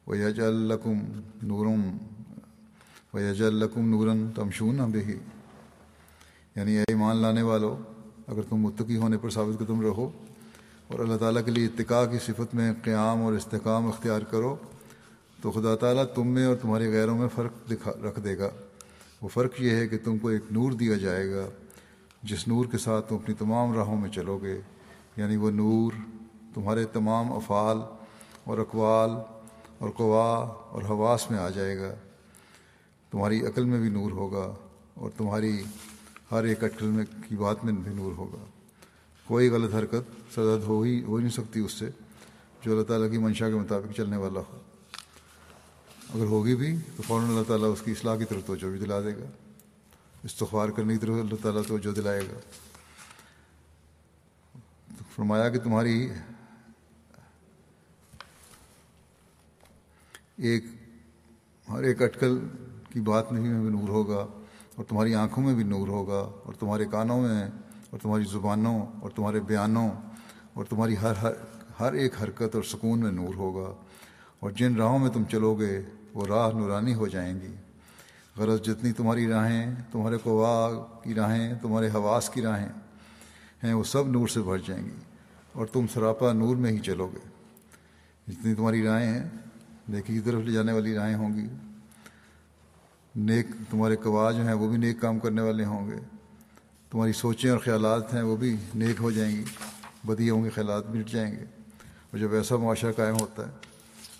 و 0.07 0.15
یجلکم 0.15 0.99
نورم 1.43 1.97
و 3.13 3.19
یجلکم 3.19 3.89
نورن 3.89 4.31
تمشون 4.35 4.77
بہی۔ 4.77 5.17
یعنی 6.55 6.71
اے 6.71 6.83
ایمان 6.87 7.17
لانے 7.17 7.41
والو، 7.41 7.77
اگر 8.27 8.41
تم 8.49 8.55
متقی 8.55 8.97
ہونے 8.97 9.17
پر 9.17 9.29
ثابت 9.29 9.59
قدم 9.59 9.81
رہو 9.81 10.11
اور 10.87 10.99
اللہ 10.99 11.17
تعالیٰ 11.17 11.45
کے 11.45 11.51
لیے 11.51 11.65
اتقاء 11.65 12.05
کی 12.05 12.17
صفت 12.17 12.55
میں 12.55 12.73
قیام 12.83 13.21
اور 13.21 13.33
استحکام 13.33 13.87
اختیار 13.87 14.21
کرو، 14.21 14.55
تو 15.41 15.51
خدا 15.51 15.75
تعالیٰ 15.75 16.03
تم 16.15 16.27
میں 16.27 16.45
اور 16.45 16.55
تمہارے 16.55 16.91
غیروں 16.91 17.17
میں 17.17 17.27
فرق 17.35 17.71
دکھا، 17.71 17.91
رکھ 17.91 18.19
دے 18.19 18.37
گا۔ 18.37 18.49
وہ 19.21 19.27
فرق 19.27 19.61
یہ 19.61 19.69
ہے 19.69 19.87
کہ 19.87 19.97
تم 20.03 20.17
کو 20.17 20.27
ایک 20.27 20.41
نور 20.51 20.71
دیا 20.71 20.95
جائے 20.97 21.31
گا، 21.31 21.45
جس 22.23 22.47
نور 22.47 22.65
کے 22.65 22.77
ساتھ 22.77 23.09
تم 23.09 23.15
اپنی 23.15 23.35
تمام 23.35 23.73
راہوں 23.73 24.01
میں 24.01 24.09
چلو 24.09 24.39
گے۔ 24.43 24.61
یعنی 25.17 25.35
وہ 25.35 25.51
نور، 25.51 25.91
تمہارے 26.55 26.85
تمام 26.85 27.33
افعال 27.33 27.77
اور 28.43 28.57
اقوال 28.57 29.09
اور 29.77 29.89
قوا 29.89 30.53
اور 30.69 30.81
حواس 30.81 31.31
میں 31.31 31.39
آ 31.39 31.49
جائے 31.49 31.77
گا۔ 31.77 31.93
تمہاری 33.11 33.45
عقل 33.45 33.63
میں 33.63 33.79
بھی 33.79 33.89
نور 33.89 34.11
ہوگا 34.11 34.55
اور 34.93 35.09
تمہاری 35.17 35.63
ہر 36.31 36.43
ایک 36.43 36.63
اٹکل 36.63 36.85
میں 36.85 37.05
کی 37.27 37.35
بات 37.35 37.65
میں 37.65 37.73
بھی 37.73 37.93
نور 37.93 38.11
ہوگا۔ 38.11 38.45
کوئی 39.25 39.49
غلط 39.49 39.75
حرکت 39.75 40.33
سزد 40.35 40.63
ہو 40.63 40.81
ہی 40.81 41.03
ہو 41.03 41.15
ہی 41.15 41.23
نہیں 41.23 41.33
سکتی 41.33 41.59
اس 41.59 41.71
سے، 41.71 41.89
جو 42.61 42.71
اللہ 42.71 42.83
تعالیٰ 42.83 43.11
کی 43.11 43.17
منشا 43.17 43.49
کے 43.49 43.55
مطابق 43.55 43.97
چلنے 43.97 44.17
والا 44.17 44.39
ہو۔ 44.39 44.59
اگر 46.13 46.25
ہوگی 46.25 46.55
بھی 46.55 46.77
تو 46.95 47.03
فوراً 47.03 47.29
اللہ 47.29 47.43
تعالیٰ 47.47 47.71
اس 47.71 47.81
کی 47.81 47.91
اصلاح 47.91 48.15
کی 48.15 48.25
طرف 48.25 48.45
توجہ 48.45 48.67
بھی 48.67 48.79
دلا 48.79 49.01
دے 49.01 49.15
گا۔ 49.15 49.51
استغفار 50.23 50.69
کرنے 50.69 50.93
کی 50.93 50.99
طرف 50.99 51.13
اللہ 51.13 51.35
تعالیٰ 51.41 51.61
توجہ 51.67 51.95
دلائے 51.95 52.21
گا۔ 52.21 52.39
تو 54.97 55.03
فرمایا 55.15 55.49
کہ 55.49 55.59
تمہاری 55.59 56.09
ایک 60.37 60.63
ہر 61.69 61.83
ایک 61.83 62.01
اٹکل 62.01 62.39
کی 62.93 62.99
بات 62.99 63.33
میں 63.33 63.41
بھی 63.41 63.69
نور 63.69 63.89
ہوگا۔ 63.89 64.38
اور 64.79 64.87
تمہاری 64.87 65.15
آنکھوں 65.15 65.43
میں 65.43 65.55
بھی 65.55 65.63
نور 65.63 65.87
ہوگا، 65.87 66.41
اور 66.43 66.53
تمہارے 66.53 66.85
کانوں 66.85 67.21
میں، 67.21 67.43
اور 67.89 67.99
تمہاری 67.99 68.23
زبانوں، 68.23 68.85
اور 69.01 69.09
تمہارے 69.09 69.39
بیانوں، 69.39 69.89
اور 70.53 70.65
تمہاری 70.65 70.95
ہر 71.01 71.15
ہر 71.15 71.31
ہر 71.79 71.93
ایک 71.93 72.23
حرکت 72.23 72.55
اور 72.55 72.63
سکون 72.63 72.99
میں 72.99 73.11
نور 73.11 73.33
ہوگا۔ 73.33 73.73
اور 74.39 74.51
جن 74.51 74.75
راہوں 74.75 74.99
میں 74.99 75.09
تم 75.09 75.23
چلو 75.23 75.55
گے، 75.55 75.81
وہ 76.13 76.25
راہ 76.25 76.49
نورانی 76.53 76.93
ہو 76.93 77.07
جائیں 77.07 77.39
گی۔ 77.41 77.55
غرض 78.37 78.61
جتنی 78.61 78.91
تمہاری 78.91 79.27
راہیں، 79.27 79.75
تمہارے 79.91 80.17
قوا 80.17 80.69
کی 81.03 81.13
راہیں، 81.13 81.53
تمہارے 81.61 81.87
حواس 81.87 82.29
کی 82.29 82.41
راہیں 82.41 82.69
ہیں، 83.63 83.73
وہ 83.73 83.83
سب 83.83 84.07
نور 84.07 84.27
سے 84.27 84.41
بھر 84.41 84.57
جائیں 84.57 84.85
گی۔ 84.85 85.01
اور 85.53 85.65
تم 85.65 85.85
سراپا 85.93 86.33
نور 86.33 86.55
میں 86.55 86.71
ہی 86.71 86.79
چلو 86.79 87.07
گے۔ 87.07 87.29
جتنی 88.27 88.55
تمہاری 88.55 88.83
راہیں 88.83 89.07
ہیں 89.07 89.29
نیکی 89.89 90.13
کی 90.13 90.19
طرف 90.19 90.41
لے 90.41 90.51
جانے 90.51 90.71
والی 90.71 90.93
راہیں 90.93 91.15
ہوں 91.15 91.35
گی۔ 91.35 91.68
نیک 93.19 93.47
تمہارے 93.69 93.95
قوا 93.95 94.31
جو 94.31 94.45
ہیں 94.45 94.53
وہ 94.53 94.69
بھی 94.69 94.77
نیک 94.77 95.01
کام 95.01 95.19
کرنے 95.19 95.41
والے 95.41 95.65
ہوں 95.65 95.91
گے۔ 95.91 95.95
تمہاری 96.91 97.13
سوچیں 97.13 97.49
اور 97.49 97.59
خیالات 97.59 98.13
ہیں 98.13 98.21
وہ 98.21 98.35
بھی 98.35 98.55
نیک 98.75 98.95
ہو 98.99 99.11
جائیں 99.11 99.35
گی 99.35 99.43
بدی 100.03 100.29
ہوں 100.29 100.43
گے 100.43 100.49
خیالات 100.49 100.89
مٹ 100.89 101.09
جائیں 101.09 101.35
گے۔ 101.35 101.45
اور 102.11 102.17
جب 102.17 102.33
ایسا 102.33 102.55
معاشرہ 102.55 102.91
قائم 102.91 103.15
ہوتا 103.21 103.45
ہے 103.45 103.51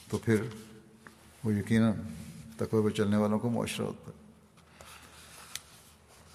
تو 0.10 0.18
پھر 0.18 0.36
وہ 1.44 1.54
یقیناً 1.54 1.94
تقوی 2.58 2.84
پر 2.84 2.90
چلنے 2.90 3.18
والوں 3.18 3.40
کو 3.40 3.50
معاشرہ 3.50 3.86
ہوتا 3.86 4.12
ہے۔ 4.12 4.24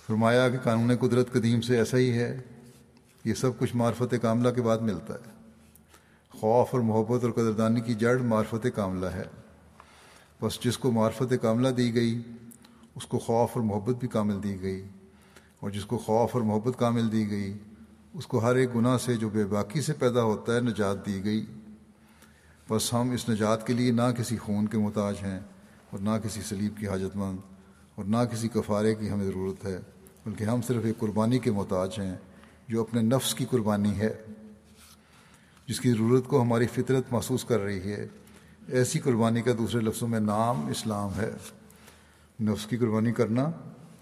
فرمایا 0.06 0.48
کہ 0.48 0.58
قانون 0.58 0.96
قدرت 0.96 1.32
قدیم 1.32 1.60
سے 1.60 1.78
ایسا 1.78 1.96
ہی 1.96 2.12
ہے، 2.12 2.40
یہ 3.24 3.34
سب 3.34 3.58
کچھ 3.58 3.76
معرفت 3.76 4.14
کاملہ 4.22 4.48
کے 4.48 4.62
بعد 4.62 4.78
ملتا 4.78 5.14
ہے۔ 5.14 5.50
خوف 6.30 6.68
اور 6.70 6.80
محبت 6.80 7.24
اور 7.24 7.32
قدردانی 7.32 7.80
کی 7.80 7.94
جڑ 7.94 8.18
معرفت 8.18 8.66
کاملہ 8.74 9.06
ہے۔ 9.06 9.24
بس 10.42 10.58
جس 10.60 10.78
کو 10.78 10.90
معرفت 10.92 11.34
کاملہ 11.42 11.68
دی 11.68 11.94
گئی 11.94 12.22
اس 12.96 13.06
کو 13.06 13.18
خوف 13.18 13.50
اور 13.52 13.62
محبت 13.62 13.94
بھی 14.00 14.08
کامل 14.08 14.42
دی 14.42 14.62
گئی 14.62 14.88
اور 15.60 15.70
جس 15.70 15.84
کو 15.84 15.98
خوف 15.98 16.30
اور 16.32 16.42
محبت 16.42 16.78
کامل 16.78 17.12
دی 17.12 17.30
گئی، 17.30 17.58
اس 18.14 18.26
کو 18.26 18.38
ہر 18.38 18.54
ایک 18.54 18.74
گناہ 18.74 18.98
سے 18.98 19.16
جو 19.16 19.28
بے 19.28 19.44
باکی 19.44 19.80
سے 19.80 19.92
پیدا 19.92 20.22
ہوتا 20.22 20.56
ہے 20.56 20.60
نجات 20.60 21.06
دی 21.06 21.24
گئی۔ 21.24 21.46
بس 22.70 22.94
ہم 22.94 23.10
اس 23.10 23.28
نجات 23.28 23.66
کے 23.66 23.72
لیے 23.72 23.92
نہ 23.92 24.02
کسی 24.18 24.36
خون 24.36 24.66
کے 24.66 24.78
محتاج 24.78 25.14
ہیں 25.22 25.40
اور 25.90 25.98
نہ 25.98 26.10
کسی 26.22 26.40
سلیب 26.42 26.76
کی 26.76 26.88
حاجت 26.88 27.16
مند 27.16 27.38
اور 27.94 28.04
نہ 28.04 28.16
کسی 28.32 28.48
کفارے 28.48 28.94
کی 28.94 29.10
ہمیں 29.10 29.24
ضرورت 29.24 29.64
ہے، 29.64 29.78
بلکہ 30.26 30.44
ہم 30.44 30.62
صرف 30.62 30.84
ایک 30.84 30.98
قربانی 30.98 31.38
کے 31.38 31.50
محتاج 31.50 31.90
ہیں 31.98 32.14
جو 32.68 32.80
اپنے 32.80 33.02
نفس 33.02 33.34
کی 33.34 33.44
قربانی 33.50 33.98
ہے۔ 33.98 34.24
جس 35.68 35.80
کی 35.80 35.90
ضرورت 35.90 36.26
کو 36.26 36.42
ہماری 36.42 36.66
فطرت 36.66 37.12
محسوس 37.12 37.44
کر 37.44 37.60
رہی 37.60 37.92
ہے۔ 37.92 38.06
ایسی 38.68 38.98
قربانی 38.98 39.42
کا 39.42 39.50
دوسرے 39.58 39.80
لفظوں 39.80 40.08
میں 40.08 40.20
نام 40.20 40.66
اسلام 40.66 41.10
ہے۔ 41.16 41.30
نفس 42.40 42.66
کی 42.66 42.76
قربانی 42.76 43.12
کرنا، 43.12 43.50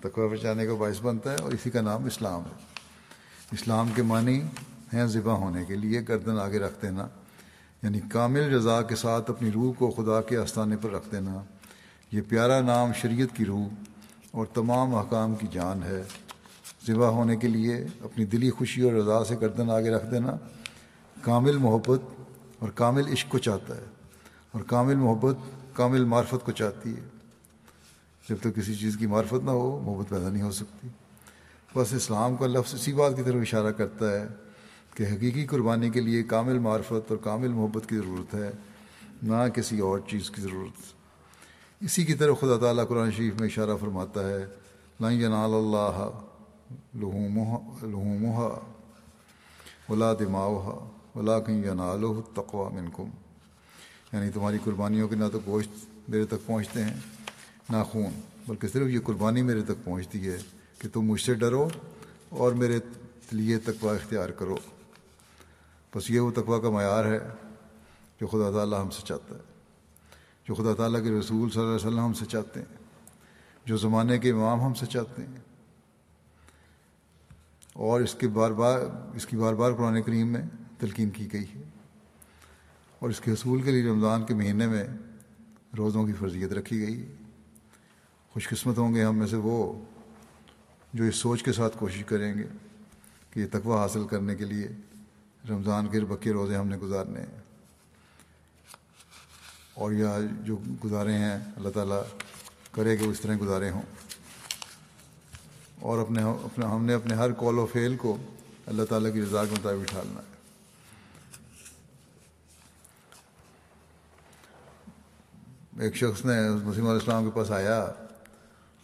تقوی 0.01 0.29
بچانے 0.29 0.67
کا 0.67 0.75
باعث 0.75 1.03
بنتا 1.03 1.31
ہے 1.31 1.37
اور 1.37 1.53
اسی 1.53 1.71
کا 1.71 1.81
نام 1.81 2.05
اسلام 2.05 2.41
ہے۔ 2.41 2.65
اسلام 3.53 3.89
کے 3.95 4.03
معنی 4.03 4.43
ہیں 4.93 5.07
ذبح 5.07 5.33
ہونے 5.33 5.65
کے 5.65 5.77
لیے، 5.77 6.01
گردن 6.09 6.39
آگے 6.39 6.59
رکھ 6.59 6.83
دینا 6.83 7.09
یعنی 7.83 8.01
کامل 8.09 8.55
رضا 8.55 8.83
کے 8.83 8.97
ساتھ 8.97 9.31
اپنی 9.31 9.53
روح 9.53 9.73
کو 9.73 9.91
خدا 9.91 10.21
کے 10.21 10.37
آستانے 10.37 10.77
پر 10.77 10.91
رکھ 10.91 11.09
دینا۔ 11.13 11.43
یہ 12.13 12.21
پیارا 12.29 12.61
نام 12.61 12.93
شریعت 12.93 13.37
کی 13.37 13.45
روح 13.45 13.69
اور 14.31 14.47
تمام 14.47 14.95
احکام 14.95 15.35
کی 15.35 15.47
جان 15.51 15.83
ہے۔ 15.83 16.03
ذبح 16.87 17.07
ہونے 17.07 17.37
کے 17.37 17.49
لیے 17.49 17.87
اپنی 18.01 18.25
دلی 18.25 18.51
خوشی 18.51 18.83
اور 18.83 18.93
رضا 18.93 19.25
سے 19.25 19.37
گردن 19.41 19.71
آگے 19.71 19.91
رکھ 19.91 20.11
دینا۔ 20.11 20.37
کامل 21.23 21.57
محبت 21.57 22.03
اور 22.59 22.69
کامل 22.69 23.13
عشق 23.13 23.29
کو 23.29 23.39
چاہتا 23.39 23.77
ہے 23.77 23.85
اور 24.53 24.63
کامل 24.63 24.95
محبت، 24.95 25.37
کامل 25.73 26.05
معرفت 26.05 26.45
کو 26.45 26.53
چاہتی 26.53 26.97
ہے۔ 26.97 27.12
جب 28.29 28.37
تک 28.41 28.57
کسی 28.57 28.75
چیز 28.75 28.97
کی 28.97 29.07
معرفت 29.07 29.45
نہ 29.45 29.51
ہو، 29.51 29.81
محبت 29.85 30.09
پیدا 30.09 30.29
نہیں 30.29 30.43
ہو 30.43 30.51
سکتی۔ 30.51 30.89
بس 31.77 31.93
اسلام 31.93 32.37
کا 32.37 32.47
لفظ 32.47 32.75
اسی 32.75 32.93
بات 32.93 33.17
کی 33.17 33.23
طرف 33.23 33.37
اشارہ 33.41 33.73
کرتا 33.73 34.11
ہے 34.11 34.27
کہ 34.95 35.03
حقیقی 35.03 35.47
قربانی 35.47 35.91
کے 35.91 36.01
لیے 36.01 36.23
کامل 36.23 36.59
معرفت 36.59 37.05
اور 37.09 37.17
کامل 37.17 37.49
محبت 37.49 37.89
کی 37.89 37.97
ضرورت 37.97 38.35
ہے، 38.35 38.51
نہ 39.23 39.49
کسی 39.55 39.79
اور 39.79 39.99
چیز 39.99 40.31
کی 40.31 40.43
ضرورت۔ 40.43 40.83
اسی 41.81 42.05
کی 42.05 42.15
طرف 42.15 42.41
خدا 42.41 42.59
تعالیٰ 42.59 42.89
قرآن 42.89 43.11
شریف 43.11 43.35
میں 43.41 43.49
اشارہ 43.49 43.77
فرماتا 43.81 44.31
ہے 44.31 44.47
لائن 45.01 45.21
جنال 45.21 45.51
اللہ 45.55 46.11
لہومہ 46.95 48.49
ولا 49.93 50.13
دماؤ 50.13 50.89
ولا 51.15 51.41
کہیں 51.41 51.65
ینال 51.65 52.05
تقوا 52.35 52.69
منکم۔ 52.69 53.09
یعنی 54.13 54.31
تمہاری 54.31 54.59
قربانیوں 54.65 55.09
کے 55.09 55.17
نہ 55.17 55.25
تو 55.33 55.39
گوشت 55.47 55.71
میرے 56.09 56.25
تک 56.25 56.47
پہنچتے 56.47 56.85
ہیں 56.85 56.95
نہ 57.73 57.83
خون، 57.85 58.21
بلکہ 58.47 58.69
صرف 58.69 58.87
یہ 58.87 58.99
قربانی 59.05 59.43
میرے 59.43 59.63
تک 59.63 59.85
پہنچتی 59.85 60.29
ہے 60.29 60.39
کہ 60.79 60.89
تم 60.93 61.01
مجھ 61.01 61.21
سے 61.21 61.35
ڈرو 61.35 61.69
اور 62.29 62.53
میرے 62.53 62.79
لیے 63.33 63.59
تقوا 63.59 63.95
اختیار 63.95 64.29
کرو۔ 64.29 64.57
بس 65.95 66.11
یہ 66.11 66.21
وہ 66.21 66.31
تقوا 66.31 66.59
کا 66.59 66.71
معیار 66.71 67.05
ہے 67.05 67.19
جو 68.21 68.27
خدا 68.27 68.51
تعالیٰ 68.51 68.83
ہم 68.83 68.91
سے 68.91 69.03
چاہتا 69.05 69.35
ہے، 69.35 69.41
جو 70.49 70.55
خدا 70.55 70.75
تعالیٰ 70.75 71.05
کے 71.05 71.11
رسول 71.11 71.51
صلی 71.51 71.63
اللہ 71.63 71.77
علیہ 71.77 71.87
وسلم 71.87 71.99
ہم 71.99 72.13
سے 72.13 72.25
چاہتے 72.25 72.61
ہیں، 72.61 72.77
جو 73.65 73.77
زمانے 73.77 74.19
کے 74.19 74.31
امام 74.31 74.61
ہم 74.61 74.75
سے 74.75 74.87
چاہتے 74.87 75.23
ہیں۔ 75.23 75.37
اور 77.73 78.01
اس 78.01 78.15
کے 78.15 78.29
بار 78.29 78.51
بار، 78.51 78.79
اس 79.15 79.27
کی 79.27 79.37
بار 79.37 79.55
بار 79.55 79.73
قرآن 79.73 80.03
کریم 80.03 80.29
میں 80.29 80.43
تلقین 80.79 81.11
کی 81.11 81.33
گئی 81.33 81.45
ہے۔ 81.55 81.63
اور 82.99 83.11
اس 83.11 83.21
کے 83.21 83.33
حصول 83.33 83.63
کے 83.63 83.71
لیے 83.71 83.91
رمضان 83.91 84.27
کے 84.27 84.35
مہینے 84.35 84.67
میں 84.67 84.85
روزوں 85.77 86.07
کی 86.07 86.13
فرضیت 86.13 86.53
رکھی 86.53 86.87
گئی 86.87 87.13
خوش 88.33 88.49
قسمت 88.49 88.79
ہوں 88.79 88.95
گے 88.95 89.05
ہم 89.05 89.17
میں 89.17 89.27
سے 89.27 89.37
وہ 89.37 89.85
جو 90.93 91.05
اس 91.05 91.17
سوچ 91.17 91.43
کے 91.43 91.53
ساتھ 91.53 91.79
کوشش 91.79 92.05
کریں 92.05 92.35
گے 92.35 92.43
کہ 93.31 93.41
یہ 93.41 93.47
تقوی 93.53 93.79
حاصل 93.79 94.07
کرنے 94.07 94.35
کے 94.35 94.45
لیے 94.45 94.69
رمضان 95.49 95.87
کے 95.87 96.01
بکے 96.01 96.33
روزے 96.33 96.57
ہم 96.57 96.69
نے 96.69 96.77
گزارنے 96.77 97.21
ہیں۔ 97.21 97.43
اور 99.75 99.93
یہ 99.93 100.07
جو 100.41 100.59
گزارے 100.85 101.13
ہیں، 101.13 101.39
اللہ 101.57 101.69
تعالیٰ 101.69 102.03
کرے 102.73 102.97
کہ 102.97 103.07
وہ 103.07 103.11
اس 103.11 103.21
طرح 103.21 103.35
گزارے 103.41 103.71
ہوں۔ 103.71 103.83
اور 105.81 105.99
اپنے 105.99 106.23
اپنے 106.23 106.67
ہم 106.67 106.85
نے 106.85 106.95
اپنے 106.95 107.15
ہر 107.15 107.33
کال 107.33 107.59
و 107.59 107.67
فیل 107.67 107.97
کو 107.97 108.17
اللہ 108.67 108.83
تعالیٰ 108.83 109.13
کی 109.13 109.23
رضا 109.23 109.45
کے 109.45 109.53
مطابق 109.53 109.91
ڈھالنا 109.91 110.21
ہے۔ 110.21 110.33
ایک 115.85 115.97
شخص 115.97 116.25
نے 116.25 116.51
مسیم 116.51 116.85
علیہ 116.85 117.01
السلام 117.01 117.25
کے 117.25 117.31
پاس 117.35 117.51
آیا۔ 117.51 117.93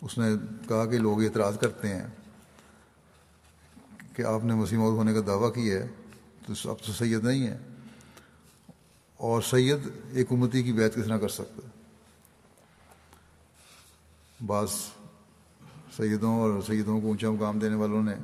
اس 0.01 0.19
نے 0.19 0.27
کہا 0.69 0.87
کہ 0.87 0.99
لوگ 0.99 1.23
اعتراض 1.23 1.59
کرتے 1.59 1.89
ہیں 1.89 2.07
کہ 4.15 4.23
آپ 4.23 4.45
نے 4.45 4.55
مسیم 4.55 4.81
ہونے 4.81 5.15
کا 5.15 5.21
دعویٰ 5.27 5.55
کیا 5.55 5.79
ہے، 5.79 5.89
تو 6.47 6.71
اب 6.71 6.77
تو 6.87 6.93
سید 6.93 7.25
نہیں 7.25 7.47
ہے۔ 7.47 7.59
اور 9.17 9.43
سید 9.43 9.79
ایک 10.13 10.27
امتی 10.31 10.63
کی 10.63 10.73
بیعت 10.73 10.95
کس 10.95 11.05
طرح 11.05 11.19
کر 11.19 11.29
سکتا 11.29 11.69
بعض 14.47 14.71
سیدوں 15.97 16.41
اور 16.41 16.63
سیدوں 16.67 17.01
کو 17.01 17.07
اونچا 17.07 17.31
مقام 17.31 17.59
دینے 17.59 17.75
والوں 17.75 18.03
نے 18.03 18.15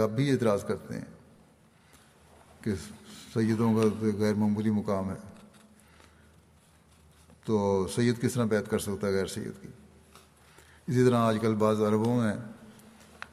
اب 0.00 0.10
بھی 0.10 0.30
اعتراض 0.30 0.64
کرتے 0.64 0.94
ہیں 0.94 1.04
کہ 2.60 2.74
سیدوں 3.34 3.74
کا 3.74 4.06
غیر 4.18 4.34
معمولی 4.34 4.70
مقام 4.70 5.10
ہے۔ 5.10 5.31
تو 7.44 7.86
سید 7.94 8.20
کس 8.20 8.34
طرح 8.34 8.44
بیعت 8.44 8.70
کر 8.70 8.78
سکتا 8.78 9.06
ہے 9.06 9.12
غیر 9.12 9.26
سید 9.26 9.62
کی؟ 9.62 9.68
اسی 10.86 11.04
طرح 11.04 11.16
آج 11.16 11.38
کل 11.40 11.54
بعض 11.54 11.80
عربوں 11.80 12.16
میں 12.16 12.32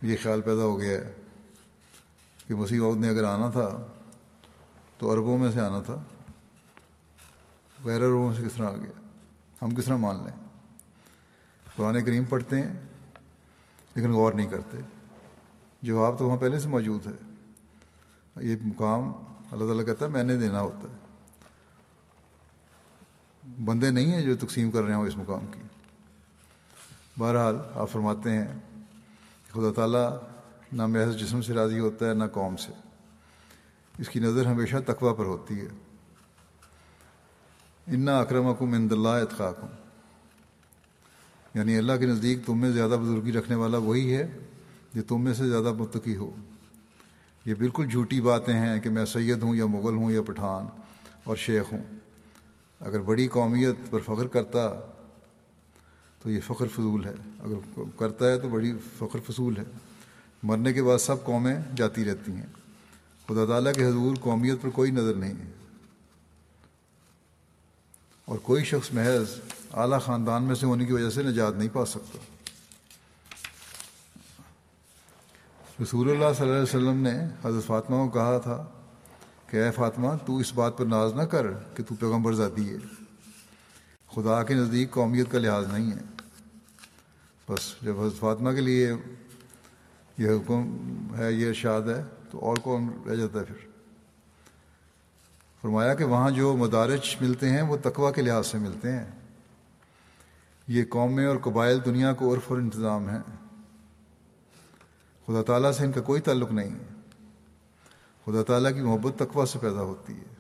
یہ 0.02 0.16
خیال 0.24 0.42
پیدا 0.42 0.62
ہو 0.62 0.80
گیا 0.80 1.02
ہے 1.02 1.14
کہ 2.48 2.56
مسیح 2.56 2.82
عود 2.82 2.98
نے 2.98 3.10
اگر 3.10 3.24
آنا 3.24 3.50
تھا 3.50 3.88
تو 4.98 5.14
عربوں 5.14 5.38
میں 5.38 5.52
سے 5.52 5.62
آنا 5.62 5.82
تھا، 5.82 6.04
غیر 7.84 8.00
روحوں 8.00 8.34
سے 8.34 8.44
کس 8.44 8.54
طرح 8.54 8.68
آ 8.68 8.76
گیا؟ 8.76 9.08
ہم 9.62 9.76
کس 9.76 9.86
طرح 9.86 9.98
مان 9.98 10.16
لیں؟ 10.16 10.48
قرآن 11.76 12.06
کریم 12.06 12.24
پڑھتے 12.26 12.62
ہیں 12.62 12.74
لیکن 13.96 14.12
غور 14.12 14.34
نہیں 14.34 14.48
کرتے۔ 14.48 14.78
جواب 15.82 16.20
تو 16.20 16.28
وہاں 16.28 16.38
پہلے 16.38 16.60
سے 16.60 16.68
موجود 16.68 17.08
ہے۔ 17.08 17.12
یہ 18.36 18.56
مقام 18.62 19.12
اللہ 19.52 19.66
تعالیٰ 19.66 19.86
کہتا 19.86 20.06
ہے 20.06 20.10
میں 20.10 20.24
نے 20.24 20.38
دینا 20.38 20.62
ہوتا 20.62 20.94
ہے۔ 20.94 20.99
بندے 23.66 23.92
نہیں 23.92 24.12
ہیں 24.12 24.22
جو 24.22 24.36
تقسیم 24.36 24.72
کر 24.72 24.84
رہے 24.84 24.94
ہوں 24.94 25.08
اس 25.08 25.18
مقام 25.18 25.48
کی۔ 25.52 25.60
بہرحال 27.20 27.56
آپ 27.76 27.92
فرماتے 27.92 28.32
ہیں 28.32 28.48
خدا 29.52 29.72
تعالیٰ 29.76 30.20
نہ 30.72 30.86
محض 30.86 31.18
جسم 31.18 31.42
سے 31.42 31.54
راضی 31.54 31.80
ہوتا 31.80 32.10
ہے، 32.10 32.14
نہ 32.14 32.24
قوم 32.34 32.58
سے۔ 32.58 32.72
اس 33.98 34.10
کی 34.10 34.20
نظر 34.20 34.46
ہمیشہ 34.46 34.76
تقوا 34.86 35.14
پر 35.14 35.26
ہوتی 35.26 35.62
ہے۔ 35.62 35.68
انا 37.88 38.20
اکرم 38.20 38.48
اکم 38.48 38.74
اند 38.74 38.92
اللہ 38.92 39.08
اطخاکم 39.08 39.68
یعنی 41.54 41.78
اللہ 41.78 41.94
کے 42.00 42.06
نزدیک 42.06 42.46
تم 42.46 42.60
میں 42.60 42.72
زیادہ 42.72 42.92
بزرگی 42.92 43.32
رکھنے 43.32 43.56
والا 43.56 43.78
وہی 43.78 44.16
ہے 44.16 44.38
جو 44.94 45.02
تم 45.04 45.22
میں 45.22 45.34
سے 45.34 45.50
زیادہ 45.50 45.74
متقی 45.74 46.16
ہو۔ 46.16 46.32
یہ 47.46 47.54
بالکل 47.54 47.88
جھوٹی 47.88 48.22
باتیں 48.22 48.54
ہیں 48.54 48.80
کہ 48.80 48.90
میں 48.90 49.06
سید 49.06 49.44
ہوں 49.44 49.56
یا 49.56 49.66
مغل 49.66 49.96
ہوں 49.96 50.12
یا 50.12 50.22
پٹھان 50.22 50.82
اور 51.24 51.36
شیخ 51.36 51.74
ہوں۔ 51.74 51.99
اگر 52.80 53.00
بڑی 53.00 53.28
قومیت 53.28 53.76
پر 53.90 54.00
فخر 54.00 54.28
کرتا 54.28 54.80
تو 56.24 56.30
یہ 56.30 56.40
فخر 56.48 56.68
فضول 56.68 57.06
ہے۔ 57.06 57.14
اگر 57.40 57.82
کرتا 57.98 58.28
ہے 58.28 58.40
تو 58.40 58.50
بڑی 58.50 58.74
فخر 58.98 59.32
فضول 59.32 59.58
ہے۔ 59.58 59.64
مرنے 60.44 60.74
کے 60.74 60.84
بعد 60.84 60.98
سب 60.98 61.24
قومیں 61.24 61.56
جاتی 61.76 62.06
رہتی 62.06 62.32
ہیں۔ 62.32 62.46
خدا 63.28 63.46
تعالیٰ 63.46 63.74
کے 63.74 63.86
حضور 63.86 64.16
قومیت 64.22 64.62
پر 64.62 64.70
کوئی 64.70 64.92
نظر 64.92 65.14
نہیں 65.14 65.34
ہے۔ 65.34 65.52
اور 68.26 68.38
کوئی 68.38 68.64
شخص 68.64 68.94
محض 68.94 69.40
اعلیٰ 69.74 70.02
خاندان 70.02 70.44
میں 70.44 70.56
سے 70.56 70.66
ہونے 70.66 70.86
کی 70.86 70.94
وجہ 70.94 71.10
سے 71.10 71.24
نجات 71.24 71.54
نہیں 71.56 71.70
پا 71.74 71.86
سکتا۔ 71.86 72.18
رسول 75.84 76.10
اللہ 76.10 76.34
صلی 76.38 76.46
اللہ 76.46 76.54
علیہ 76.54 76.64
وسلم 76.64 77.02
نے 77.02 77.14
حضرت 77.44 77.66
فاطمہ 77.66 77.96
کو 77.96 78.10
کہا 78.10 78.38
تھا 78.38 78.66
کہ 79.50 79.58
اے 79.58 79.72
فاطمہ، 79.72 80.08
تو 80.26 80.38
اس 80.38 80.54
بات 80.54 80.78
پر 80.78 80.86
ناز 80.86 81.14
نہ 81.14 81.22
کر 81.22 81.48
کہ 81.76 81.84
تو 81.84 81.96
پیغمبر 81.96 82.34
ذاتی 82.34 82.70
ہے۔ 82.70 82.78
خدا 84.16 84.44
کے 84.44 84.54
نزدیک 84.54 84.92
قومیت 84.92 85.32
کا 85.32 85.40
لحاظ 85.40 85.74
نہیں 85.74 85.92
ہے۔ 85.92 86.02
بس 87.50 87.76
جب 87.82 88.00
حضرت 88.00 88.20
فاطمہ 88.20 88.52
کے 88.52 88.62
لیے 88.62 88.94
یہ 90.18 90.30
حکم 90.30 90.78
ہے، 91.18 91.34
یہ 91.34 91.48
ارشاد 91.48 91.82
ہے، 91.82 92.04
تو 92.32 92.40
اور 92.40 92.58
کون 92.58 92.88
رہ 93.10 93.16
جاتا 93.16 93.40
ہے 93.40 93.44
پھر۔ 93.44 93.68
فرمایا 95.62 95.94
کہ 95.94 96.04
وہاں 96.04 96.32
جو 96.32 96.58
مدارج 96.58 97.16
ملتے 97.22 97.50
ہیں، 97.50 97.62
وہ 97.62 97.78
تقوا 97.84 98.12
کے 98.12 98.22
لحاظ 98.22 98.48
سے 98.48 98.58
ملتے 98.58 98.92
ہیں۔ 98.92 99.06
یہ 100.68 100.84
قومیں 100.90 101.26
اور 101.26 101.38
قبائل 101.38 101.80
دنیا 101.86 102.14
کو 102.14 102.34
عرف 102.34 102.42
اور 102.48 102.58
انتظام 102.58 103.10
ہیں۔ 103.10 103.20
خدا 105.28 105.44
تعالیٰ 105.44 105.72
سے 105.72 105.86
ان 105.86 105.92
کا 105.92 106.02
کوئی 106.02 106.22
تعلق 106.22 106.52
نہیں۔ 106.52 106.72
ہے 106.72 106.99
خدا 108.30 108.44
تعالیٰ 108.44 108.74
کی 108.74 108.82
محبت 108.82 109.20
تقوا 109.20 109.46
سے 109.46 109.60
پیدا 109.60 109.82
ہوتی 109.82 110.14
ہے 110.14 110.36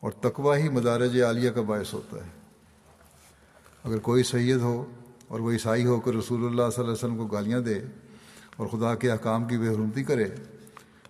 اور 0.00 0.12
تقوا 0.12 0.56
ہی 0.56 0.68
مدارج 0.68 1.20
عالیہ 1.22 1.50
کا 1.50 1.62
باعث 1.62 1.94
ہوتا 1.94 2.16
ہے۔ 2.16 2.30
اگر 3.84 3.98
کوئی 3.98 4.22
سید 4.22 4.60
ہو 4.60 4.92
اور 5.28 5.40
وہ 5.40 5.52
عیسائی 5.52 5.86
ہو 5.86 6.00
کر 6.00 6.14
رسول 6.14 6.40
اللہ 6.40 6.62
صلی 6.62 6.84
اللہ 6.84 6.90
علیہ 6.90 7.04
وسلم 7.04 7.16
کو 7.16 7.26
گالیاں 7.26 7.60
دے 7.60 7.80
اور 8.56 8.66
خدا 8.66 8.94
کے 8.94 9.10
احکام 9.10 9.44
کی 9.44 9.58
بے 9.58 9.68
حرمتی 9.68 10.04
کرے، 10.04 10.28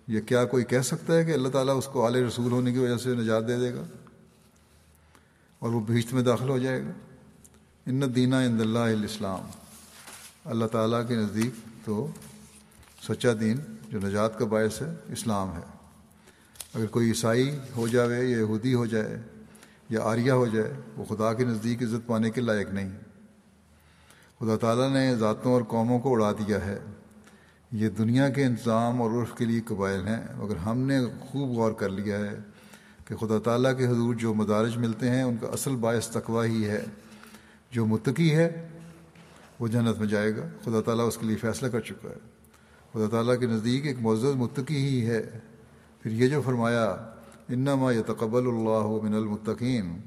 یہ 0.07 0.21
کیا 0.21 0.45
کوئی 0.45 0.63
کہہ 0.63 0.81
سکتا 0.81 1.15
ہے 1.15 1.25
کہ 1.25 1.31
اللہ 1.31 1.49
تعالیٰ 1.49 1.77
اس 1.77 1.87
کو 1.87 2.05
اعلی 2.05 2.23
رسول 2.23 2.51
ہونے 2.51 2.71
کی 2.71 2.77
وجہ 2.77 2.97
سے 2.97 3.15
نجات 3.15 3.47
دے 3.47 3.57
دے 3.57 3.73
گا 3.73 3.83
اور 5.59 5.69
وہ 5.69 5.79
بھیشت 5.79 6.13
میں 6.13 6.23
داخل 6.23 6.49
ہو 6.49 6.57
جائے 6.57 6.83
گا؟ 6.83 6.91
ان 7.85 8.15
دینہ 8.15 8.35
ان 8.35 8.59
اللہ 8.59 8.79
الاسلام۔ 8.79 9.49
اللہ 10.45 10.65
تعالیٰ 10.65 11.07
کے 11.07 11.15
نزدیک 11.15 11.85
تو 11.85 12.07
سچا 13.01 13.29
دین 13.39 13.57
جو 13.93 13.99
نجات 14.07 14.39
کا 14.39 14.45
باعث 14.45 14.81
ہے، 14.81 14.93
اسلام 15.11 15.55
ہے۔ 15.55 15.61
اگر 16.73 16.85
کوئی 16.85 17.09
عیسائی 17.09 17.59
ہو 17.75 17.87
جائے 17.87 18.25
یا 18.25 18.37
یہودی 18.37 18.73
ہو 18.73 18.85
جائے 18.85 19.21
یا 19.89 19.99
آریہ 20.03 20.31
ہو 20.31 20.45
جائے، 20.45 20.73
وہ 20.97 21.05
خدا 21.05 21.33
کے 21.33 21.45
نزدیک 21.45 21.83
عزت 21.83 22.07
پانے 22.07 22.29
کے 22.29 22.41
لائق 22.41 22.69
نہیں۔ 22.69 22.89
خدا 24.39 24.57
تعالیٰ 24.57 24.93
نے 24.93 25.15
ذاتوں 25.15 25.53
اور 25.53 25.61
قوموں 25.61 25.99
کو 25.99 26.13
اڑا 26.13 26.31
دیا 26.31 26.65
ہے۔ 26.65 26.79
یہ 27.71 27.89
دنیا 27.89 28.29
کے 28.29 28.43
انتظام 28.43 29.01
اور 29.01 29.11
عرف 29.11 29.37
کے 29.37 29.45
لیے 29.45 29.61
قبائل 29.65 30.07
ہیں۔ 30.07 30.23
مگر 30.35 30.55
ہم 30.55 30.77
نے 30.77 30.99
خوب 31.19 31.49
غور 31.49 31.71
کر 31.71 31.89
لیا 31.89 32.19
ہے 32.19 32.37
کہ 33.05 33.15
خدا 33.15 33.39
تعالیٰ 33.39 33.77
کے 33.77 33.87
حضور 33.87 34.15
جو 34.15 34.33
مدارج 34.33 34.77
ملتے 34.77 35.09
ہیں، 35.09 35.23
ان 35.23 35.37
کا 35.41 35.47
اصل 35.47 35.75
باعث 35.75 36.07
تقوا 36.07 36.45
ہی 36.45 36.67
ہے۔ 36.67 36.85
جو 37.71 37.85
متقی 37.85 38.35
ہے، 38.35 38.69
وہ 39.59 39.67
جنت 39.67 39.99
میں 39.99 40.07
جائے 40.07 40.35
گا۔ 40.35 40.47
خدا 40.63 40.81
تعالیٰ 40.81 41.07
اس 41.07 41.17
کے 41.17 41.25
لیے 41.25 41.35
فیصلہ 41.35 41.67
کر 41.67 41.79
چکا 41.79 42.09
ہے۔ 42.09 42.32
خدا 42.93 43.07
تعالیٰ 43.07 43.39
کے 43.39 43.47
نزدیک 43.47 43.85
ایک 43.85 43.97
معزز 44.01 44.35
متقی 44.35 44.75
ہی 44.75 45.05
ہے۔ 45.05 45.39
پھر 46.01 46.11
یہ 46.11 46.27
جو 46.27 46.41
فرمایا، 46.41 46.85
انما 47.49 47.91
یتقبل 47.91 48.47
اللہ 48.47 49.03
من 49.03 49.13
المتقین، 49.13 49.97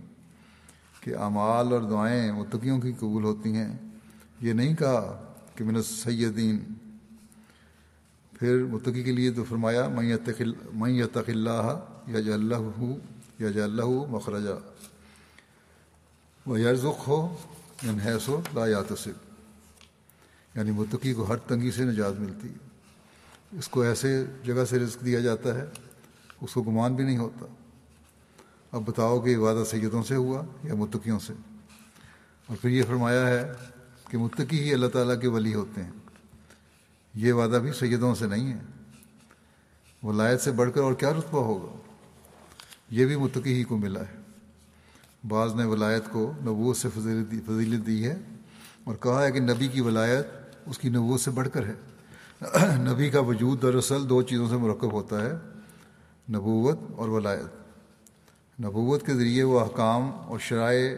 کہ 1.00 1.16
اعمال 1.16 1.72
اور 1.72 1.80
دعائیں 1.80 2.32
متقیوں 2.32 2.80
کی 2.80 2.92
قبول 2.92 3.24
ہوتی 3.24 3.56
ہیں۔ 3.56 3.78
یہ 4.40 4.52
نہیں 4.52 4.76
کہا 4.76 5.34
کہ 5.54 5.64
من 5.64 5.76
السیدین۔ 5.76 6.58
پھر 8.38 8.64
متقی 8.64 9.02
کے 9.02 9.12
لیے 9.12 9.30
تو 9.30 9.44
فرمایا 9.44 9.88
میں 9.88 10.14
یتق 10.14 10.42
اللہ 11.28 11.80
یا 12.06 12.34
اللہ 12.34 12.82
یا 13.38 13.64
اللہ 13.64 13.86
مخرجہ 14.08 14.58
وہ 16.46 16.60
یرزق 16.60 17.08
ہو 17.08 17.36
یعنی 17.82 17.98
حیث 18.06 18.28
ہو، 18.28 18.40
لا 18.54 18.66
یاتصب 18.66 19.34
یعنی 20.54 20.70
متقی 20.70 21.12
کو 21.12 21.22
ہر 21.22 21.36
تنگی 21.36 21.70
سے 21.70 21.84
نجات 21.84 22.20
ملتی۔ 22.20 22.48
ہے 22.48 22.65
اس 23.52 23.68
کو 23.68 23.82
ایسے 23.82 24.24
جگہ 24.44 24.64
سے 24.64 24.78
رزق 24.78 25.04
دیا 25.04 25.20
جاتا 25.20 25.54
ہے، 25.54 25.64
اس 26.40 26.54
کو 26.54 26.62
گمان 26.62 26.94
بھی 26.94 27.04
نہیں 27.04 27.18
ہوتا۔ 27.18 27.46
اب 28.72 28.82
بتاؤ 28.86 29.20
کہ 29.20 29.36
وعدہ 29.36 29.64
سیدوں 29.64 30.02
سے 30.02 30.14
ہوا 30.14 30.42
یا 30.64 30.74
متقیوں 30.74 31.18
سے؟ 31.18 31.32
اور 32.46 32.56
پھر 32.56 32.70
یہ 32.70 32.82
فرمایا 32.88 33.28
ہے 33.28 33.52
کہ 34.10 34.18
متقی 34.18 34.60
ہی 34.60 34.74
اللہ 34.74 34.86
تعالیٰ 34.86 35.20
کے 35.20 35.28
ولی 35.28 35.54
ہوتے 35.54 35.82
ہیں۔ 35.82 35.90
یہ 37.14 37.32
وعدہ 37.32 37.56
بھی 37.56 37.72
سیدوں 37.72 38.14
سے 38.14 38.26
نہیں 38.26 38.52
ہے۔ 38.52 38.58
ولایت 40.02 40.40
سے 40.40 40.50
بڑھ 40.50 40.70
کر 40.74 40.80
اور 40.80 40.94
کیا 40.94 41.10
رتبہ 41.10 41.44
ہوگا؟ 41.44 41.76
یہ 42.90 43.06
بھی 43.06 43.16
متقی 43.16 43.54
ہی 43.54 43.64
کو 43.64 43.78
ملا 43.78 44.00
ہے۔ 44.00 44.20
بعض 45.28 45.54
نے 45.54 45.64
ولایت 45.64 46.02
کو 46.10 46.32
نبوت 46.40 46.76
سے 46.76 46.88
فضیلت 47.46 47.86
دی 47.86 48.06
ہے 48.06 48.16
اور 48.84 48.94
کہا 48.94 49.22
ہے 49.22 49.32
کہ 49.32 49.40
نبی 49.40 49.68
کی 49.68 49.80
ولایت 49.80 50.26
اس 50.66 50.78
کی 50.78 50.88
نبوت 50.88 51.20
سے 51.20 51.30
بڑھ 51.30 51.48
کر 51.52 51.66
ہے۔ 51.66 51.74
نبی 52.76 53.10
کا 53.10 53.20
وجود 53.20 53.62
دراصل 53.62 54.08
دو 54.08 54.22
چیزوں 54.22 54.48
سے 54.48 54.56
مرکب 54.56 54.92
ہوتا 54.92 55.22
ہے، 55.22 55.32
نبوت 56.30 56.78
اور 56.96 57.08
ولایت۔ 57.08 57.44
نبوت 58.60 59.06
کے 59.06 59.14
ذریعے 59.14 59.42
وہ 59.42 59.60
احکام 59.60 60.10
اور 60.12 60.38
شرائع 60.38 60.96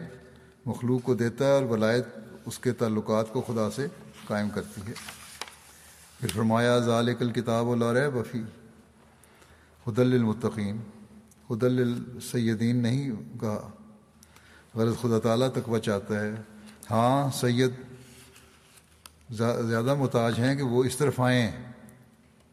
مخلوق 0.65 1.03
کو 1.03 1.13
دیتا 1.13 1.45
ہے 1.45 1.51
اور 1.51 1.63
ولایت 1.63 2.05
اس 2.45 2.59
کے 2.59 2.71
تعلقات 2.71 3.33
کو 3.33 3.41
خدا 3.41 3.71
سے 3.71 3.87
قائم 4.27 4.49
کرتی 4.49 4.81
ہے۔ 4.87 4.93
پھر 6.19 6.27
فرمایا، 6.27 6.79
ذالک 6.79 7.21
الکتاب 7.21 7.71
الار 7.71 8.09
بفی 8.09 8.41
حدل 9.87 10.13
المطقین 10.13 10.77
حدل 11.49 12.03
السیدین 12.15 12.75
نہیں 12.75 13.11
کہا۔ 13.39 13.69
غرض 14.75 14.93
خدا 15.01 15.19
تعالیٰ 15.19 15.49
تک 15.51 15.77
چاہتا 15.83 16.19
ہے۔ 16.19 16.31
ہاں 16.91 17.29
سید 17.33 17.71
زیادہ 19.31 19.95
محتاج 19.95 20.39
ہیں 20.39 20.55
کہ 20.55 20.63
وہ 20.63 20.83
اس 20.83 20.97
طرف 20.97 21.19
آئیں، 21.19 21.51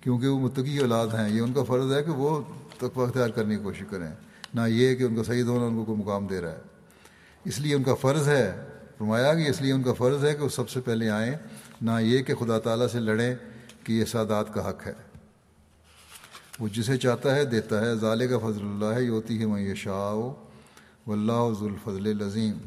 کیونکہ 0.00 0.26
وہ 0.26 0.40
متقی 0.40 0.78
اولاد 0.78 1.06
ہیں۔ 1.06 1.36
یہ 1.36 1.40
ان 1.40 1.52
کا 1.52 1.62
فرض 1.62 1.92
ہے 1.92 2.02
کہ 2.02 2.10
وہ 2.10 2.42
تقوی 2.78 3.04
اختیار 3.04 3.28
کرنے 3.28 3.56
کی 3.56 3.62
کوشش 3.62 3.82
کریں۔ 3.90 4.08
نہ 4.54 4.60
یہ 4.68 4.94
کہ 4.94 5.02
ان 5.02 5.16
کا 5.16 5.22
صحیح 5.22 5.42
ہونا، 5.42 5.66
ان 5.66 5.76
کو 5.76 5.84
کوئی 5.84 5.98
مقام 5.98 6.26
دے 6.26 6.40
رہا 6.40 6.52
ہے۔ 6.52 6.60
اس 7.44 7.60
لیے 7.60 7.74
ان 7.74 7.82
کا 7.82 7.94
فرض 7.94 8.28
ہے، 8.28 8.66
فرمایا 8.98 9.34
کہ 9.34 9.50
اس 9.50 9.60
لیے 9.60 9.72
ان 9.72 9.82
کا 9.82 9.92
فرض 9.92 10.24
ہے 10.24 10.34
کہ 10.34 10.44
وہ 10.44 10.48
سب 10.48 10.68
سے 10.68 10.80
پہلے 10.80 11.10
آئیں۔ 11.10 11.34
نہ 11.82 11.90
یہ 12.00 12.22
کہ 12.22 12.34
خدا 12.34 12.58
تعالیٰ 12.58 12.88
سے 12.88 13.00
لڑیں 13.00 13.34
کہ 13.84 13.92
یہ 13.92 14.04
سادات 14.04 14.54
کا 14.54 14.70
حق 14.70 14.86
ہے۔ 14.86 14.92
وہ 16.58 16.68
جسے 16.68 16.96
چاہتا 16.96 17.36
ہے، 17.36 17.44
دیتا 17.44 17.80
ہے۔ 17.80 17.94
ظال 17.94 18.28
کا 18.28 18.38
فضل 18.38 18.60
اللہ 18.60 18.84
ہے 18.84 19.02
یوتی 19.02 19.40
ہے 19.40 19.46
میں 19.46 19.74
شاہ 19.74 20.14
و 21.08 21.12
اللہ 21.12 21.32
ذوالفضل 21.32 22.06
العظیم۔ 22.06 22.58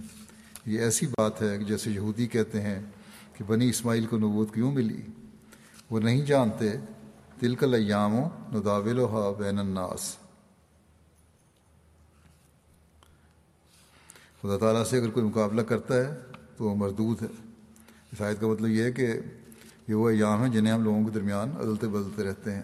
یہ 0.66 0.80
ایسی 0.80 1.08
بات 1.08 1.42
ہے 1.42 1.58
کہ 1.58 1.64
جیسے 1.64 1.92
یہودی 1.92 2.28
کہتے 2.28 2.62
ہیں 2.62 2.82
کہ 3.40 3.46
بنی 3.46 3.70
اسماعیل 3.70 4.06
کو 4.06 4.18
نبوت 4.18 4.54
کیوں 4.54 4.72
ملی؟ 4.72 5.02
وہ 5.90 6.00
نہیں 6.00 6.22
جانتے 6.22 6.74
دل 7.42 7.56
کا 7.56 7.68
لیام 7.68 8.16
و 8.16 8.30
نداول 8.54 9.00
و 9.00 9.36
بین 9.38 9.60
الناس۔ 9.60 10.18
خدا 14.42 14.58
تعالیٰ 14.58 14.84
سے 14.84 14.98
اگر 14.98 15.10
کوئی 15.10 15.26
مقابلہ 15.26 15.62
کرتا 15.62 15.96
ہے 15.96 16.20
تو 16.58 16.66
وہ 16.66 16.76
مردود 16.76 17.22
ہے۔ 17.22 17.28
اس 18.12 18.22
آیت 18.22 18.42
کا 18.42 18.48
مطلب 18.48 18.68
یہ 18.68 18.84
ہے 18.84 18.92
کہ 18.92 19.08
یہ 19.88 19.94
وہ 19.94 20.10
ایام 20.10 20.44
ہیں 20.44 20.50
جنہیں 20.50 20.74
ہم 20.74 20.84
لوگوں 20.84 21.06
کے 21.06 21.12
درمیان 21.12 21.50
عدلتے 21.50 21.88
بدلتے 21.88 22.24
رہتے 22.24 22.56
ہیں۔ 22.56 22.64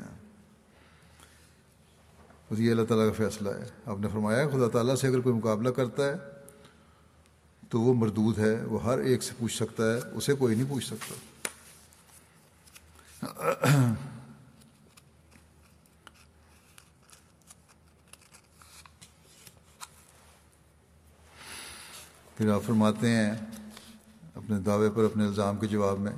بس 2.52 2.60
یہ 2.60 2.72
اللہ 2.72 2.84
تعالیٰ 2.84 3.08
کا 3.08 3.14
فیصلہ 3.14 3.50
ہے۔ 3.50 3.70
آپ 3.86 4.00
نے 4.00 4.08
فرمایا 4.08 4.50
خدا 4.50 4.70
تعالیٰ 4.70 4.96
سے 4.96 5.08
اگر 5.08 5.20
کوئی 5.20 5.36
مقابلہ 5.36 5.70
کرتا 5.70 6.06
ہے 6.06 6.35
تو 7.70 7.82
وہ 7.82 7.94
مردود 7.94 8.38
ہے، 8.40 8.56
وہ 8.66 8.84
ہر 8.84 8.98
ایک 8.98 9.24
سے 9.24 9.34
پوچھ 9.38 9.56
سکتا 9.56 9.84
ہے، 9.84 10.00
اسے 10.18 10.34
کوئی 10.34 10.56
نہیں 10.56 10.70
پوچھ 10.70 10.86
سکتا۔ 10.86 11.16
پھر 22.38 22.50
آپ 22.52 22.64
فرماتے 22.64 23.10
ہیں 23.10 23.32
اپنے 24.36 24.60
دعوے 24.60 24.90
پر، 24.90 25.04
اپنے 25.04 25.26
الزام 25.26 25.58
کے 25.58 25.68
جواب 25.68 26.00
میں، 26.00 26.12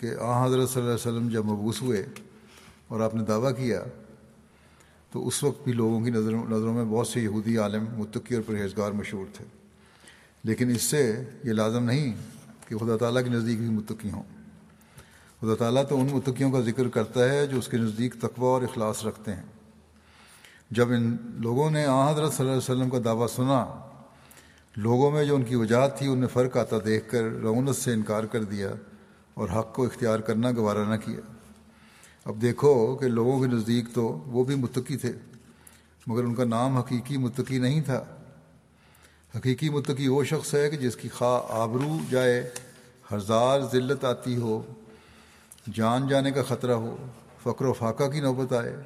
کہ 0.00 0.14
آ 0.20 0.44
حضرت 0.46 0.70
صلی 0.70 0.82
اللہ 0.82 0.92
علیہ 0.92 1.08
وسلم 1.08 1.28
جب 1.28 1.44
مبوس 1.44 1.82
ہوئے 1.82 2.04
اور 2.88 3.00
آپ 3.00 3.14
نے 3.14 3.22
دعویٰ 3.24 3.56
کیا 3.56 3.80
تو 5.14 5.28
اس 5.28 5.44
وقت 5.44 5.64
بھی 5.64 5.72
لوگوں 5.72 6.00
کی 6.00 6.10
نظروں 6.10 6.44
نظروں 6.44 6.74
میں 6.74 6.84
بہت 6.84 7.06
سے 7.06 7.20
یہودی 7.20 7.56
عالم 7.58 7.84
متقی 7.96 8.34
اور 8.34 8.42
پرہیزگار 8.46 8.90
مشہور 8.90 9.26
تھے۔ 9.32 9.44
لیکن 10.44 10.70
اس 10.70 10.82
سے 10.82 11.24
یہ 11.44 11.52
لازم 11.52 11.84
نہیں 11.84 12.16
کہ 12.68 12.76
خدا 12.76 12.96
تعالیٰ 12.96 13.24
کے 13.24 13.30
نزدیک 13.30 13.58
بھی 13.58 13.68
متقی 13.68 14.10
ہوں۔ 14.10 14.22
خدا 15.40 15.54
تعالیٰ 15.54 15.82
تو 15.88 16.00
ان 16.00 16.08
متقیوں 16.12 16.50
کا 16.50 16.60
ذکر 16.60 16.88
کرتا 16.88 17.28
ہے 17.28 17.46
جو 17.46 17.58
اس 17.58 17.68
کے 17.68 17.76
نزدیک 17.76 18.14
تقوی 18.14 18.46
اور 18.46 18.62
اخلاص 18.62 19.04
رکھتے 19.06 19.32
ہیں۔ 19.34 19.42
جب 20.70 20.88
ان 20.90 21.16
لوگوں 21.34 21.70
نے 21.70 21.86
آ 21.86 22.10
حضرت 22.10 22.32
صلی 22.32 22.48
اللہ 22.48 22.58
علیہ 22.58 22.74
وسلم 22.74 22.90
کا 22.90 22.98
دعویٰ 23.04 23.28
سنا، 23.28 23.66
لوگوں 24.76 25.10
میں 25.10 25.24
جو 25.24 25.34
ان 25.34 25.42
کی 25.42 25.54
وجاہت 25.54 25.98
تھی 25.98 26.06
انہیں 26.06 26.28
فرق 26.28 26.56
آتا 26.56 26.76
دیکھ 26.84 27.10
کر 27.10 27.24
رونت 27.40 27.76
سے 27.76 27.92
انکار 27.92 28.24
کر 28.24 28.44
دیا 28.44 28.72
اور 29.34 29.48
حق 29.58 29.74
کو 29.74 29.84
اختیار 29.84 30.18
کرنا 30.18 30.50
گوارا 30.56 30.84
نہ 30.84 30.96
کیا۔ 31.04 31.43
اب 32.24 32.42
دیکھو 32.42 32.96
کہ 32.96 33.08
لوگوں 33.08 33.40
کے 33.40 33.46
نزدیک 33.46 33.84
تو 33.94 34.02
وہ 34.26 34.44
بھی 34.44 34.54
متقی 34.54 34.96
تھے، 34.96 35.12
مگر 36.06 36.24
ان 36.24 36.34
کا 36.34 36.44
نام 36.44 36.76
حقیقی 36.76 37.16
متقی 37.16 37.58
نہیں 37.58 37.80
تھا۔ 37.80 38.04
حقیقی 39.38 39.70
متقی 39.70 40.08
وہ 40.08 40.24
شخص 40.24 40.54
ہے 40.54 40.70
کہ 40.70 40.76
جس 40.76 40.96
کی 40.96 41.08
خواہ 41.08 41.40
آبرو 41.48 41.98
جائے، 42.10 42.50
ہزار 43.12 43.60
ذلت 43.72 44.04
آتی 44.04 44.36
ہو، 44.36 44.62
جان 45.74 46.08
جانے 46.08 46.30
کا 46.30 46.42
خطرہ 46.42 46.72
ہو، 46.72 46.96
فقر 47.42 47.64
و 47.64 47.72
فاقہ 47.72 48.04
کی 48.04 48.20
نوبت 48.20 48.52
آئے، 48.52 48.76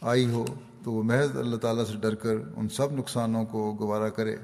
آئی 0.00 0.30
ہو، 0.30 0.44
تو 0.84 0.92
وہ 0.92 1.02
محض 1.02 1.36
اللہ 1.36 1.56
تعالیٰ 1.56 1.84
سے 1.84 1.92
ڈر 2.00 2.14
کر 2.14 2.34
ان 2.56 2.68
سب 2.68 2.92
نقصانوں 2.92 3.44
کو 3.44 3.76
گوارا 3.80 4.08
کرے، 4.08 4.36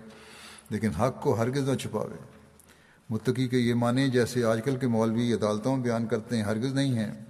لیکن 0.71 0.89
حق 0.89 1.23
کو 1.23 1.39
ہرگز 1.39 1.69
نہ 1.69 1.75
چھپاوے۔ 1.75 2.17
متقی 3.11 3.49
کے 3.49 3.59
یہ 3.59 3.75
معنی 3.75 4.09
جیسے 4.09 4.45
آج 4.45 4.61
کل 4.65 4.77
کے 4.77 4.87
مولوی 4.87 5.33
عدالتوں 5.33 5.77
میں 5.77 5.85
بیان 5.85 6.07
کرتے 6.07 6.37
ہیں، 6.37 6.43
ہرگز 6.43 6.75
نہیں 6.75 6.95
ہیں۔ 6.95 7.28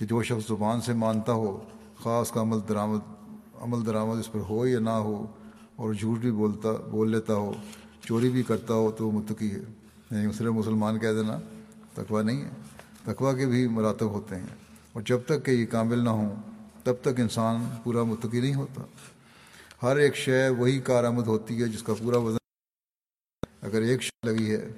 کہ 0.00 0.06
جو 0.06 0.22
شخص 0.22 0.48
زبان 0.48 0.80
سے 0.80 0.92
مانتا 0.92 1.32
ہو، 1.32 1.60
خاص 2.02 2.30
کا 2.30 2.40
عمل 2.40 2.58
درآمد 2.68 2.98
عمل 3.60 3.86
درآمد 3.86 4.18
اس 4.18 4.32
پر 4.32 4.40
ہو 4.40 4.66
یا 4.66 4.78
نہ 4.78 4.90
ہو 4.90 5.26
اور 5.76 5.94
جھوٹ 5.94 6.18
بھی 6.18 6.32
بولتا، 6.32 6.68
بول 6.90 7.10
لیتا 7.10 7.34
ہو، 7.34 7.52
چوری 8.00 8.28
بھی 8.28 8.42
کرتا 8.42 8.74
ہو 8.74 8.90
تو 8.90 9.06
وہ 9.06 9.12
متقی 9.12 9.50
ہے۔ 9.50 9.60
یعنی 10.10 10.32
صرف 10.32 10.46
مسلمان 10.46 10.98
کہہ 10.98 11.08
دینا 11.08 11.38
تقوا 11.94 12.22
نہیں 12.22 12.44
ہے۔ 12.44 12.48
تقوا 13.04 13.32
کے 13.32 13.46
بھی 13.46 13.68
مراتب 13.68 14.06
ہوتے 14.06 14.36
ہیں۔ 14.36 14.46
اور 14.92 15.02
جب 15.02 15.18
تک 15.26 15.44
کہ 15.44 15.50
یہ 15.50 15.66
کامل 15.66 15.98
نہ 15.98 16.10
ہوں، 16.10 16.36
تب 16.84 16.94
تک 17.00 17.20
انسان 17.20 17.68
پورا 17.84 18.02
متقی 18.02 18.40
نہیں 18.40 18.54
ہوتا۔ 18.54 18.82
ہر 19.82 19.96
ایک 19.96 20.16
شے 20.16 20.48
وہی 20.48 20.78
کارآمد 20.78 21.26
ہوتی 21.26 21.62
ہے 21.62 21.68
جس 21.68 21.82
کا 21.82 21.94
پورا 21.94 22.16
وزن 22.16 22.38
اگر 23.62 23.82
ایک 23.82 24.02
شے 24.02 24.26
لگی 24.26 24.54
ہے، 24.54 24.68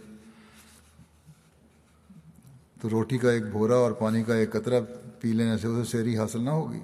تو 2.81 2.91
روٹی 2.91 3.18
کا 3.18 3.31
ایک 3.31 3.47
بھورا 3.47 3.75
اور 3.75 3.93
پانی 3.93 4.23
کا 4.23 4.35
ایک 4.35 4.53
قطرہ 4.53 4.81
پی 5.23 5.33
لینے 5.33 5.59
سے 5.59 5.66
اسے 5.66 5.91
سیری 5.91 6.18
حاصل 6.18 6.43
نہ 6.43 6.51
ہوگی۔ 6.51 6.81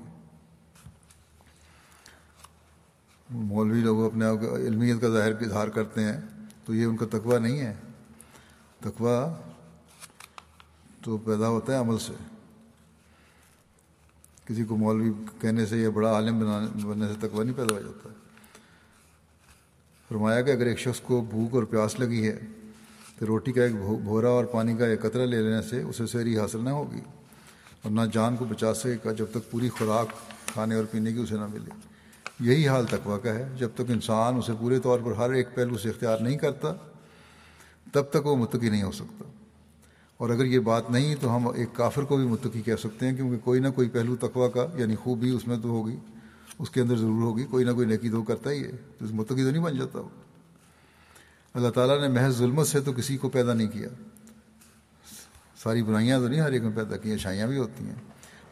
مولوی 3.31 3.81
لوگ 3.81 4.05
اپنے 4.05 4.25
آپ 4.25 4.37
کو 4.41 4.57
علمیت 4.57 5.01
کا 5.01 5.09
ظاہر 5.09 5.31
اظہار 5.41 5.69
کرتے 5.69 6.05
ہیں، 6.05 6.21
تو 6.65 6.75
یہ 6.75 6.85
ان 6.85 6.97
کا 6.97 7.07
تقوی 7.11 7.39
نہیں 7.39 7.61
ہے۔ 7.61 7.75
تقوی 8.81 9.43
تو 11.03 11.17
پیدا 11.17 11.49
ہوتا 11.49 11.73
ہے 11.73 11.79
عمل 11.79 11.99
سے۔ 11.99 12.13
کسی 14.45 14.65
کو 14.65 14.77
مولوی 14.77 15.13
کہنے 15.41 15.67
سے 15.67 15.79
یا 15.79 15.91
بڑا 15.91 16.13
عالم 16.13 16.39
بنانے 16.39 16.87
بننے 16.87 17.07
سے 17.09 17.29
تقوی 17.29 17.45
نہیں 17.45 17.57
پیدا 17.57 17.75
ہو 17.75 17.81
جاتا۔ 17.81 18.09
فرمایا 20.09 20.43
کہ 20.43 20.51
اگر 20.51 20.67
ایک 20.67 20.79
شخص 20.79 21.01
کو 21.01 21.27
بھوک 21.31 21.55
اور 21.55 21.63
پیاس 21.63 22.01
لگی 22.01 22.29
ہے، 22.29 22.39
تو 23.19 23.27
روٹی 23.27 23.53
کا 23.53 23.63
ایک 23.63 23.73
بھورا 24.03 24.29
اور 24.29 24.45
پانی 24.45 24.77
کا 24.77 24.87
ایک 24.87 25.01
قطرہ 25.01 25.27
لے 25.27 25.43
لینے 25.43 25.63
سے 25.63 25.83
اسے 25.83 26.07
سیری 26.07 26.39
حاصل 26.39 26.65
نہ 26.65 26.71
ہوگی۔ 26.71 27.01
اور 27.83 27.93
نہ 27.93 28.01
جان 28.13 28.37
کو 28.37 28.45
بچا 28.45 28.75
سکے 28.75 28.97
گا 29.05 29.13
جب 29.13 29.27
تک 29.31 29.51
پوری 29.51 29.69
خوراک 29.69 30.09
کھانے 30.47 30.75
اور 30.75 30.85
پینے 30.85 31.13
کی 31.13 31.19
اسے 31.19 31.35
نہ 31.35 31.47
ملے۔ 31.47 31.71
یہی 32.41 32.69
حال 32.69 32.87
تقوا 32.87 33.19
کا 33.19 33.35
ہے۔ 33.35 33.49
جب 33.59 33.69
تک 33.75 33.81
انسان 33.89 34.35
اسے 34.35 34.53
پورے 34.61 34.81
طور 34.81 35.01
پر 35.05 35.13
ہر 35.13 35.31
ایک 35.31 35.49
پہلو 35.55 35.79
سے 35.79 35.89
اختیار 35.89 36.19
نہیں 36.19 36.37
کرتا، 36.37 36.75
تب 37.93 38.03
تک 38.11 38.27
وہ 38.27 38.37
متقی 38.37 38.69
نہیں 38.69 38.83
ہو 38.83 38.93
سکتا۔ 38.93 39.25
اور 40.17 40.31
اگر 40.31 40.45
یہ 40.45 40.59
بات 40.59 40.91
نہیں، 40.91 41.15
تو 41.21 41.37
ہم 41.37 41.49
ایک 41.49 41.69
کافر 41.73 42.03
کو 42.03 42.17
بھی 42.17 42.25
متقی 42.25 42.63
کہہ 42.63 42.77
سکتے 42.79 43.07
ہیں، 43.07 43.17
کیونکہ 43.17 43.37
کوئی 43.45 43.61
نہ 43.61 43.69
کوئی 43.69 43.89
پہلو 43.89 44.17
تقوا 44.17 44.49
کا 44.49 44.67
یعنی 44.75 44.97
خوبی 44.97 45.31
اس 45.31 45.47
میں 45.47 45.57
تو 45.63 45.69
ہوگی، 45.69 45.97
اس 46.59 46.71
کے 46.71 46.81
اندر 46.81 46.97
ضرور 46.97 47.23
ہوگی۔ 47.23 47.45
کوئی 47.45 47.65
نہ 47.65 47.71
کوئی 47.71 47.87
نیکی 47.87 48.11
تو 48.11 48.23
کرتا 48.23 48.51
ہی 48.51 48.65
ہے، 48.65 48.71
تو 48.99 49.05
متقی 49.11 49.45
تو 49.45 49.51
نہیں 49.51 49.63
بن 49.63 49.77
جاتا۔ 49.77 49.99
وہ 49.99 50.09
اللہ 51.55 51.69
تعالیٰ 51.69 52.01
نے 52.01 52.09
محض 52.09 52.39
ظلمت 52.39 52.67
سے 52.67 52.81
تو 52.81 52.93
کسی 52.93 53.17
کو 53.17 53.29
پیدا 53.29 53.55
نہیں 53.55 53.69
کیا۔ 53.69 53.89
ساری 55.63 55.83
برائیاں 55.83 56.19
تو 56.19 56.29
نہیں 56.29 56.41
ہر 56.41 56.53
ایک 56.53 56.63
میں 56.63 56.77
پیدا 56.77 56.97
کی 56.97 57.13
اچھائیاں 57.13 57.47
بھی 57.47 57.59
ہوتی 57.59 57.85
ہیں۔ 57.85 57.95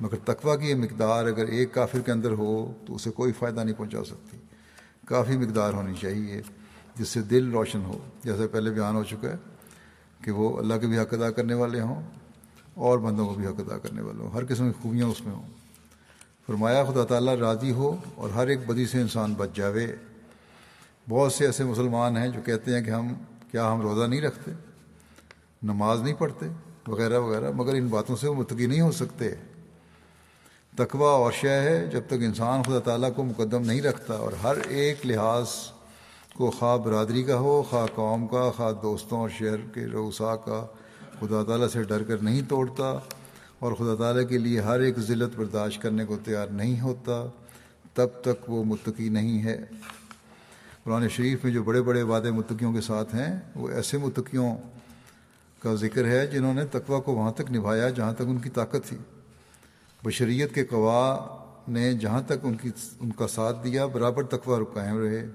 مگر 0.00 0.16
تقوی 0.24 0.58
کی 0.58 0.66
یہ 0.66 0.74
مقدار 0.74 1.26
اگر 1.26 1.46
ایک 1.46 1.74
کافر 1.74 2.00
کے 2.00 2.12
اندر 2.12 2.30
ہو 2.30 2.72
تو 2.86 2.94
اسے 2.94 3.10
کوئی 3.10 3.32
فائدہ 3.32 3.60
نہیں 3.60 3.74
پہنچا 3.78 4.04
سکتی۔ 4.04 4.36
کافی 5.06 5.36
مقدار 5.36 5.72
ہونی 5.72 5.94
چاہیے 6.02 6.42
جس 6.94 7.08
سے 7.08 7.22
دل 7.22 7.50
روشن 7.50 7.84
ہو۔ 7.84 7.98
جیسے 8.24 8.46
پہلے 8.46 8.70
بیان 8.70 8.96
ہو 8.96 9.04
چکا 9.04 9.28
ہے 9.28 9.36
کہ 10.24 10.30
وہ 10.30 10.58
اللہ 10.58 10.74
کے 10.74 10.86
بھی 10.86 10.98
حق 10.98 11.14
ادا 11.14 11.30
کرنے 11.30 11.54
والے 11.54 11.80
ہوں 11.80 12.02
اور 12.74 12.98
بندوں 12.98 13.26
کو 13.26 13.34
بھی 13.34 13.46
حق 13.46 13.54
ادا 13.58 13.78
کرنے 13.78 14.00
والے 14.02 14.22
ہوں۔ 14.22 14.30
ہر 14.30 14.42
قسم 14.48 14.72
کی 14.72 14.82
خوبیاں 14.82 15.06
اس 15.06 15.26
میں 15.26 15.34
ہوں۔ 15.34 15.46
فرمایا 16.46 16.84
خدا 16.84 17.04
تعالیٰ 17.04 17.36
راضی 17.36 17.70
ہو 17.70 17.96
اور 18.14 18.30
ہر 18.30 18.46
ایک 18.46 18.66
بدی 18.66 18.86
سے 18.86 19.00
انسان 19.00 19.34
بچ 19.34 19.48
جاوے۔ 19.54 19.86
بہت 21.08 21.32
سے 21.32 21.46
ایسے 21.46 21.64
مسلمان 21.64 22.16
ہیں 22.16 22.28
جو 22.28 22.40
کہتے 22.44 22.74
ہیں 22.74 22.84
کہ 22.84 22.90
ہم، 22.90 23.08
کیا 23.50 23.72
ہم 23.72 23.80
روزہ 23.80 24.06
نہیں 24.06 24.20
رکھتے؟ 24.20 24.50
نماز 25.62 26.00
نہیں 26.00 26.14
پڑھتے؟ 26.14 26.46
وغیرہ 26.88 27.18
وغیرہ، 27.18 27.52
مگر 27.52 27.74
ان 27.74 27.86
باتوں 27.86 28.16
سے 28.16 28.28
وہ 28.28 28.34
متقی 28.34 28.66
نہیں 28.66 28.80
ہو 28.80 28.92
سکتے۔ 28.92 29.34
تقوی 30.76 31.04
اور 31.04 31.32
شے 31.32 31.48
ہے، 31.48 31.86
جب 31.92 32.00
تک 32.06 32.14
انسان 32.14 32.62
خدا 32.62 32.78
تعالیٰ 32.78 33.14
کو 33.14 33.24
مقدم 33.24 33.62
نہیں 33.62 33.82
رکھتا 33.82 34.14
اور 34.14 34.32
ہر 34.42 34.56
ایک 34.68 35.06
لحاظ 35.06 35.46
کو 36.34 36.50
خواہ 36.50 36.76
برادری 36.76 37.22
کا 37.22 37.38
ہو 37.38 37.62
خواہ 37.62 37.86
قوم 37.94 38.26
کا 38.26 38.50
خواہ 38.56 38.72
دوستوں 38.82 39.18
اور 39.18 39.28
شہر 39.28 39.56
کے 39.74 39.86
روسا 39.86 40.36
کا، 40.36 40.66
خدا 41.20 41.42
تعالیٰ 41.42 41.68
سے 41.68 41.82
ڈر 41.82 42.02
کر 42.02 42.18
نہیں 42.18 42.42
توڑتا۔ 42.48 42.98
اور 43.58 43.72
خدا 43.72 43.94
تعالیٰ 43.94 44.28
کے 44.28 44.38
لیے 44.38 44.60
ہر 44.60 44.80
ایک 44.80 44.98
ذلت 44.98 45.36
برداشت 45.36 45.82
کرنے 45.82 46.04
کو 46.04 46.16
تیار 46.24 46.46
نہیں 46.46 46.80
ہوتا، 46.80 47.26
تب 47.94 48.06
تک 48.20 48.50
وہ 48.50 48.64
متقی 48.64 49.08
نہیں 49.08 49.44
ہے۔ 49.44 49.64
قرآن 50.84 51.08
شریف 51.08 51.44
میں 51.44 51.52
جو 51.52 51.62
بڑے 51.62 51.82
بڑے 51.82 52.02
وعدے 52.02 52.30
متقیوں 52.30 52.72
کے 52.72 52.80
ساتھ 52.80 53.14
ہیں، 53.14 53.40
وہ 53.54 53.68
ایسے 53.68 53.98
متقیوں 53.98 54.56
کا 55.62 55.74
ذکر 55.74 56.04
ہے 56.04 56.26
جنہوں 56.26 56.54
نے 56.54 56.64
تقوی 56.64 57.00
کو 57.04 57.12
وہاں 57.12 57.32
تک 57.32 57.50
نبھایا 57.50 57.90
جہاں 57.90 58.12
تک 58.12 58.22
ان 58.26 58.38
کی 58.38 58.50
طاقت 58.50 58.88
تھی۔ 58.88 58.96
بشریت 60.04 60.54
کے 60.54 60.64
قوا 60.64 61.26
نے 61.68 61.94
جہاں 61.94 62.22
تک 62.26 62.32
ان 62.42 62.54
کی، 62.54 62.70
ان 63.00 63.12
کا 63.12 63.26
ساتھ 63.26 63.64
دیا، 63.64 63.86
برابر 63.86 64.22
تقوی 64.22 64.64
قائم 64.74 64.98
رہے، 64.98 65.26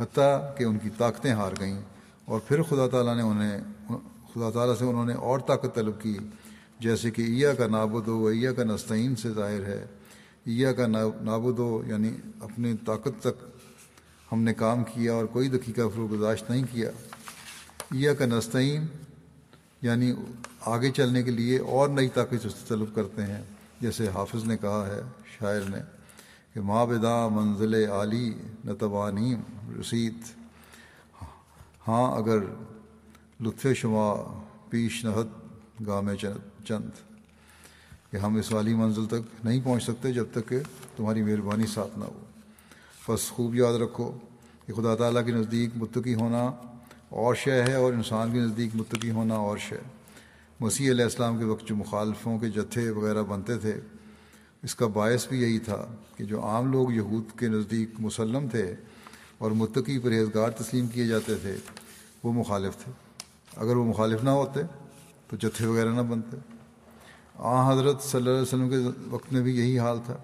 حتیٰ 0.00 0.56
کہ 0.56 0.64
ان 0.64 0.78
کی 0.78 0.90
طاقتیں 0.98 1.32
ہار 1.32 1.52
گئیں۔ 1.60 1.82
اور 2.24 2.40
پھر 2.48 2.62
خدا 2.62 2.88
تعالیٰ 2.88 3.16
نے 3.16 3.22
انہیں، 3.22 3.58
خدا 4.34 4.50
تعالیٰ 4.50 4.74
سے 4.78 4.84
انہوں 4.84 5.06
نے 5.06 5.14
اور 5.14 5.38
طاقت 5.38 5.74
طلب 5.74 6.00
کی، 6.02 6.18
جیسے 6.80 7.10
کہ 7.10 7.22
عیا 7.22 7.54
کا 7.54 7.66
نابود 7.66 8.08
و 8.08 8.30
عیا 8.30 8.52
کا 8.52 8.64
نستعین 8.64 9.16
سے 9.16 9.30
ظاہر 9.30 9.64
ہے۔ 9.64 9.86
عیا 10.46 10.72
کا 10.72 10.86
نابود 11.20 11.58
و 11.58 11.82
یعنی 11.86 12.10
اپنی 12.40 12.74
طاقت 12.86 13.20
تک 13.20 13.44
ہم 14.32 14.42
نے 14.42 14.54
کام 14.54 14.84
کیا 14.84 15.12
اور 15.12 15.24
کوئی 15.24 15.48
دقیقہ 15.48 15.80
فروغداشت 15.94 16.50
نہیں 16.50 16.64
کیا۔ 16.72 16.90
عیا 17.94 18.14
کا 18.14 18.26
نستعین 18.26 18.86
یعنی 19.86 20.12
آگے 20.60 20.90
چلنے 20.90 21.22
کے 21.22 21.30
لیے 21.30 21.58
اور 21.58 21.88
نئی 21.88 22.08
طاقت 22.08 22.68
طلب 22.68 22.94
کرتے 22.94 23.22
ہیں۔ 23.22 23.42
جیسے 23.80 24.08
حافظ 24.08 24.44
نے 24.44 24.56
کہا 24.56 24.86
ہے، 24.86 25.00
شاعر 25.38 25.60
نے، 25.60 25.78
کہ 26.54 26.60
ماں 26.60 26.86
بدا 26.86 27.28
منزل 27.28 27.90
عالی 27.90 28.34
نتوانیم 28.66 29.40
رسید۔ 29.80 30.14
ہاں 31.88 32.16
اگر 32.16 32.38
لطف 33.40 33.66
شما 33.76 34.42
پیش 34.70 35.04
نہت 35.04 35.26
گام 35.86 36.08
چند۔ 36.68 36.90
کہ 38.10 38.16
ہم 38.16 38.36
اس 38.36 38.52
والی 38.52 38.74
منزل 38.74 39.06
تک 39.06 39.44
نہیں 39.44 39.60
پہنچ 39.64 39.82
سکتے 39.82 40.12
جب 40.12 40.24
تک 40.32 40.48
کہ 40.48 40.58
تمہاری 40.96 41.22
مہربانی 41.22 41.66
ساتھ 41.66 41.98
نہ 41.98 42.04
ہو۔ 42.04 42.20
بس 43.08 43.30
خوب 43.30 43.54
یاد 43.54 43.74
رکھو 43.74 44.12
کہ 44.66 44.72
خدا 44.72 44.94
تعالیٰ 44.94 45.26
کے 45.26 45.32
نزدیک 45.32 45.70
متقی 45.76 46.14
ہونا 46.14 46.52
اور 47.16 47.34
شے 47.34 47.62
ہے 47.62 47.74
اور 47.74 47.92
انسان 47.92 48.32
کے 48.32 48.38
نزدیک 48.38 48.70
متقی 48.74 49.10
ہونا 49.10 49.34
اور 49.34 49.58
شے۔ 49.58 49.76
مسیح 50.60 50.90
علیہ 50.90 51.04
السلام 51.04 51.38
کے 51.38 51.44
وقت 51.44 51.66
جو 51.66 51.76
مخالفوں 51.76 52.38
کے 52.38 52.48
جتھے 52.48 52.90
وغیرہ 52.90 53.22
بنتے 53.22 53.58
تھے، 53.58 53.80
اس 54.62 54.74
کا 54.74 54.86
باعث 54.86 55.28
بھی 55.28 55.42
یہی 55.42 55.58
تھا 55.58 55.86
کہ 56.16 56.24
جو 56.24 56.42
عام 56.42 56.72
لوگ 56.72 56.92
یہود 56.92 57.38
کے 57.38 57.48
نزدیک 57.48 57.90
مسلم 57.98 58.48
تھے 58.48 58.74
اور 59.38 59.50
متقی 59.50 59.98
پرہیزگار 59.98 60.50
تسلیم 60.50 60.86
کیے 60.86 61.06
جاتے 61.06 61.34
تھے، 61.34 61.56
وہ 62.22 62.32
مخالف 62.32 62.84
تھے۔ 62.84 62.92
اگر 63.56 63.76
وہ 63.76 63.84
مخالف 63.84 64.24
نہ 64.24 64.30
ہوتے 64.30 64.60
تو 65.28 65.36
جتھے 65.36 65.66
وغیرہ 65.66 65.88
نہ 65.88 66.00
بنتے۔ 66.00 66.36
آ، 67.34 67.72
حضرت 67.72 68.02
صلی 68.02 68.18
اللہ 68.18 68.30
علیہ 68.30 68.42
وسلم 68.42 68.68
کے 68.68 69.00
وقت 69.10 69.32
میں 69.32 69.40
بھی 69.40 69.56
یہی 69.56 69.78
حال 69.78 69.98
تھا۔ 70.06 70.16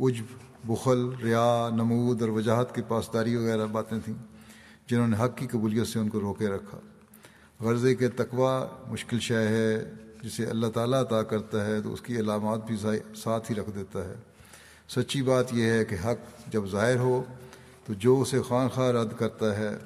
عجب، 0.00 0.24
بخل، 0.64 1.10
ریا، 1.22 1.68
نمود 1.72 2.22
اور 2.22 2.30
وجاہت 2.30 2.74
کی 2.74 2.82
پاسداری 2.88 3.36
وغیرہ 3.36 3.66
باتیں 3.66 3.98
تھیں۔ 4.04 4.25
جنہوں 4.86 5.08
نے 5.08 5.16
حق 5.16 5.38
کی 5.38 5.46
قبولیت 5.46 5.86
سے 5.86 5.98
ان 5.98 6.08
کو 6.08 6.20
روکے 6.20 6.48
رکھا۔ 6.48 6.78
غرضے 7.60 7.94
کے 7.94 8.08
تقوا 8.08 8.66
مشکل 8.88 9.20
شے 9.20 9.48
ہے، 9.48 9.92
جسے 10.22 10.46
اللہ 10.46 10.66
تعالیٰ 10.66 11.00
عطا 11.00 11.22
کرتا 11.22 11.66
ہے 11.66 11.80
تو 11.80 11.92
اس 11.92 12.00
کی 12.00 12.20
علامات 12.20 12.66
بھی 12.66 12.76
ساتھ 13.16 13.50
ہی 13.50 13.56
رکھ 13.56 13.70
دیتا 13.74 14.04
ہے۔ 14.04 14.14
سچی 14.88 15.22
بات 15.22 15.54
یہ 15.54 15.64
ہے 15.64 15.84
کہ 15.84 15.96
حق 16.04 16.52
جب 16.52 16.64
ظاہر 16.66 16.98
ہو 16.98 17.24
تو 17.84 17.92
جو 17.92 18.20
اسے 18.20 18.42
خواہ 18.42 18.68
خواہ 18.68 18.88
رد 18.88 19.18
کرتا 19.18 19.56
ہے 19.56 19.76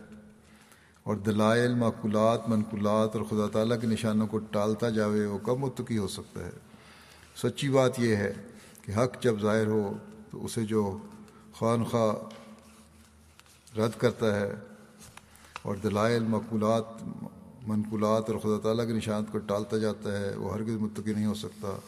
اور 1.02 1.16
دلائل، 1.16 1.74
معقولات، 1.74 2.48
منقولات 2.48 3.16
اور 3.16 3.24
خدا 3.24 3.48
تعالیٰ 3.52 3.80
کے 3.80 3.86
نشانوں 3.86 4.26
کو 4.26 4.38
ٹالتا 4.38 4.90
جاوے، 4.90 5.26
وہ 5.26 5.38
کب 5.38 5.58
متقی 5.58 5.98
ہو 5.98 6.08
سکتا 6.08 6.46
ہے۔ 6.46 6.50
سچی 7.36 7.68
بات 7.68 8.00
یہ 8.00 8.16
ہے 8.16 8.32
کہ 8.82 8.92
حق 8.92 9.22
جب 9.22 9.40
ظاہر 9.40 9.66
ہو 9.66 9.92
تو 10.30 10.44
اسے 10.44 10.64
جو 10.64 10.98
خواہ 11.52 11.84
خواہ 11.84 12.14
رد 13.78 13.98
کرتا 13.98 14.40
ہے 14.40 14.52
اور 15.62 15.76
دلائل، 15.76 16.22
مقولات، 16.22 16.84
منقولات 17.66 18.30
اور 18.30 18.38
خدا 18.38 18.58
تعالیٰ 18.62 18.86
کے 18.86 18.92
نشانت 18.92 19.32
کو 19.32 19.38
ٹالتا 19.38 19.78
جاتا 19.78 20.20
ہے، 20.20 20.36
وہ 20.36 20.54
ہرگز 20.54 20.76
متقی 20.80 21.12
نہیں 21.12 21.26
ہو 21.26 21.34
سکتا۔ 21.34 21.78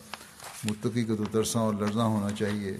متقی 0.64 1.04
کو 1.04 1.16
تو 1.16 1.24
ترساں 1.32 1.62
اور 1.62 1.74
لرزاں 1.74 2.04
ہونا 2.04 2.30
چاہیے۔ 2.30 2.76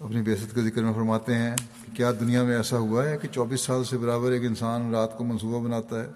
اپنی 0.00 0.22
بیست 0.22 0.54
کے 0.54 0.62
ذکر 0.62 0.82
میں 0.82 0.92
فرماتے 0.92 1.34
ہیں 1.34 1.56
کہ 1.56 1.96
کیا 1.96 2.12
دنیا 2.20 2.42
میں 2.42 2.56
ایسا 2.56 2.78
ہوا 2.78 3.08
ہے 3.08 3.18
کہ 3.18 3.28
چوبیس 3.28 3.60
سال 3.60 3.84
سے 3.84 3.98
برابر 3.98 4.30
ایک 4.30 4.44
انسان 4.44 4.94
رات 4.94 5.18
کو 5.18 5.24
منصوبہ 5.24 5.64
بناتا 5.64 6.00
ہے 6.00 6.08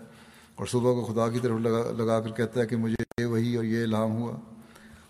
اور 0.55 0.67
صبح 0.67 0.93
کو 0.93 1.05
خدا 1.05 1.29
کی 1.29 1.39
طرف 1.39 1.61
لگا 1.61 1.91
لگا 1.97 2.21
کر 2.21 2.31
کہتا 2.31 2.61
ہے 2.61 2.67
کہ 2.67 2.77
مجھے 2.77 2.97
یہ 3.19 3.25
وہی 3.25 3.57
اور 3.57 3.65
یہ 3.65 3.83
الہام 3.83 4.11
ہوا 4.11 4.37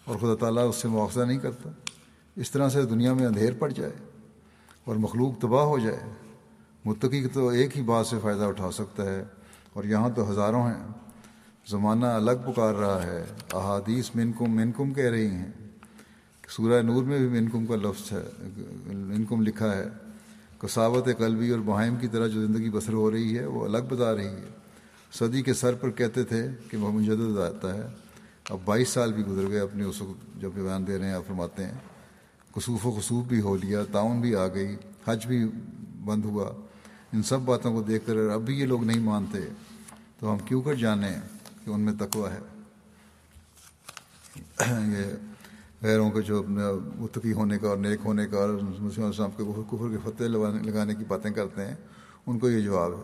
اور 0.04 0.16
خدا 0.16 0.34
تعالیٰ 0.34 0.68
اس 0.68 0.76
سے 0.76 0.88
مواخذہ 0.88 1.24
نہیں 1.24 1.38
کرتا۔ 1.38 1.68
اس 2.36 2.50
طرح 2.50 2.68
سے 2.68 2.82
دنیا 2.82 3.14
میں 3.14 3.26
اندھیر 3.26 3.52
پڑ 3.58 3.68
جائے 3.68 3.92
اور 4.84 4.96
مخلوق 4.96 5.40
تباہ 5.40 5.64
ہو 5.64 5.78
جائے۔ 5.78 6.29
متقی 6.84 7.28
تو 7.32 7.48
ایک 7.48 7.76
ہی 7.76 7.82
بات 7.82 8.06
سے 8.06 8.16
فائدہ 8.22 8.44
اٹھا 8.44 8.70
سکتا 8.70 9.04
ہے 9.04 9.24
اور 9.72 9.84
یہاں 9.84 10.08
تو 10.16 10.30
ہزاروں 10.30 10.66
ہیں۔ 10.66 10.88
زمانہ 11.70 12.06
الگ 12.06 12.30
پکار 12.46 12.74
رہا 12.74 13.02
ہے۔ 13.02 13.24
احادیث 13.52 14.10
منکم 14.14 14.56
منکم 14.56 14.94
کہہ 14.94 15.04
رہی 15.04 15.26
ہیں۔ 15.26 15.52
سورہ 16.48 16.82
نور 16.82 17.02
میں 17.02 17.18
بھی 17.18 17.40
منکم 17.40 17.66
کا 17.66 17.76
لفظ 17.76 18.12
ہے، 18.12 18.22
منکم 18.86 19.42
لکھا 19.42 19.76
ہے۔ 19.76 19.88
کساوت 20.58 21.08
قلبی 21.18 21.50
اور 21.50 21.60
بہائم 21.64 21.96
کی 21.96 22.08
طرح 22.08 22.26
جو 22.26 22.46
زندگی 22.46 22.70
بسر 22.70 22.92
ہو 22.92 23.10
رہی 23.10 23.38
ہے، 23.38 23.46
وہ 23.46 23.64
الگ 23.64 23.78
بتا 23.88 24.16
رہی 24.16 24.26
ہے۔ 24.26 24.48
صدی 25.12 25.42
کے 25.42 25.54
سر 25.54 25.74
پر 25.74 25.90
کہتے 25.90 26.24
تھے 26.24 26.48
کہ 26.70 26.76
وہ 26.76 26.92
مجدد 26.92 27.38
آتا 27.38 27.74
ہے۔ 27.74 27.82
اب 28.50 28.58
بائیس 28.64 28.88
سال 28.88 29.12
بھی 29.12 29.26
گزر 29.26 29.48
گئے 29.48 29.60
اپنے 29.60 29.84
اس 29.84 30.02
وقت 30.02 30.40
جب 30.40 30.50
بیان 30.54 30.86
دے 30.86 30.98
رہے 30.98 31.06
ہیں، 31.06 31.14
آپ 31.14 31.22
فرماتے 31.26 31.64
ہیں۔ 31.64 31.74
کسوف 32.56 32.86
و 32.86 32.90
خصوف 32.98 33.24
بھی 33.24 33.40
ہو 33.40 33.56
لیا، 33.56 33.82
تعاون 33.92 34.20
بھی 34.20 34.34
آ 34.34 34.46
گئی، 34.46 34.76
حج 35.06 35.26
بھی 35.26 35.48
بند 36.04 36.24
ہوا۔ 36.24 36.52
ان 37.12 37.22
سب 37.22 37.40
باتوں 37.40 37.74
کو 37.74 37.82
دیکھ 37.82 38.06
کر 38.06 38.16
اب 38.16 38.40
بھی 38.40 38.60
یہ 38.60 38.66
لوگ 38.66 38.84
نہیں 38.84 39.00
مانتے، 39.00 39.38
تو 40.18 40.32
ہم 40.32 40.38
کیوں 40.38 40.62
کر 40.62 40.74
جانیں 40.74 41.20
کہ 41.64 41.70
ان 41.70 41.80
میں 41.80 41.92
تقوی 41.98 42.30
ہے؟ 42.30 42.40
یہ 44.96 45.04
غیروں 45.82 46.10
کے 46.10 46.22
جو 46.22 46.38
اپنے 46.38 46.62
متقی 46.96 47.32
ہونے 47.32 47.58
کا 47.58 47.68
اور 47.68 47.76
نیک 47.76 48.00
ہونے 48.04 48.26
کا 48.26 48.36
اور 48.36 48.48
مسلم 48.48 49.04
السلام 49.04 49.30
کے 49.36 49.42
کفر 49.70 49.88
کے 49.90 49.96
فتح 50.04 50.24
لگانے 50.62 50.94
کی 50.94 51.04
باتیں 51.08 51.30
کرتے 51.30 51.66
ہیں، 51.66 51.74
ان 52.26 52.38
کو 52.38 52.50
یہ 52.50 52.60
جواب 52.60 52.92
ہے۔ 52.92 53.02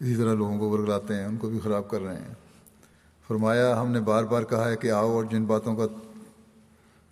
اسی 0.00 0.14
طرح 0.14 0.34
لوگوں 0.34 0.58
کو 0.58 0.68
ورگلاتے 0.68 1.14
ہیں، 1.14 1.24
ان 1.24 1.36
کو 1.36 1.48
بھی 1.48 1.58
خراب 1.64 1.90
کر 1.90 2.00
رہے 2.00 2.16
ہیں۔ 2.16 2.34
فرمایا، 3.28 3.80
ہم 3.80 3.92
نے 3.92 4.00
بار 4.00 4.24
بار 4.24 4.42
کہا 4.42 4.68
ہے 4.68 4.76
کہ 4.76 4.90
آؤ 4.90 5.10
اور 5.10 5.24
جن 5.24 5.44
باتوں 5.44 5.76
کا 5.76 5.86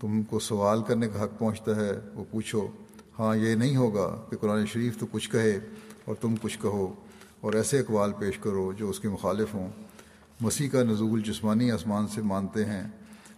تم 0.00 0.22
کو 0.22 0.38
سوال 0.38 0.82
کرنے 0.82 1.08
کا 1.08 1.24
حق 1.24 1.38
پہنچتا 1.38 1.76
ہے، 1.76 1.92
وہ 2.14 2.24
پوچھو۔ 2.30 2.66
ہاں 3.18 3.36
یہ 3.36 3.54
نہیں 3.54 3.76
ہوگا 3.76 4.24
کہ 4.30 4.36
قرآن 4.36 4.66
شریف 4.66 4.98
تو 4.98 5.06
کچھ 5.12 5.30
کہے 5.30 5.60
اور 6.04 6.14
تم 6.20 6.34
کچھ 6.42 6.58
کہو 6.62 6.94
اور 7.40 7.52
ایسے 7.52 7.78
اقوال 7.80 8.12
پیش 8.12 8.38
کرو 8.38 8.72
جو 8.72 8.90
اس 8.90 9.00
کے 9.00 9.08
مخالف 9.08 9.54
ہوں۔ 9.54 9.68
مسیح 10.40 10.68
کا 10.68 10.82
نزول 10.82 11.22
جسمانی 11.22 11.70
آسمان 11.70 12.08
سے 12.08 12.22
مانتے 12.22 12.64
ہیں۔ 12.64 12.82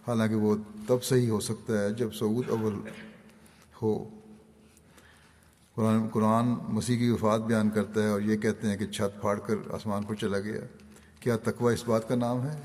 حالانکہ 0.07 0.35
وہ 0.35 0.55
تب 0.87 1.03
صحیح 1.03 1.29
ہو 1.29 1.39
سکتا 1.39 1.83
ہے 1.83 1.89
جب 1.89 2.13
سعود 2.13 2.49
اول 2.49 2.73
ہو۔ 3.81 4.09
قرآن 5.75 6.07
قرآن 6.07 6.45
مسیح 6.67 6.97
کی 6.97 7.09
وفات 7.09 7.41
بیان 7.41 7.69
کرتا 7.69 8.03
ہے 8.03 8.07
اور 8.07 8.21
یہ 8.21 8.37
کہتے 8.37 8.67
ہیں 8.67 8.77
کہ 8.77 8.85
چھت 8.87 9.21
پھاڑ 9.21 9.39
کر 9.39 9.55
آسمان 9.71 10.03
پر 10.03 10.15
چلا 10.15 10.39
گیا۔ 10.39 10.61
کیا 11.19 11.37
تقوی 11.37 11.73
اس 11.73 11.83
بات 11.87 12.09
کا 12.09 12.15
نام 12.15 12.43
ہے 12.43 12.61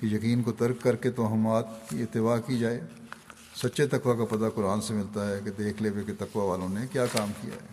کہ 0.00 0.06
یقین 0.06 0.42
کو 0.42 0.52
ترک 0.52 0.80
کر 0.80 0.96
کے 0.96 1.10
توہمات 1.10 1.64
کی 1.88 2.02
اتباع 2.02 2.36
کی 2.46 2.58
جائے؟ 2.58 2.80
سچے 3.56 3.86
تقوی 3.86 4.16
کا 4.18 4.24
پتہ 4.30 4.48
قرآن 4.54 4.80
سے 4.82 4.94
ملتا 4.94 5.28
ہے 5.28 5.40
کہ 5.44 5.50
دیکھ 5.58 5.82
لے 5.82 5.90
کہ 6.06 6.12
تقوی 6.18 6.46
والوں 6.48 6.68
نے 6.68 6.86
کیا 6.92 7.04
کام 7.12 7.32
کیا 7.40 7.54
ہے۔ 7.54 7.66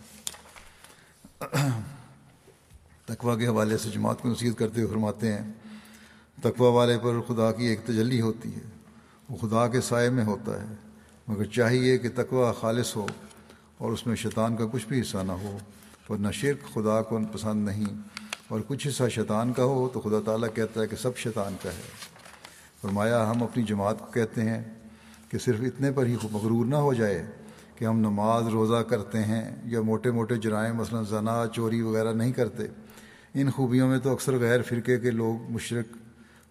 تقوی 3.05 3.37
کے 3.39 3.47
حوالے 3.47 3.77
سے 3.77 3.89
جماعت 3.89 4.21
کو 4.21 4.29
نصیحت 4.29 4.57
کرتے 4.57 4.81
ہوئے 4.81 4.91
فرماتے 4.91 5.31
ہیں، 5.33 5.51
تقوی 6.43 6.71
والے 6.73 6.97
پر 7.03 7.19
خدا 7.27 7.51
کی 7.51 7.65
ایک 7.65 7.85
تجلی 7.85 8.21
ہوتی 8.21 8.49
ہے، 8.55 8.65
وہ 9.29 9.37
خدا 9.37 9.67
کے 9.67 9.81
سائے 9.81 10.09
میں 10.09 10.25
ہوتا 10.25 10.61
ہے، 10.61 10.67
مگر 11.27 11.45
چاہیے 11.55 11.97
کہ 11.97 12.09
تقوی 12.15 12.51
خالص 12.59 12.95
ہو 12.95 13.05
اور 13.77 13.91
اس 13.91 14.05
میں 14.07 14.15
شیطان 14.15 14.55
کا 14.55 14.65
کچھ 14.71 14.87
بھی 14.87 15.01
حصہ 15.01 15.17
نہ 15.17 15.31
ہو۔ 15.41 15.57
ورنہ 16.09 16.31
شرک 16.31 16.73
خدا 16.73 17.01
کو 17.01 17.19
پسند 17.33 17.65
نہیں، 17.65 18.01
اور 18.47 18.59
کچھ 18.67 18.87
حصہ 18.87 19.07
شیطان 19.09 19.53
کا 19.53 19.63
ہو 19.63 19.87
تو 19.93 20.01
خدا 20.01 20.19
تعالیٰ 20.25 20.49
کہتا 20.55 20.81
ہے 20.81 20.87
کہ 20.87 20.95
سب 20.95 21.17
شیطان 21.17 21.55
کا 21.63 21.69
ہے۔ 21.69 21.81
فرمایا، 22.81 23.29
ہم 23.31 23.43
اپنی 23.43 23.63
جماعت 23.63 23.99
کو 23.99 24.05
کہتے 24.11 24.41
ہیں 24.41 24.61
کہ 25.29 25.37
صرف 25.37 25.59
اتنے 25.59 25.91
پر 25.91 26.05
ہی 26.05 26.15
مغرور 26.31 26.65
نہ 26.65 26.75
ہو 26.75 26.93
جائے 26.93 27.25
کہ 27.75 27.85
ہم 27.85 27.99
نماز 27.99 28.47
روزہ 28.47 28.83
کرتے 28.83 29.19
ہیں 29.19 29.55
یا 29.65 29.81
موٹے 29.81 30.11
موٹے 30.11 30.35
جرائم، 30.35 30.75
مثلا 30.75 31.01
زنا، 31.01 31.43
چوری 31.53 31.81
وغیرہ 31.81 32.13
نہیں 32.13 32.31
کرتے۔ 32.31 32.63
ان 33.33 33.51
خوبیوں 33.51 33.87
میں 33.87 33.99
تو 33.99 34.11
اکثر 34.11 34.37
غیر 34.37 34.61
فرقے 34.61 34.99
کے 34.99 35.11
لوگ، 35.11 35.51
مشرق 35.51 35.97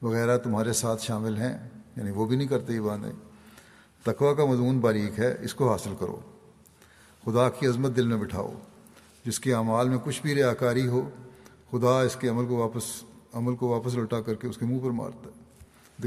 وغیرہ 0.05 0.39
تمہارے 0.39 0.72
ساتھ 0.72 1.03
شامل 1.03 1.37
ہیں 1.37 1.68
یعنی 1.97 2.11
وہ 2.11 2.26
بھی 2.26 2.37
نہیں 2.37 2.49
کرتے 2.49 2.72
یہ 2.72 2.81
باندھے 2.81 3.11
تقوا 4.03 4.35
کا 4.35 4.45
مضمون 4.45 4.79
باریک 4.79 5.20
ہے، 5.20 5.37
اس 5.41 5.55
کو 5.55 5.70
حاصل 5.70 5.95
کرو۔ 6.01 6.20
خدا 7.24 7.49
کی 7.49 7.66
عظمت 7.66 7.97
دل 7.97 8.07
میں 8.07 8.16
بٹھاؤ۔ 8.16 8.55
جس 9.26 9.41
کے 9.41 9.55
اعمال 9.55 9.89
میں 9.89 9.99
کچھ 10.05 10.22
بھی 10.22 10.35
ریاکاری 10.35 10.89
ہو، 10.89 11.11
خدا 11.70 12.03
اس 12.03 12.16
کے 12.16 12.29
عمل 12.29 12.47
کو 12.47 12.57
واپس، 12.57 13.03
عمل 13.33 13.57
کو 13.57 13.68
واپس 13.68 13.95
لوٹا 13.95 14.20
کر 14.20 14.35
کے 14.35 14.47
اس 14.47 14.59
کے 14.59 14.64
منہ 14.64 14.79
پر 14.79 14.91
مارتا 14.91 15.31
ہے۔ 15.31 15.43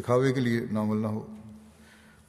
دکھاوے 0.02 0.34
کے 0.34 0.40
لیے 0.40 0.62
نامل 0.72 0.98
نہ 0.98 1.08
ہو۔ 1.08 1.28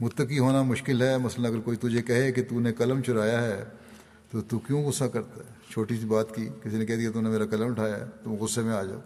متقی 0.03 0.39
ہونا 0.39 0.63
مشکل 0.63 1.03
ہے۔ 1.03 1.19
مثلا 1.19 1.49
اگر 1.49 1.61
کوئی 1.61 1.77
تجھے 1.77 2.03
کہے 2.03 2.33
کہ 2.33 2.43
تو 2.43 2.61
نے 2.61 2.73
قلم 2.73 3.03
چرایا 3.03 3.43
ہے، 3.43 3.65
تو 4.31 4.41
تو 4.41 4.59
کیوں 4.59 4.85
غصہ 4.85 5.05
کرتا 5.05 5.41
ہے؟ 5.41 5.71
چھوٹی 5.71 5.97
سی 5.97 6.07
بات 6.07 6.35
کی، 6.35 6.49
کسی 6.63 6.77
نے 6.77 6.87
کہہ 6.87 6.97
دیا 6.97 7.11
تو 7.11 7.21
نے 7.21 7.29
میرا 7.29 7.47
قلم 7.47 7.71
اٹھایا 7.71 7.97
ہے، 7.97 8.05
تم 8.25 8.33
غصے 8.33 8.61
میں 8.61 8.73
آ 8.73 8.83
جاؤ۔ 8.83 9.01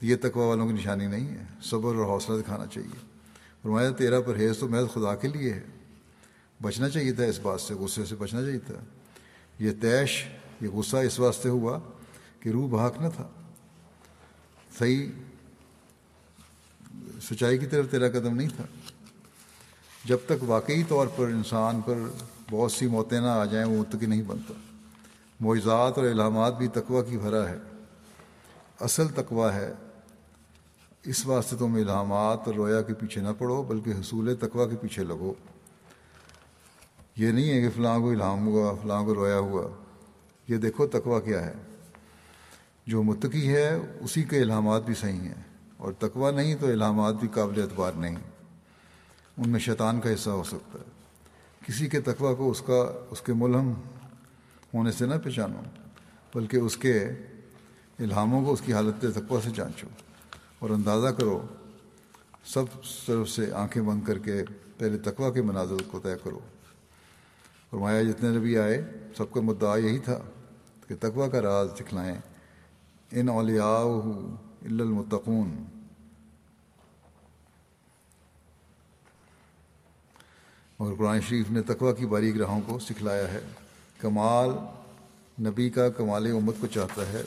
یہ 0.00 0.16
تقوی 0.16 0.42
والوں 0.42 0.66
کی 0.66 0.72
نشانی 0.72 1.06
نہیں 1.06 1.28
ہے، 1.28 1.44
صبر 1.62 1.94
اور 1.94 2.04
حوصلہ 2.04 2.42
دکھانا 2.42 2.66
چاہیے۔ 2.66 3.06
فرمایا، 3.62 3.90
تیرا 3.90 4.20
پرہیز 4.20 4.58
تو 4.58 4.68
محض 4.68 4.94
خدا 4.94 5.14
کے 5.14 5.28
لیے 5.28 5.52
ہے۔ 5.52 5.62
بچنا 6.62 6.88
چاہیے 6.88 7.12
تھا 7.12 7.24
اس 7.24 7.40
بات 7.42 7.60
سے، 7.60 7.74
غصے 7.74 8.04
سے 8.04 8.16
بچنا 8.16 8.42
چاہیے 8.42 8.58
تھا۔ 8.58 8.74
یہ 9.58 9.70
تیش، 9.80 10.24
یہ 10.60 10.68
غصہ 10.68 10.96
اس 10.96 11.20
واسطے 11.20 11.48
ہوا 11.48 11.78
کہ 12.40 12.48
روح 12.48 12.68
بھاگ 12.68 12.90
نہ 13.02 13.08
تھا۔ 13.16 13.28
صحیح، 14.78 15.06
سچائی 17.30 17.58
کی 17.58 17.66
طرف 17.66 17.90
تیرا 17.90 18.08
قدم 18.08 18.36
نہیں 18.36 18.48
تھا۔ 18.56 18.64
جب 20.08 20.16
تک 20.26 20.44
واقعی 20.46 20.82
طور 20.88 21.06
پر 21.16 21.24
انسان 21.24 21.80
پر 21.80 21.94
بہت 22.50 22.72
سی 22.72 22.86
موتیں 22.86 23.20
نہ 23.20 23.26
آ 23.26 23.44
جائیں، 23.44 23.66
وہ 23.66 23.78
متقی 23.78 24.06
نہیں 24.06 24.22
بنتا۔ 24.22 24.54
معجزات 25.40 25.98
اور 25.98 26.06
الہامات 26.06 26.58
بھی 26.58 26.68
تقوا 26.68 27.02
کی 27.02 27.18
بھرا 27.18 27.48
ہے۔ 27.48 27.56
اصل 28.80 29.08
تقوا 29.08 29.54
ہے۔ 29.54 29.72
اس 31.04 31.26
واسطے 31.26 31.56
تم 31.56 31.74
الہامات 31.74 32.38
اور 32.46 32.54
رویا 32.54 32.82
کے 32.82 32.94
پیچھے 32.94 33.20
نہ 33.20 33.28
پڑو، 33.38 33.62
بلکہ 33.62 33.90
حصول 33.90 34.36
تقوا 34.36 34.66
کے 34.66 34.76
پیچھے 34.76 35.04
لگو۔ 35.04 35.34
یہ 37.16 37.30
نہیں 37.30 37.50
ہے 37.50 37.60
کہ 37.60 37.68
فلاں 37.76 37.98
کو 37.98 38.10
الہام 38.10 38.46
ہوا، 38.46 38.74
فلاں 38.82 39.04
کو 39.04 39.14
رویا 39.14 39.38
ہوا۔ 39.38 39.68
یہ 40.48 40.56
دیکھو 40.56 40.86
تقوا 40.86 41.20
کیا 41.20 41.46
ہے۔ 41.46 41.52
جو 42.86 43.02
متقی 43.02 43.48
ہے، 43.48 43.78
اسی 44.00 44.22
کے 44.22 44.40
الہامات 44.40 44.82
بھی 44.82 44.94
صحیح 44.94 45.20
ہیں۔ 45.20 45.42
اور 45.76 45.92
تقوا 45.92 46.30
نہیں 46.30 46.54
تو 46.60 46.66
الہامات 46.66 47.14
بھی 47.14 47.28
قابل 47.28 47.62
اعتبار 47.62 47.92
نہیں۔ 47.92 48.16
ان 49.38 49.50
میں 49.50 49.60
شیطان 49.60 50.00
کا 50.00 50.14
حصہ 50.14 50.30
ہو 50.30 50.44
سکتا 50.44 50.78
ہے۔ 50.78 50.84
کسی 51.66 51.88
کے 51.88 52.00
تقوا 52.00 52.34
کو 52.34 52.50
اس 52.50 52.60
کا، 52.60 53.06
اس 53.10 53.20
کے 53.20 53.32
ملہم 53.32 53.72
ہونے 54.74 54.92
سے 54.92 55.06
نہ 55.06 55.14
پہچانو، 55.24 55.60
بلکہ 56.34 56.56
اس 56.56 56.76
کے 56.76 57.04
الہاموں 57.98 58.44
کو 58.44 58.52
اس 58.52 58.60
کی 58.60 58.72
حالت 58.72 59.04
تقوی 59.14 59.40
سے 59.44 59.50
جانچو 59.54 59.86
اور 60.58 60.70
اندازہ 60.70 61.08
کرو۔ 61.08 61.46
سب 62.44 62.62
طرف 63.06 63.28
سے 63.28 63.52
آنکھیں 63.52 63.82
بند 63.82 64.00
کر 64.06 64.18
کے 64.18 64.44
پہلے 64.78 64.98
تقوی 64.98 65.32
کے 65.34 65.42
مناظر 65.42 65.82
کو 65.90 66.00
طے 66.00 66.14
کرو۔ 66.24 66.38
فرمایا، 67.70 68.02
جتنے 68.02 68.30
نبی 68.30 68.58
آئے، 68.58 68.82
سب 69.16 69.32
کا 69.32 69.40
مدعا 69.40 69.76
یہی 69.76 69.98
تھا 69.98 70.18
کہ 70.88 70.94
تقوی 71.00 71.30
کا 71.30 71.42
راز 71.42 71.68
دکھلائیں۔ 71.74 72.14
ان 73.12 73.28
اولیاء 73.28 73.84
المتقون۔ 74.62 75.77
مگر 80.80 80.94
قرآن 80.94 81.20
شریف 81.20 81.50
نے 81.50 81.62
تقوی 81.62 81.92
کی 81.98 82.06
باریک 82.06 82.36
راہوں 82.36 82.60
کو 82.66 82.78
سکھلایا 82.78 83.32
ہے۔ 83.32 83.40
کمال 83.98 84.50
نبی 85.46 85.70
کا 85.70 85.88
کمال 85.88 86.26
امت 86.32 86.54
کو 86.60 86.66
چاہتا 86.66 87.02
ہے 87.12 87.22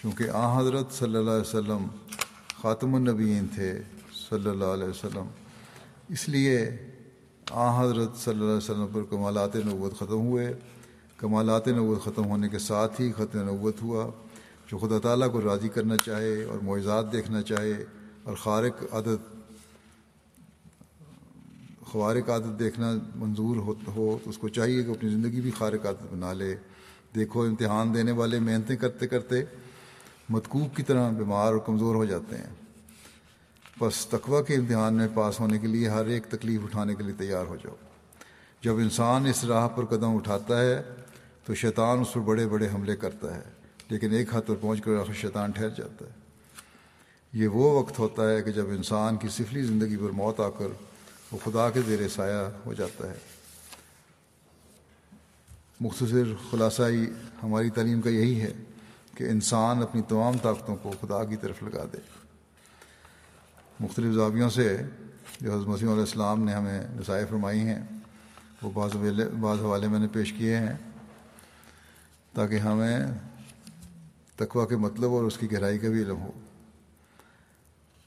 کیونکہ 0.00 0.24
آ 0.32 0.60
حضرت 0.60 0.92
صلی 0.92 1.16
اللہ 1.16 1.30
علیہ 1.30 1.40
وسلم 1.40 1.86
خاتم 2.62 2.94
النبیین 2.94 3.46
تھے 3.54 3.82
صلی 4.30 4.50
اللہ 4.50 4.64
علیہ 4.64 4.84
وسلم۔ 4.84 5.28
اس 6.08 6.28
لیے 6.28 6.76
آ 7.50 7.82
حضرت 7.82 8.16
صلی 8.16 8.34
اللہ 8.34 8.44
علیہ 8.44 8.56
وسلم 8.56 8.86
پر 8.92 9.02
کمالات 9.10 9.56
نوت 9.56 9.96
ختم 9.96 10.20
ہوئے۔ 10.26 10.54
کمالات 11.16 11.68
نوت 11.68 12.04
ختم 12.04 12.24
ہونے 12.24 12.48
کے 12.48 12.58
ساتھ 12.58 13.00
ہی 13.00 13.12
ختم 13.12 13.38
نوت 13.38 13.82
ہوا، 13.82 14.10
جو 14.66 14.78
خدا 14.78 14.98
تعالیٰ 14.98 15.32
کو 15.32 15.40
راضی 15.40 15.68
کرنا 15.68 15.96
چاہے 15.96 16.44
اور 16.44 16.58
معجزات 16.62 17.12
دیکھنا 17.12 17.42
چاہے 17.42 17.84
اور 18.22 18.36
خارق 18.36 18.82
عادت 18.92 19.41
خوارق 21.92 22.28
عادت 22.30 22.58
دیکھنا 22.58 22.92
منظور 23.14 23.56
ہو 23.56 23.74
تو 23.84 24.18
اس 24.24 24.38
کو 24.38 24.48
چاہیے 24.48 24.82
کہ 24.82 24.90
اپنی 24.90 25.10
زندگی 25.10 25.40
بھی 25.40 25.50
خارق 25.50 25.86
عادت 25.86 26.12
بنا 26.12 26.32
لے۔ 26.32 26.54
دیکھو، 27.14 27.42
امتحان 27.42 27.94
دینے 27.94 28.12
والے 28.12 28.38
محنتیں 28.38 28.76
کرتے 28.76 29.06
کرتے 29.06 29.42
متکوب 30.28 30.76
کی 30.76 30.82
طرح 30.82 31.10
بیمار 31.10 31.52
اور 31.52 31.58
کمزور 31.66 31.94
ہو 31.94 32.04
جاتے 32.04 32.36
ہیں۔ 32.36 32.52
بس 33.80 34.06
تقوی 34.06 34.42
کے 34.46 34.54
امتحان 34.54 34.94
میں 34.94 35.08
پاس 35.14 35.40
ہونے 35.40 35.58
کے 35.58 35.66
لیے 35.66 35.88
ہر 35.88 36.06
ایک 36.06 36.26
تکلیف 36.26 36.60
اٹھانے 36.64 36.94
کے 36.94 37.02
لیے 37.02 37.14
تیار 37.18 37.46
ہو 37.46 37.56
جاؤ۔ 37.56 37.74
جب 38.62 38.76
انسان 38.76 39.26
اس 39.26 39.44
راہ 39.44 39.68
پر 39.68 39.84
قدم 39.84 40.16
اٹھاتا 40.16 40.60
ہے 40.60 40.82
تو 41.44 41.54
شیطان 41.54 42.00
اس 42.00 42.12
پر 42.12 42.20
بڑے 42.20 42.46
بڑے 42.46 42.68
حملے 42.74 42.96
کرتا 42.96 43.34
ہے، 43.36 43.42
لیکن 43.90 44.12
ایک 44.12 44.34
حد 44.34 44.46
پر 44.46 44.54
پہنچ 44.54 44.80
کر 44.80 44.96
آخر 44.96 45.12
شیطان 45.12 45.50
ٹھہر 45.50 45.68
جاتا 45.68 46.04
ہے۔ 46.04 46.10
یہ 47.32 47.48
وہ 47.48 47.70
وقت 47.80 47.98
ہوتا 47.98 48.30
ہے 48.30 48.42
کہ 48.42 48.50
جب 48.50 48.68
انسان 48.68 49.16
کی 49.16 49.28
سفلی 49.28 49.62
زندگی 49.62 49.96
پر 49.96 50.10
موت 50.10 50.40
آ 50.40 50.48
کر 50.48 50.72
وہ 51.32 51.38
خدا 51.44 51.70
کے 51.70 51.80
زیر 51.86 52.08
سایہ 52.08 52.48
ہو 52.66 52.74
جاتا 52.74 53.10
ہے۔ 53.10 53.14
مختصر 55.80 56.34
خلاصائی 56.50 57.10
ہماری 57.42 57.70
تعلیم 57.70 58.00
کا 58.00 58.10
یہی 58.10 58.40
ہے 58.40 58.52
کہ 59.14 59.24
انسان 59.24 59.82
اپنی 59.82 60.02
تمام 60.02 60.38
طاقتوں 60.38 60.76
کو 60.76 60.92
خدا 61.00 61.24
کی 61.24 61.36
طرف 61.36 61.62
لگا 61.62 61.84
دے۔ 61.92 61.98
مختلف 63.80 64.14
زاویوں 64.14 64.50
سے 64.50 64.82
جو 65.40 65.54
حضرت 65.54 65.66
مسیم 65.66 65.88
علیہ 65.88 66.00
السلام 66.00 66.44
نے 66.44 66.54
ہمیں 66.54 66.82
رسائے 67.00 67.26
فرمائی 67.30 67.60
ہیں، 67.60 67.86
وہ 68.62 68.70
بعض 68.70 68.96
بعض 69.40 69.58
حوالے 69.58 69.88
میں 69.88 69.98
نے 69.98 70.06
پیش 70.12 70.32
کیے 70.32 70.56
ہیں۔ 70.56 70.74
تاکہ 72.34 72.58
ہمیں 72.58 73.00
تقوی 74.36 74.66
کے 74.68 74.76
مطلب 74.76 75.10
اور 75.10 75.24
اس 75.24 75.38
کی 75.38 75.52
گہرائی 75.52 75.78
کا 75.78 75.88
بھی 75.88 76.02
علم 76.02 76.20
ہو۔ 76.20 76.30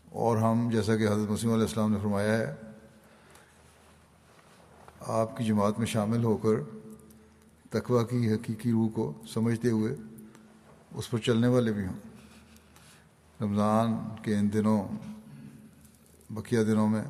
اور 0.10 0.38
ہم 0.38 0.70
جیسا 0.72 0.98
کہ 0.98 1.04
حضرت 1.04 1.30
مسیم 1.30 1.52
علیہ 1.52 1.66
السلام 1.66 1.92
نے 1.92 1.98
فرمایا 2.02 2.38
ہے 2.38 2.56
آپ 5.08 5.38
کی 5.38 5.44
جماعت 5.44 5.80
میں 5.80 5.88
شامل 5.88 6.24
ہو 6.24 6.38
کر 6.38 6.78
تقوی 7.70 8.04
کی 8.10 8.34
حقیقی 8.34 8.72
روح 8.72 8.90
کو 8.94 9.14
سمجھتے 9.28 9.70
ہوئے 9.70 9.96
اس 10.96 11.10
پر 11.10 11.18
چلنے 11.18 11.48
والے 11.48 11.74
بھی 11.74 11.86
ہوں۔ 11.86 11.94
رمضان 13.42 13.94
کے 14.22 14.36
ان 14.36 14.54
دنوں، 14.54 14.88
بقیہ 16.30 16.64
دنوں 16.64 16.88
میں 16.88 17.04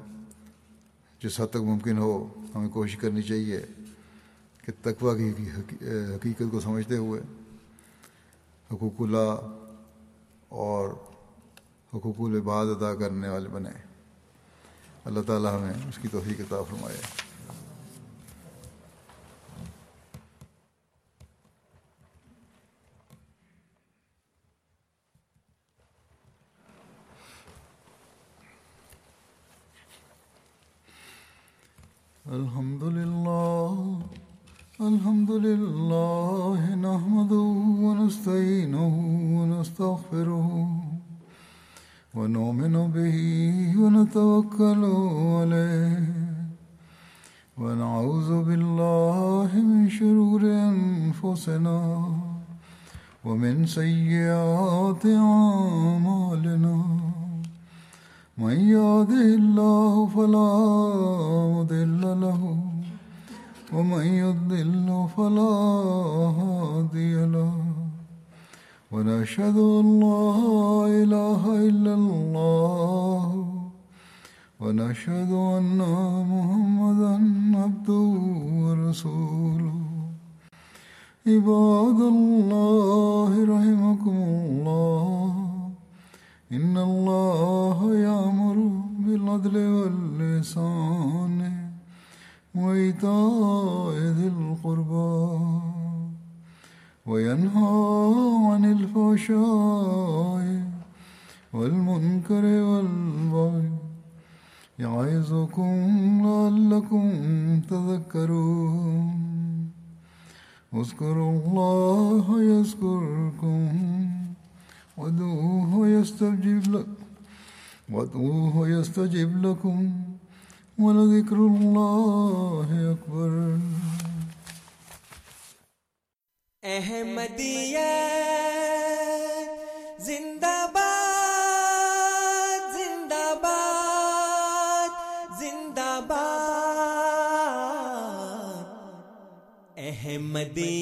جس 1.19 1.39
حد 1.39 1.47
تک 1.47 1.57
ممکن 1.57 1.97
ہو، 1.97 2.27
ہمیں 2.55 2.69
کوشش 2.69 2.95
کرنی 2.95 3.21
چاہیے 3.21 3.65
کہ 4.65 4.71
تقوی 4.81 5.33
کی 5.33 5.49
حقیقت 6.15 6.43
کو 6.51 6.59
سمجھتے 6.59 6.97
ہوئے 6.97 7.21
حقوق 8.73 9.01
اللہ 9.01 9.35
اور 10.49 10.89
حقوق 11.95 12.19
العباد 12.19 12.65
ادا 12.65 12.95
کرنے 12.95 13.29
والے 13.29 13.49
بنے 13.49 13.69
اللہ 15.05 15.19
تعالیٰ 15.27 15.57
ہمیں 15.57 15.73
اس 15.89 15.99
کی 16.01 16.07
توفیق 16.07 16.37
کتاب 16.37 16.63
فرمائے۔ 16.69 16.97